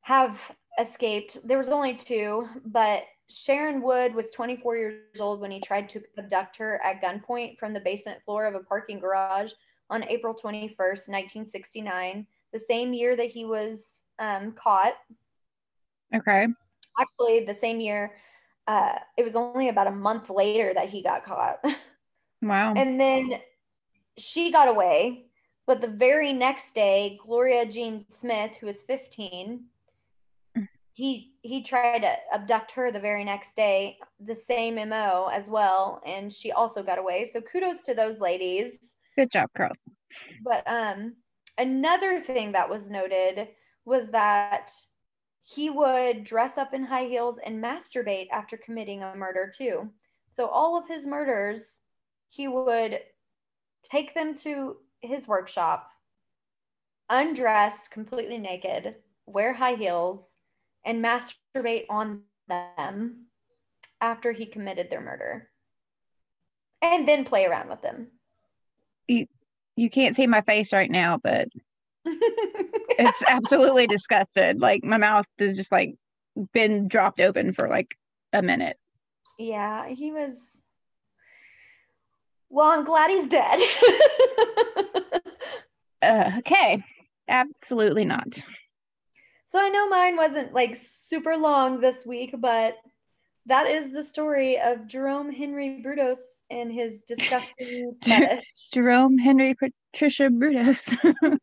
have 0.02 0.40
escaped. 0.80 1.38
There 1.48 1.58
was 1.58 1.70
only 1.70 1.96
two, 1.96 2.48
but 2.66 3.04
Sharon 3.34 3.82
Wood 3.82 4.14
was 4.14 4.30
24 4.32 4.78
years 4.78 5.20
old 5.20 5.40
when 5.42 5.52
he 5.52 5.60
tried 5.60 5.90
to 5.90 6.02
abduct 6.18 6.58
her 6.58 6.82
at 6.84 7.02
gunpoint 7.02 7.58
from 7.58 7.74
the 7.74 7.80
basement 7.80 8.22
floor 8.24 8.46
of 8.46 8.56
a 8.56 8.60
parking 8.60 9.00
garage 9.00 9.52
on 9.90 10.04
April 10.08 10.34
21st, 10.34 11.10
1969, 11.10 12.26
the 12.54 12.60
same 12.60 12.94
year 12.94 13.16
that 13.16 13.30
he 13.30 13.46
was 13.46 14.04
um, 14.20 14.54
caught. 14.54 14.94
Okay. 16.16 16.48
Actually, 17.00 17.46
the 17.46 17.56
same 17.56 17.80
year. 17.80 18.16
Uh, 18.68 18.98
it 19.18 19.24
was 19.24 19.36
only 19.36 19.70
about 19.70 19.88
a 19.88 19.92
month 19.92 20.30
later 20.30 20.74
that 20.74 20.90
he 20.90 21.02
got 21.02 21.26
caught. 21.26 21.60
Wow. 22.42 22.74
And 22.76 23.00
then 23.00 23.40
she 24.18 24.52
got 24.52 24.68
away. 24.68 25.26
But 25.68 25.80
the 25.80 25.88
very 25.88 26.34
next 26.34 26.74
day, 26.74 27.20
Gloria 27.24 27.66
Jean 27.66 28.06
Smith, 28.10 28.52
who 28.60 28.66
was 28.66 28.82
15, 28.84 29.64
he 30.94 31.34
he 31.42 31.64
tried 31.64 32.00
to 32.00 32.16
abduct 32.34 32.72
her 32.72 32.92
the 32.92 33.00
very 33.00 33.24
next 33.24 33.56
day, 33.56 33.98
the 34.20 34.36
same 34.36 34.76
MO 34.76 35.30
as 35.32 35.50
well, 35.50 36.02
and 36.06 36.32
she 36.32 36.52
also 36.52 36.84
got 36.84 37.00
away. 37.00 37.30
So 37.32 37.42
kudos 37.42 37.84
to 37.84 37.94
those 37.94 38.20
ladies. 38.20 38.98
Good 39.18 39.32
job, 39.32 39.50
girl. 39.56 39.72
But 40.44 40.64
um 40.68 41.16
another 41.58 42.22
thing 42.22 42.52
that 42.54 42.70
was 42.70 42.90
noted 42.90 43.50
was 43.86 44.08
that 44.12 44.72
he 45.44 45.70
would 45.70 46.24
dress 46.24 46.58
up 46.58 46.74
in 46.74 46.84
high 46.84 47.06
heels 47.06 47.38
and 47.44 47.64
masturbate 47.64 48.28
after 48.32 48.58
committing 48.58 49.04
a 49.04 49.16
murder 49.16 49.52
too. 49.54 49.90
So 50.30 50.48
all 50.48 50.78
of 50.78 50.88
his 50.88 51.06
murders, 51.06 51.82
he 52.30 52.48
would 52.48 53.00
take 53.84 54.14
them 54.14 54.34
to 54.36 54.78
his 55.02 55.28
workshop, 55.28 55.90
undress 57.10 57.88
completely 57.88 58.38
naked, 58.38 58.96
wear 59.26 59.54
high 59.54 59.76
heels, 59.76 60.30
and 60.86 61.04
masturbate 61.04 61.86
on 61.90 62.22
them 62.48 63.26
after 64.00 64.32
he 64.32 64.46
committed 64.46 64.90
their 64.90 65.02
murder. 65.02 65.50
And 66.82 67.08
then 67.08 67.26
play 67.26 67.46
around 67.46 67.70
with 67.70 67.82
them. 67.82 68.08
You 69.08 69.90
can't 69.90 70.16
see 70.16 70.28
my 70.28 70.42
face 70.42 70.74
right 70.74 70.90
now, 70.90 71.20
but 71.24 71.48
it's 72.06 73.24
absolutely 73.28 73.88
disgusted. 73.88 74.60
Like 74.60 74.84
my 74.84 74.98
mouth 74.98 75.26
is 75.38 75.56
just 75.56 75.72
like 75.72 75.96
been 76.54 76.88
dropped 76.88 77.22
open 77.22 77.54
for 77.54 77.68
like 77.68 77.90
a 78.34 78.42
minute. 78.42 78.78
Yeah, 79.38 79.88
he 79.88 80.12
was. 80.12 80.62
Well, 82.50 82.70
I'm 82.70 82.84
glad 82.84 83.12
he's 83.12 83.28
dead. 83.28 83.60
Uh, 86.02 86.32
okay. 86.40 86.84
Absolutely 87.28 88.06
not. 88.06 88.42
So 89.52 89.60
I 89.60 89.68
know 89.68 89.90
mine 89.90 90.16
wasn't 90.16 90.54
like 90.54 90.78
super 90.82 91.36
long 91.36 91.82
this 91.82 92.06
week, 92.06 92.34
but 92.40 92.78
that 93.48 93.68
is 93.68 93.92
the 93.92 94.04
story 94.04 94.58
of 94.58 94.88
Jerome 94.88 95.30
Henry 95.30 95.84
Brudos 95.86 96.20
and 96.50 96.72
his 96.72 97.04
disgusting 97.08 97.98
fetish. 98.02 98.46
Jerome 98.74 99.18
Henry 99.18 99.54
Patricia 99.56 100.30
Brudos. 100.30 100.98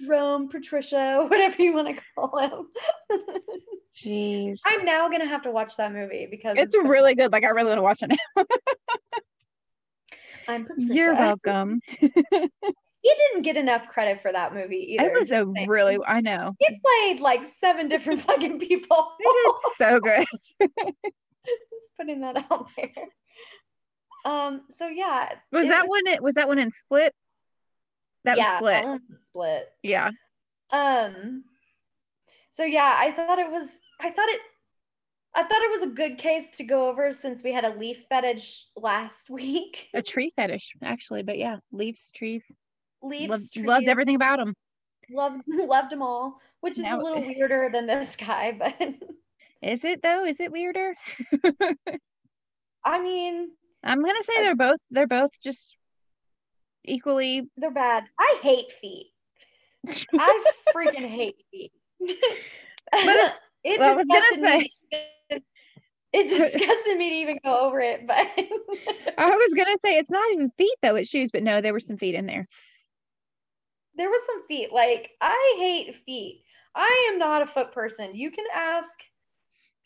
Jerome, 0.00 0.48
Patricia, 0.48 1.26
whatever 1.30 1.62
you 1.62 1.74
want 1.74 1.86
to 1.86 2.02
call 2.16 2.38
him. 2.40 2.66
Jeez. 3.96 4.58
I'm 4.66 4.84
now 4.84 5.08
gonna 5.08 5.28
have 5.28 5.42
to 5.42 5.52
watch 5.52 5.76
that 5.76 5.92
movie 5.92 6.26
because 6.28 6.56
It's 6.58 6.76
really 6.76 7.14
good. 7.14 7.30
Like 7.30 7.44
I 7.44 7.50
really 7.50 7.68
want 7.68 7.78
to 7.78 7.82
watch 7.82 8.02
it 8.02 8.10
now. 8.36 8.44
I'm 10.48 10.66
Patricia. 10.66 10.94
You're 10.94 11.14
welcome. 11.14 11.80
He 13.00 13.14
didn't 13.16 13.42
get 13.42 13.56
enough 13.56 13.88
credit 13.88 14.22
for 14.22 14.32
that 14.32 14.54
movie 14.54 14.94
either. 14.94 15.08
It 15.08 15.12
was 15.12 15.30
a 15.30 15.46
saying. 15.54 15.68
really 15.68 15.98
I 16.06 16.20
know. 16.20 16.54
He 16.58 16.80
played 16.84 17.20
like 17.20 17.42
seven 17.58 17.88
different 17.88 18.20
fucking 18.26 18.58
people. 18.58 19.08
It 19.20 19.24
is 19.24 19.76
so 19.76 20.00
good. 20.00 20.26
Just 20.60 21.96
putting 21.98 22.20
that 22.22 22.36
out 22.50 22.68
there. 22.76 22.90
Um. 24.24 24.62
So 24.76 24.88
yeah. 24.88 25.30
Was 25.52 25.68
that 25.68 25.88
one 25.88 26.06
it 26.06 26.22
was 26.22 26.34
that 26.34 26.48
one 26.48 26.58
in 26.58 26.72
Split? 26.72 27.14
That 28.24 28.36
yeah, 28.36 28.48
was 28.48 28.56
Split. 28.56 28.72
That 28.72 28.84
one 28.84 29.00
was 29.08 29.18
split. 29.30 29.68
Yeah. 29.82 30.10
Um. 30.72 31.44
So 32.56 32.64
yeah, 32.64 32.94
I 32.98 33.12
thought 33.12 33.38
it 33.38 33.50
was. 33.50 33.68
I 34.00 34.10
thought 34.10 34.28
it. 34.28 34.40
I 35.34 35.42
thought 35.42 35.62
it 35.62 35.80
was 35.80 35.82
a 35.82 35.94
good 35.94 36.18
case 36.18 36.44
to 36.56 36.64
go 36.64 36.88
over 36.88 37.12
since 37.12 37.42
we 37.44 37.52
had 37.52 37.64
a 37.64 37.76
leaf 37.76 37.98
fetish 38.08 38.66
last 38.76 39.30
week. 39.30 39.86
A 39.94 40.02
tree 40.02 40.32
fetish, 40.34 40.72
actually, 40.82 41.22
but 41.22 41.38
yeah, 41.38 41.58
leaves, 41.70 42.10
trees. 42.14 42.42
Leaves, 43.02 43.30
Loved, 43.30 43.52
trees, 43.52 43.66
loved 43.66 43.88
everything 43.88 44.14
about 44.16 44.38
them. 44.38 44.54
Loved 45.10 45.42
loved 45.46 45.90
them 45.90 46.02
all, 46.02 46.38
which 46.60 46.72
is 46.74 46.80
Now- 46.80 47.00
a 47.00 47.02
little 47.02 47.22
eh. 47.22 47.32
weirder 47.34 47.70
than 47.72 47.86
this 47.86 48.14
guy, 48.16 48.52
but 48.58 48.74
Is 49.62 49.84
it 49.84 50.02
though? 50.02 50.24
Is 50.24 50.38
it 50.40 50.52
weirder? 50.52 50.94
I 52.84 53.02
mean, 53.02 53.48
I'm 53.82 54.02
gonna 54.02 54.22
say 54.22 54.42
they're 54.42 54.54
both 54.56 54.78
they're 54.90 55.06
both 55.06 55.30
just 55.42 55.76
equally 56.84 57.48
they're 57.56 57.70
bad. 57.70 58.04
I 58.18 58.38
hate 58.42 58.72
feet. 58.80 59.12
I 60.18 60.44
freaking 60.74 61.08
hate 61.08 61.36
feet. 61.50 61.72
But 62.90 63.34
it 63.64 63.78
well, 63.80 63.92
I 63.92 63.96
was 63.96 64.06
gonna 64.06 64.20
disgusted 64.34 64.70
me. 65.30 65.42
It 66.10 66.28
disgusted 66.30 66.96
me 66.96 67.10
to 67.10 67.16
even 67.16 67.38
go 67.44 67.66
over 67.66 67.80
it, 67.80 68.06
but 68.06 68.16
I 69.18 69.26
was 69.36 69.54
gonna 69.56 69.76
say 69.84 69.96
it's 69.96 70.10
not 70.10 70.30
even 70.32 70.50
feet 70.58 70.74
though, 70.82 70.96
it's 70.96 71.08
shoes, 71.10 71.30
but 71.32 71.42
no, 71.42 71.60
there 71.60 71.72
were 71.72 71.80
some 71.80 71.96
feet 71.98 72.14
in 72.14 72.26
there. 72.26 72.46
There 73.98 74.08
was 74.08 74.22
some 74.24 74.46
feet. 74.46 74.72
Like 74.72 75.10
I 75.20 75.54
hate 75.58 75.94
feet. 76.06 76.44
I 76.74 77.10
am 77.12 77.18
not 77.18 77.42
a 77.42 77.46
foot 77.46 77.72
person. 77.72 78.14
You 78.14 78.30
can 78.30 78.44
ask 78.54 78.88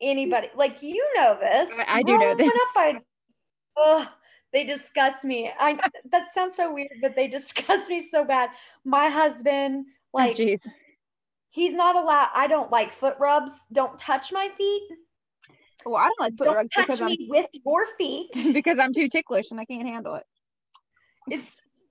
anybody. 0.00 0.48
Like 0.54 0.82
you 0.82 1.04
know 1.16 1.36
this. 1.40 1.70
I- 1.88 1.98
I 1.98 2.02
do 2.02 2.16
know 2.18 2.34
this. 2.36 2.48
Up, 2.48 2.76
I, 2.76 3.00
ugh, 3.76 4.08
they 4.52 4.64
disgust 4.64 5.24
me. 5.24 5.50
I 5.58 5.78
that 6.12 6.34
sounds 6.34 6.54
so 6.56 6.72
weird, 6.72 6.90
but 7.00 7.16
they 7.16 7.26
disgust 7.38 7.88
me 7.88 8.06
so 8.08 8.24
bad. 8.24 8.50
My 8.84 9.08
husband, 9.08 9.86
Oh, 10.14 10.18
like 10.18 10.36
jeez. 10.36 10.60
he's 11.50 11.72
not 11.72 11.96
allowed. 11.96 12.28
I 12.34 12.46
don't 12.46 12.70
like 12.70 12.92
foot 12.92 13.16
rubs. 13.18 13.52
Don't 13.72 13.98
touch 13.98 14.30
my 14.30 14.50
feet. 14.58 14.82
Well, 15.86 15.96
I 15.96 16.08
don't 16.08 16.20
like 16.20 16.36
foot 16.36 16.46
rubs. 16.48 16.48
Don't 16.48 16.56
rugs 16.56 16.70
touch 16.76 16.86
because 16.86 17.00
I'm 17.00 17.06
me 17.08 17.26
with 17.30 17.46
your 17.64 17.86
feet. 17.96 18.28
because 18.52 18.78
I'm 18.78 18.92
too 18.92 19.08
ticklish 19.08 19.50
and 19.50 19.58
I 19.58 19.64
can't 19.64 19.88
handle 19.88 20.16
it. 20.16 20.24
It's 21.28 21.46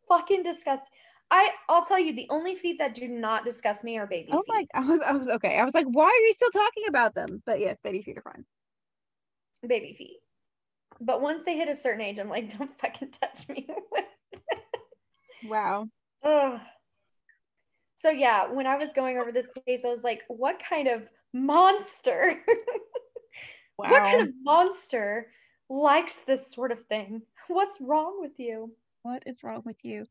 fucking 0.07 0.43
disgusting. 0.43 0.87
I 1.31 1.49
I'll 1.69 1.85
tell 1.85 1.97
you, 1.99 2.13
the 2.13 2.27
only 2.29 2.55
feet 2.55 2.77
that 2.79 2.93
do 2.93 3.07
not 3.07 3.45
disgust 3.45 3.83
me 3.83 3.97
are 3.97 4.05
baby 4.05 4.31
Oh 4.31 4.43
feet. 4.45 4.45
my! 4.49 4.65
I 4.81 4.85
was 4.85 4.99
I 5.01 5.13
was 5.13 5.27
okay. 5.29 5.57
I 5.57 5.63
was 5.63 5.73
like, 5.73 5.87
why 5.87 6.05
are 6.05 6.25
you 6.27 6.33
still 6.33 6.51
talking 6.51 6.83
about 6.89 7.15
them? 7.15 7.41
But 7.45 7.59
yes, 7.59 7.77
baby 7.83 8.01
feet 8.01 8.17
are 8.17 8.21
fine. 8.21 8.45
baby 9.67 9.95
feet. 9.97 10.19
But 10.99 11.21
once 11.21 11.41
they 11.45 11.55
hit 11.55 11.69
a 11.69 11.75
certain 11.75 12.01
age, 12.01 12.19
I'm 12.19 12.29
like, 12.29 12.55
don't 12.57 12.77
fucking 12.79 13.11
touch 13.19 13.47
me. 13.49 13.67
Wow. 15.41 15.87
Ugh. 16.23 16.59
So 18.01 18.09
yeah, 18.09 18.51
when 18.51 18.67
I 18.67 18.77
was 18.77 18.89
going 18.95 19.17
over 19.17 19.31
this 19.31 19.47
case, 19.65 19.81
I 19.85 19.89
was 19.89 20.03
like, 20.03 20.21
what 20.27 20.59
kind 20.67 20.87
of 20.87 21.03
monster? 21.33 22.37
Wow. 23.77 23.89
What 23.89 24.03
kind 24.03 24.21
of 24.27 24.33
monster 24.43 25.31
likes 25.67 26.15
this 26.27 26.51
sort 26.51 26.71
of 26.71 26.85
thing? 26.85 27.23
What's 27.47 27.81
wrong 27.81 28.21
with 28.21 28.33
you? 28.37 28.75
What 29.03 29.23
is 29.25 29.43
wrong 29.43 29.61
with 29.65 29.77
you? 29.83 30.05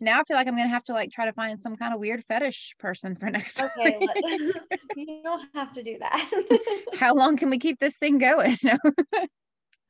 Now 0.00 0.20
I 0.20 0.24
feel 0.24 0.36
like 0.36 0.46
I'm 0.46 0.56
gonna 0.56 0.68
have 0.68 0.84
to 0.84 0.92
like 0.92 1.10
try 1.10 1.26
to 1.26 1.32
find 1.32 1.60
some 1.60 1.76
kind 1.76 1.94
of 1.94 2.00
weird 2.00 2.24
fetish 2.28 2.74
person 2.78 3.16
for 3.16 3.30
next 3.30 3.60
Okay, 3.60 3.98
let- 4.04 4.18
you 4.96 5.22
don't 5.22 5.42
have 5.54 5.72
to 5.74 5.82
do 5.82 5.98
that. 6.00 6.30
How 6.94 7.14
long 7.14 7.36
can 7.36 7.50
we 7.50 7.58
keep 7.58 7.78
this 7.78 7.96
thing 7.98 8.18
going? 8.18 8.58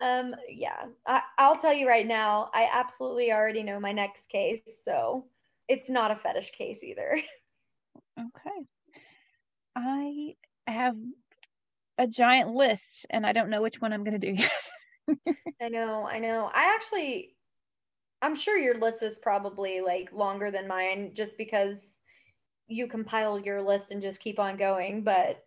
um, 0.01 0.35
yeah, 0.49 0.87
I, 1.07 1.23
I'll 1.39 1.57
tell 1.57 1.73
you 1.73 1.87
right 1.89 2.07
now, 2.07 2.51
I 2.53 2.69
absolutely 2.73 3.33
already 3.33 3.63
know 3.63 3.79
my 3.81 3.93
next 3.93 4.29
case, 4.29 4.63
so 4.85 5.27
it's 5.69 5.89
not 5.89 6.11
a 6.11 6.17
fetish 6.17 6.51
case 6.53 6.83
either. 6.83 7.21
okay. 8.19 8.67
I 9.77 10.35
have 10.67 10.97
a 11.99 12.07
giant 12.07 12.51
list 12.55 13.07
and 13.11 13.27
I 13.27 13.33
don't 13.33 13.51
know 13.51 13.63
which 13.63 13.81
one 13.81 13.93
I'm 13.93 14.05
gonna 14.05 14.19
do 14.19 14.33
yet. 14.33 14.51
I 15.61 15.69
know, 15.69 16.07
I 16.07 16.19
know. 16.19 16.51
I 16.53 16.75
actually, 16.75 17.37
I'm 18.23 18.37
sure 18.37 18.57
your 18.57 18.77
list 18.77 19.03
is 19.03 19.19
probably 19.19 19.81
like 19.81 20.13
longer 20.13 20.51
than 20.51 20.69
mine 20.69 21.11
just 21.13 21.37
because 21.37 21.99
you 22.69 22.87
compile 22.87 23.39
your 23.39 23.61
list 23.61 23.91
and 23.91 24.01
just 24.01 24.21
keep 24.21 24.39
on 24.39 24.57
going. 24.57 25.03
But 25.03 25.45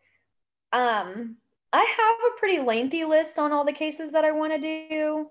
um, 0.73 1.38
I 1.71 1.80
have 1.97 2.15
a 2.32 2.39
pretty 2.39 2.59
lengthy 2.59 3.05
list 3.05 3.39
on 3.39 3.51
all 3.51 3.63
the 3.63 3.71
cases 3.71 4.11
that 4.11 4.26
I 4.26 4.32
want 4.32 4.53
to 4.53 4.88
do, 4.89 5.30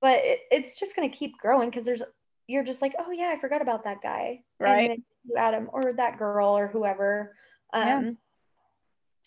but 0.00 0.18
it, 0.24 0.40
it's 0.50 0.78
just 0.78 0.96
going 0.96 1.08
to 1.08 1.16
keep 1.16 1.38
growing 1.38 1.70
because 1.70 1.84
there's, 1.84 2.02
you're 2.48 2.64
just 2.64 2.82
like, 2.82 2.94
oh 2.98 3.12
yeah, 3.12 3.32
I 3.34 3.40
forgot 3.40 3.62
about 3.62 3.84
that 3.84 4.02
guy. 4.02 4.42
Right. 4.58 5.00
you 5.24 5.36
add 5.36 5.54
him 5.54 5.70
or 5.72 5.92
that 5.92 6.18
girl 6.18 6.56
or 6.56 6.66
whoever. 6.66 7.36
Yeah. 7.72 7.98
Um, 7.98 8.18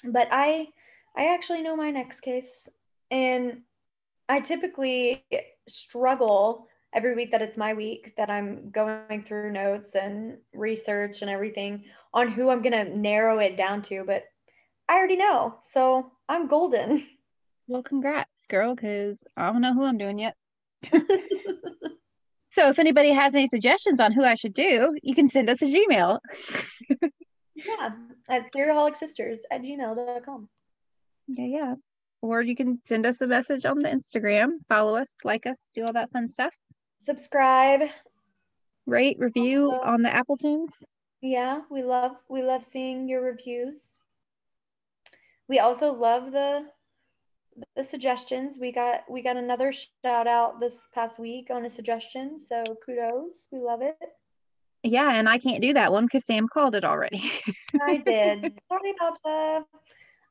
but 0.09 0.27
I, 0.31 0.67
I 1.15 1.33
actually 1.33 1.61
know 1.61 1.75
my 1.75 1.91
next 1.91 2.21
case 2.21 2.67
and 3.09 3.61
I 4.27 4.39
typically 4.39 5.23
struggle 5.67 6.67
every 6.93 7.15
week 7.15 7.31
that 7.31 7.41
it's 7.41 7.57
my 7.57 7.73
week 7.73 8.13
that 8.17 8.29
I'm 8.29 8.69
going 8.71 9.23
through 9.27 9.51
notes 9.51 9.95
and 9.95 10.37
research 10.53 11.21
and 11.21 11.31
everything 11.31 11.85
on 12.13 12.31
who 12.31 12.49
I'm 12.49 12.61
going 12.61 12.73
to 12.73 12.97
narrow 12.97 13.39
it 13.39 13.57
down 13.57 13.81
to, 13.83 14.03
but 14.05 14.23
I 14.89 14.95
already 14.95 15.15
know. 15.15 15.55
So 15.61 16.11
I'm 16.27 16.47
golden. 16.47 17.05
Well, 17.67 17.83
congrats, 17.83 18.47
girl, 18.49 18.75
because 18.75 19.23
I 19.37 19.51
don't 19.51 19.61
know 19.61 19.73
who 19.73 19.85
I'm 19.85 19.97
doing 19.97 20.19
yet. 20.19 20.35
So 22.51 22.67
if 22.67 22.79
anybody 22.79 23.11
has 23.11 23.33
any 23.33 23.47
suggestions 23.47 24.01
on 24.01 24.11
who 24.11 24.25
I 24.25 24.35
should 24.35 24.53
do, 24.53 24.93
you 25.01 25.15
can 25.15 25.29
send 25.29 25.49
us 25.49 25.61
a 25.61 25.65
Gmail. 25.65 26.19
yeah, 27.55 27.91
at 28.27 28.51
serialholicsisters 28.53 29.39
at 29.49 29.61
gmail.com. 29.61 30.49
Yeah, 31.27 31.45
yeah. 31.45 31.75
Or 32.21 32.41
you 32.41 32.57
can 32.57 32.81
send 32.85 33.05
us 33.05 33.21
a 33.21 33.27
message 33.27 33.65
on 33.65 33.79
the 33.79 33.87
Instagram, 33.87 34.57
follow 34.67 34.97
us, 34.97 35.09
like 35.23 35.45
us, 35.47 35.57
do 35.73 35.85
all 35.85 35.93
that 35.93 36.11
fun 36.11 36.29
stuff. 36.29 36.53
Subscribe. 37.01 37.89
Rate, 38.85 39.17
review 39.19 39.71
Also- 39.71 39.83
on 39.83 40.01
the 40.03 40.13
Apple 40.13 40.37
Tunes. 40.37 40.71
Yeah, 41.21 41.61
we 41.69 41.83
love 41.83 42.15
we 42.29 42.41
love 42.41 42.63
seeing 42.63 43.07
your 43.07 43.21
reviews. 43.21 43.97
We 45.47 45.59
also 45.59 45.93
love 45.93 46.31
the 46.31 46.65
the 47.75 47.83
suggestions. 47.83 48.57
We 48.59 48.71
got 48.71 49.03
we 49.09 49.21
got 49.21 49.37
another 49.37 49.71
shout 49.71 50.27
out 50.27 50.59
this 50.59 50.87
past 50.93 51.19
week 51.19 51.49
on 51.51 51.65
a 51.65 51.69
suggestion, 51.69 52.39
so 52.39 52.63
kudos. 52.85 53.47
We 53.51 53.59
love 53.59 53.81
it. 53.81 53.97
Yeah, 54.83 55.13
and 55.13 55.29
I 55.29 55.37
can't 55.37 55.61
do 55.61 55.73
that 55.73 55.91
one 55.91 56.05
because 56.05 56.25
Sam 56.25 56.47
called 56.47 56.73
it 56.75 56.83
already. 56.83 57.31
I 57.81 57.97
did. 57.97 58.59
Sorry 58.67 58.93
about 58.99 59.17
that. 59.23 59.57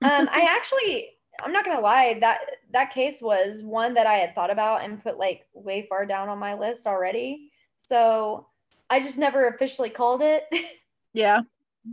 Um, 0.03 0.29
I 0.33 0.41
actually, 0.57 1.11
I'm 1.43 1.53
not 1.53 1.65
gonna 1.65 1.81
lie 1.81 2.19
that 2.21 2.39
that 2.73 2.93
case 2.93 3.21
was 3.21 3.63
one 3.63 3.95
that 3.95 4.07
I 4.07 4.15
had 4.17 4.35
thought 4.35 4.51
about 4.51 4.83
and 4.83 5.03
put 5.03 5.19
like 5.19 5.47
way 5.55 5.87
far 5.89 6.07
down 6.07 6.29
on 6.29 6.39
my 6.39 6.55
list 6.55 6.87
already. 6.87 7.51
So 7.77 8.47
I 8.89 9.01
just 9.01 9.19
never 9.19 9.49
officially 9.49 9.91
called 9.91 10.23
it, 10.23 10.45
yeah, 11.13 11.41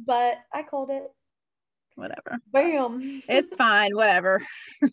but 0.06 0.38
I 0.54 0.64
called 0.64 0.90
it. 0.90 1.12
whatever. 1.96 2.40
Bam. 2.52 3.22
It's 3.28 3.56
fine, 3.56 3.96
whatever. 3.96 4.46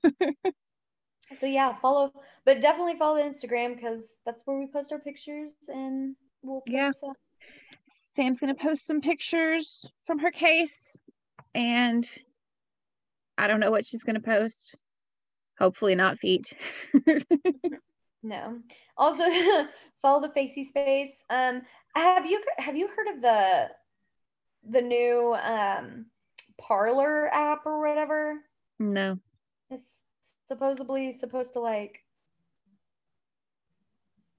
So 1.36 1.46
yeah, 1.46 1.74
follow, 1.80 2.12
but 2.44 2.60
definitely 2.60 2.96
follow 2.96 3.16
the 3.16 3.22
Instagram 3.28 3.74
because 3.74 4.18
that's 4.24 4.42
where 4.44 4.58
we 4.58 4.66
post 4.66 4.92
our 4.92 4.98
pictures 5.00 5.50
and 5.68 6.14
we'll 6.42 6.60
post 6.60 6.68
Yeah. 6.72 6.90
Sam's 8.14 8.38
gonna 8.38 8.54
post 8.54 8.86
some 8.86 9.00
pictures 9.00 9.84
from 10.06 10.18
her 10.20 10.30
case, 10.30 10.96
and 11.54 12.08
I 13.36 13.46
don't 13.46 13.60
know 13.60 13.70
what 13.70 13.86
she's 13.86 14.04
gonna 14.04 14.20
post. 14.20 14.74
Hopefully 15.58 15.94
not 15.94 16.18
feet. 16.18 16.52
no. 18.22 18.58
Also 18.96 19.24
follow 20.02 20.20
the 20.20 20.32
Facey 20.32 20.64
Space. 20.64 21.22
Um, 21.30 21.62
have 21.94 22.26
you 22.26 22.42
have 22.58 22.76
you 22.76 22.88
heard 22.88 23.14
of 23.14 23.22
the 23.22 23.68
the 24.70 24.82
new 24.82 25.34
um 25.34 26.06
Parler 26.58 27.32
app 27.32 27.66
or 27.66 27.80
whatever? 27.80 28.36
no. 28.78 29.18
It's 29.70 30.02
supposedly 30.46 31.12
supposed 31.12 31.52
to 31.54 31.60
like 31.60 32.00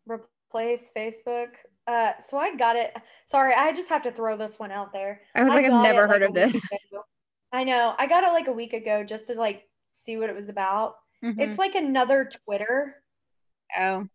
replace 0.06 0.90
Facebook. 0.96 1.50
Uh, 1.88 2.14
so 2.20 2.38
I 2.38 2.56
got 2.56 2.76
it. 2.76 2.96
Sorry, 3.28 3.54
I 3.54 3.72
just 3.74 3.90
have 3.90 4.04
to 4.04 4.12
throw 4.12 4.38
this 4.38 4.58
one 4.58 4.72
out 4.72 4.92
there. 4.92 5.22
I 5.36 5.44
was 5.44 5.54
like, 5.54 5.66
I've 5.66 5.72
never 5.72 6.06
it, 6.06 6.10
heard 6.10 6.22
like, 6.22 6.30
of 6.30 6.36
this. 6.36 6.56
ago. 6.56 7.04
I 7.52 7.64
know. 7.64 7.96
I 7.98 8.08
got 8.08 8.24
it 8.24 8.34
like 8.34 8.48
a 8.48 8.54
week 8.54 8.74
ago 8.74 9.04
just 9.04 9.28
to 9.28 9.34
like 9.34 9.64
see 10.06 10.18
what 10.18 10.30
it 10.30 10.36
was 10.36 10.50
about. 10.50 10.96
Mhm. 11.24 11.40
It's 11.40 11.60
like 11.60 11.76
another 11.76 12.30
Twitter, 12.46 12.96
oh, 13.78 14.08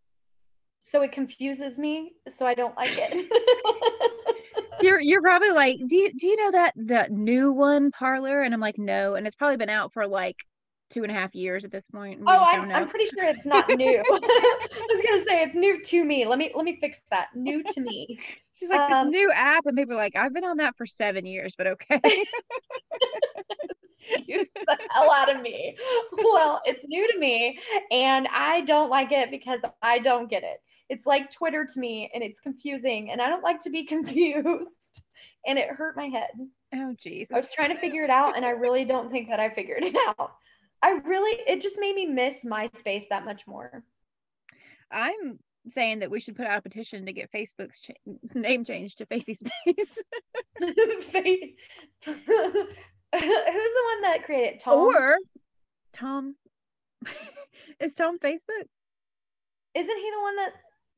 so 0.80 1.02
it 1.02 1.12
confuses 1.12 1.78
me. 1.78 2.12
So 2.28 2.46
I 2.46 2.54
don't 2.54 2.76
like 2.76 2.92
it. 2.94 3.30
you're 4.82 5.00
you're 5.00 5.22
probably 5.22 5.50
like, 5.50 5.78
do 5.86 5.96
you 5.96 6.12
do 6.12 6.26
you 6.26 6.36
know 6.36 6.50
that 6.52 6.74
that 6.76 7.12
new 7.12 7.52
one 7.52 7.90
Parler? 7.90 8.42
And 8.42 8.52
I'm 8.52 8.60
like, 8.60 8.78
no, 8.78 9.14
and 9.14 9.26
it's 9.26 9.36
probably 9.36 9.56
been 9.56 9.70
out 9.70 9.92
for 9.92 10.06
like 10.06 10.36
two 10.90 11.02
and 11.02 11.10
a 11.10 11.14
half 11.14 11.34
years 11.34 11.64
at 11.64 11.70
this 11.70 11.84
point. 11.92 12.20
oh, 12.26 12.30
I'm, 12.30 12.70
I'm 12.70 12.88
pretty 12.88 13.06
sure 13.06 13.24
it's 13.24 13.38
not 13.44 13.68
new. 13.68 14.02
I 14.10 14.86
was 14.90 15.02
gonna 15.02 15.24
say 15.24 15.42
it's 15.42 15.54
new 15.54 15.82
to 15.82 16.04
me. 16.04 16.26
Let 16.26 16.38
me 16.38 16.52
let 16.54 16.64
me 16.64 16.78
fix 16.80 16.98
that. 17.10 17.28
New 17.34 17.62
to 17.62 17.80
me. 17.80 18.18
She's 18.54 18.68
like 18.68 18.90
um, 18.90 19.10
this 19.10 19.18
new 19.18 19.32
app, 19.32 19.64
and 19.64 19.76
people 19.76 19.94
are 19.94 19.96
like, 19.96 20.16
I've 20.16 20.34
been 20.34 20.44
on 20.44 20.58
that 20.58 20.76
for 20.76 20.84
seven 20.84 21.24
years, 21.24 21.54
but 21.56 21.66
okay. 21.66 22.00
The 24.16 24.78
hell 24.90 25.10
out 25.10 25.34
of 25.34 25.40
me. 25.40 25.76
Well, 26.12 26.60
it's 26.64 26.84
new 26.86 27.10
to 27.12 27.18
me 27.18 27.58
and 27.90 28.28
I 28.28 28.62
don't 28.62 28.90
like 28.90 29.12
it 29.12 29.30
because 29.30 29.60
I 29.82 29.98
don't 29.98 30.28
get 30.28 30.42
it. 30.42 30.60
It's 30.88 31.06
like 31.06 31.30
Twitter 31.30 31.66
to 31.72 31.80
me 31.80 32.10
and 32.12 32.22
it's 32.22 32.40
confusing 32.40 33.10
and 33.10 33.22
I 33.22 33.28
don't 33.28 33.42
like 33.42 33.60
to 33.60 33.70
be 33.70 33.84
confused 33.86 35.02
and 35.46 35.58
it 35.58 35.68
hurt 35.70 35.96
my 35.96 36.06
head. 36.06 36.30
oh, 36.74 36.94
geez. 37.02 37.28
I 37.32 37.36
was 37.36 37.48
trying 37.54 37.70
to 37.70 37.80
figure 37.80 38.04
it 38.04 38.10
out 38.10 38.36
and 38.36 38.44
I 38.44 38.50
really 38.50 38.84
don't 38.84 39.10
think 39.10 39.28
that 39.28 39.40
I 39.40 39.50
figured 39.50 39.84
it 39.84 39.96
out. 40.08 40.32
I 40.82 40.92
really, 40.92 41.40
it 41.46 41.60
just 41.60 41.76
made 41.78 41.94
me 41.94 42.06
miss 42.06 42.44
MySpace 42.44 43.08
that 43.10 43.24
much 43.24 43.46
more. 43.46 43.84
I'm 44.90 45.38
saying 45.68 46.00
that 46.00 46.10
we 46.10 46.20
should 46.20 46.36
put 46.36 46.46
out 46.46 46.58
a 46.58 46.62
petition 46.62 47.06
to 47.06 47.12
get 47.12 47.30
Facebook's 47.32 47.80
cha- 47.80 47.92
name 48.34 48.64
changed 48.64 48.98
to 48.98 49.06
Facey 49.06 49.34
Space. 49.34 49.48
Who's 52.04 52.16
the 53.14 53.84
one 53.84 54.02
that 54.02 54.24
created? 54.24 54.60
Tom? 54.60 54.78
or 54.78 55.16
Tom. 55.92 56.36
Is 57.80 57.94
Tom 57.94 58.18
Facebook? 58.18 58.66
Isn't 59.74 59.96
he 59.96 60.10
the 60.10 60.20
one 60.20 60.36
that 60.36 60.52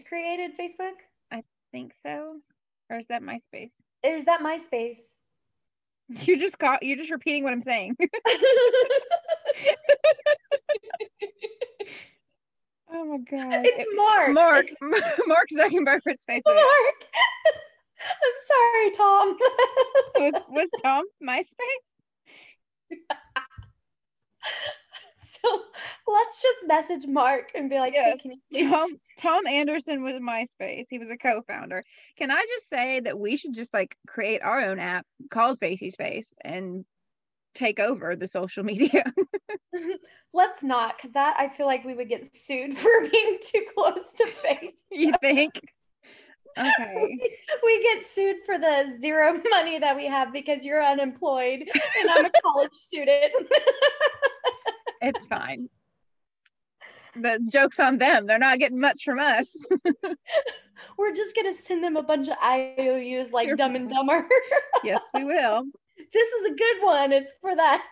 created 0.06 0.52
Facebook? 0.58 0.94
I 1.30 1.42
think 1.72 1.92
so. 2.02 2.36
Or 2.90 2.98
is 2.98 3.06
that 3.08 3.22
MySpace? 3.22 3.70
Is 4.02 4.24
that 4.24 4.40
MySpace? 4.40 4.98
You 6.26 6.38
just 6.38 6.58
got 6.58 6.82
you're 6.82 6.96
just 6.98 7.10
repeating 7.10 7.44
what 7.44 7.52
I'm 7.54 7.62
saying. 7.62 7.96
oh 12.92 13.04
my 13.04 13.18
god. 13.18 13.64
it's 13.64 13.90
Mark. 13.94 14.32
Mark 14.32 14.66
It's 14.68 14.80
Mark 15.26 15.48
Zuckerberg's 15.52 16.04
Facebook. 16.28 16.42
Mark. 16.46 16.94
I'm 18.02 18.36
sorry, 18.48 18.90
Tom. 18.90 19.38
Was, 20.16 20.34
was 20.50 20.68
Tom 20.82 21.04
MySpace? 21.22 21.92
So 25.44 25.62
let's 26.08 26.42
just 26.42 26.58
message 26.66 27.06
Mark 27.06 27.50
and 27.54 27.70
be 27.70 27.78
like, 27.78 27.94
Yes, 27.94 28.12
hey, 28.12 28.18
can 28.18 28.30
you 28.32 28.38
please? 28.50 28.70
Tom 28.70 28.90
Tom 29.18 29.46
Anderson 29.46 30.02
was 30.02 30.14
MySpace. 30.14 30.86
He 30.88 30.98
was 30.98 31.10
a 31.10 31.16
co-founder. 31.16 31.84
Can 32.16 32.30
I 32.30 32.44
just 32.48 32.68
say 32.68 33.00
that 33.00 33.18
we 33.18 33.36
should 33.36 33.54
just 33.54 33.72
like 33.72 33.96
create 34.06 34.42
our 34.42 34.60
own 34.60 34.78
app 34.78 35.06
called 35.30 35.58
Facey 35.60 35.90
Space 35.90 36.28
and 36.42 36.84
take 37.54 37.78
over 37.78 38.16
the 38.16 38.28
social 38.28 38.64
media? 38.64 39.04
Let's 40.34 40.62
not, 40.62 40.96
because 40.96 41.12
that 41.12 41.36
I 41.38 41.48
feel 41.48 41.66
like 41.66 41.84
we 41.84 41.94
would 41.94 42.08
get 42.08 42.34
sued 42.36 42.76
for 42.78 42.90
being 43.10 43.38
too 43.42 43.64
close 43.76 44.12
to 44.16 44.26
face. 44.26 44.80
you 44.90 45.12
think? 45.20 45.60
Okay. 46.58 47.18
we 47.64 47.82
get 47.82 48.04
sued 48.06 48.36
for 48.44 48.58
the 48.58 48.96
zero 49.00 49.40
money 49.50 49.78
that 49.78 49.96
we 49.96 50.06
have 50.06 50.32
because 50.32 50.64
you're 50.64 50.84
unemployed 50.84 51.64
and 52.00 52.10
I'm 52.10 52.26
a 52.26 52.30
college 52.42 52.74
student. 52.74 53.32
It's 55.02 55.26
fine. 55.26 55.68
The 57.16 57.40
joke's 57.48 57.78
on 57.80 57.98
them. 57.98 58.26
They're 58.26 58.38
not 58.38 58.58
getting 58.58 58.80
much 58.80 59.02
from 59.04 59.18
us. 59.18 59.46
We're 60.98 61.12
just 61.12 61.34
gonna 61.34 61.54
send 61.66 61.84
them 61.84 61.96
a 61.96 62.02
bunch 62.02 62.28
of 62.28 62.36
IOUs 62.42 63.32
like 63.32 63.46
You're 63.46 63.56
Dumb 63.56 63.76
and 63.76 63.90
Dumber. 63.90 64.26
yes, 64.84 65.00
we 65.14 65.24
will. 65.24 65.64
this 66.12 66.28
is 66.28 66.46
a 66.46 66.54
good 66.54 66.82
one. 66.82 67.12
It's 67.12 67.32
for 67.40 67.54
that 67.54 67.84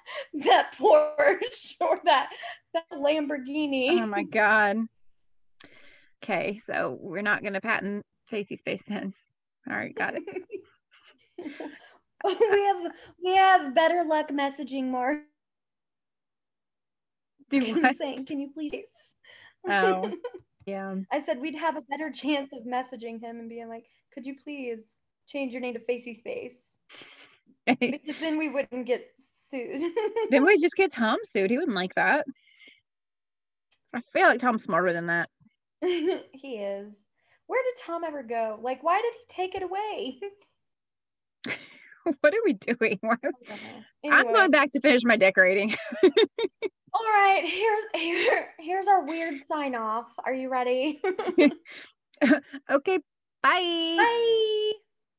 that 0.45 0.75
Porsche 0.79 1.75
or 1.81 2.01
that 2.05 2.31
that 2.73 2.85
Lamborghini. 2.93 4.01
Oh 4.01 4.07
my 4.07 4.23
god. 4.23 4.79
Okay, 6.23 6.61
so 6.67 6.97
we're 7.01 7.23
not 7.23 7.43
gonna 7.43 7.61
patent 7.61 8.07
Facey 8.29 8.57
Space 8.57 8.83
then. 8.89 9.13
All 9.69 9.77
right, 9.77 9.95
got 9.95 10.15
it. 10.15 10.23
we 12.25 12.33
have 12.33 12.93
we 13.25 13.37
have 13.37 13.75
better 13.75 14.05
luck 14.05 14.31
messaging 14.31 14.91
Mark 14.91 15.21
Do 17.51 17.57
and 17.67 17.83
what? 17.83 17.97
saying, 17.97 18.27
"Can 18.27 18.41
you 18.41 18.51
please?" 18.53 18.85
Oh, 19.69 20.13
yeah. 20.67 20.95
I 21.13 21.23
said 21.23 21.41
we'd 21.41 21.57
have 21.57 21.77
a 21.77 21.83
better 21.83 22.11
chance 22.11 22.51
of 22.53 22.65
messaging 22.65 23.21
him 23.21 23.41
and 23.41 23.49
being 23.49 23.69
like, 23.69 23.85
"Could 24.15 24.27
you 24.27 24.37
please 24.43 24.79
change 25.27 25.53
your 25.53 25.61
name 25.61 25.75
to 25.75 25.81
Facey 25.81 26.15
Space?" 26.15 26.77
Because 27.79 28.19
then 28.21 28.39
we 28.39 28.49
wouldn't 28.49 28.87
get 28.87 29.07
sued. 29.49 29.81
then 30.31 30.45
we 30.45 30.59
just 30.59 30.75
get 30.75 30.91
Tom 30.93 31.19
sued. 31.25 31.51
He 31.51 31.59
wouldn't 31.59 31.77
like 31.77 31.95
that. 31.95 32.25
I 33.95 34.01
feel 34.13 34.25
like 34.25 34.41
Tom's 34.41 34.65
smarter 34.65 34.93
than 34.93 35.07
that. 35.07 35.29
he 35.83 36.57
is. 36.57 36.93
Where 37.47 37.63
did 37.63 37.83
Tom 37.83 38.03
ever 38.05 38.23
go? 38.23 38.59
Like, 38.63 38.83
why 38.83 39.01
did 39.03 39.13
he 39.13 39.35
take 39.35 39.55
it 39.55 39.63
away? 39.63 40.21
what 42.21 42.35
are 42.35 42.45
we 42.45 42.55
doing? 42.55 42.99
Why- 43.03 43.17
I 43.23 43.27
don't 43.27 43.49
know. 43.49 44.11
I'm 44.11 44.33
going 44.33 44.51
back 44.51 44.73
to 44.73 44.81
finish 44.81 45.03
my 45.05 45.17
decorating. 45.17 45.77
All 46.93 47.05
right, 47.05 47.43
here's 47.45 47.85
here, 47.95 48.49
here's 48.59 48.87
our 48.87 49.05
weird 49.07 49.35
sign 49.49 49.75
off. 49.75 50.09
Are 50.25 50.35
you 50.35 50.49
ready? 50.51 51.01
okay, 52.71 52.99
bye. 53.43 53.61
Bye. 53.97 54.73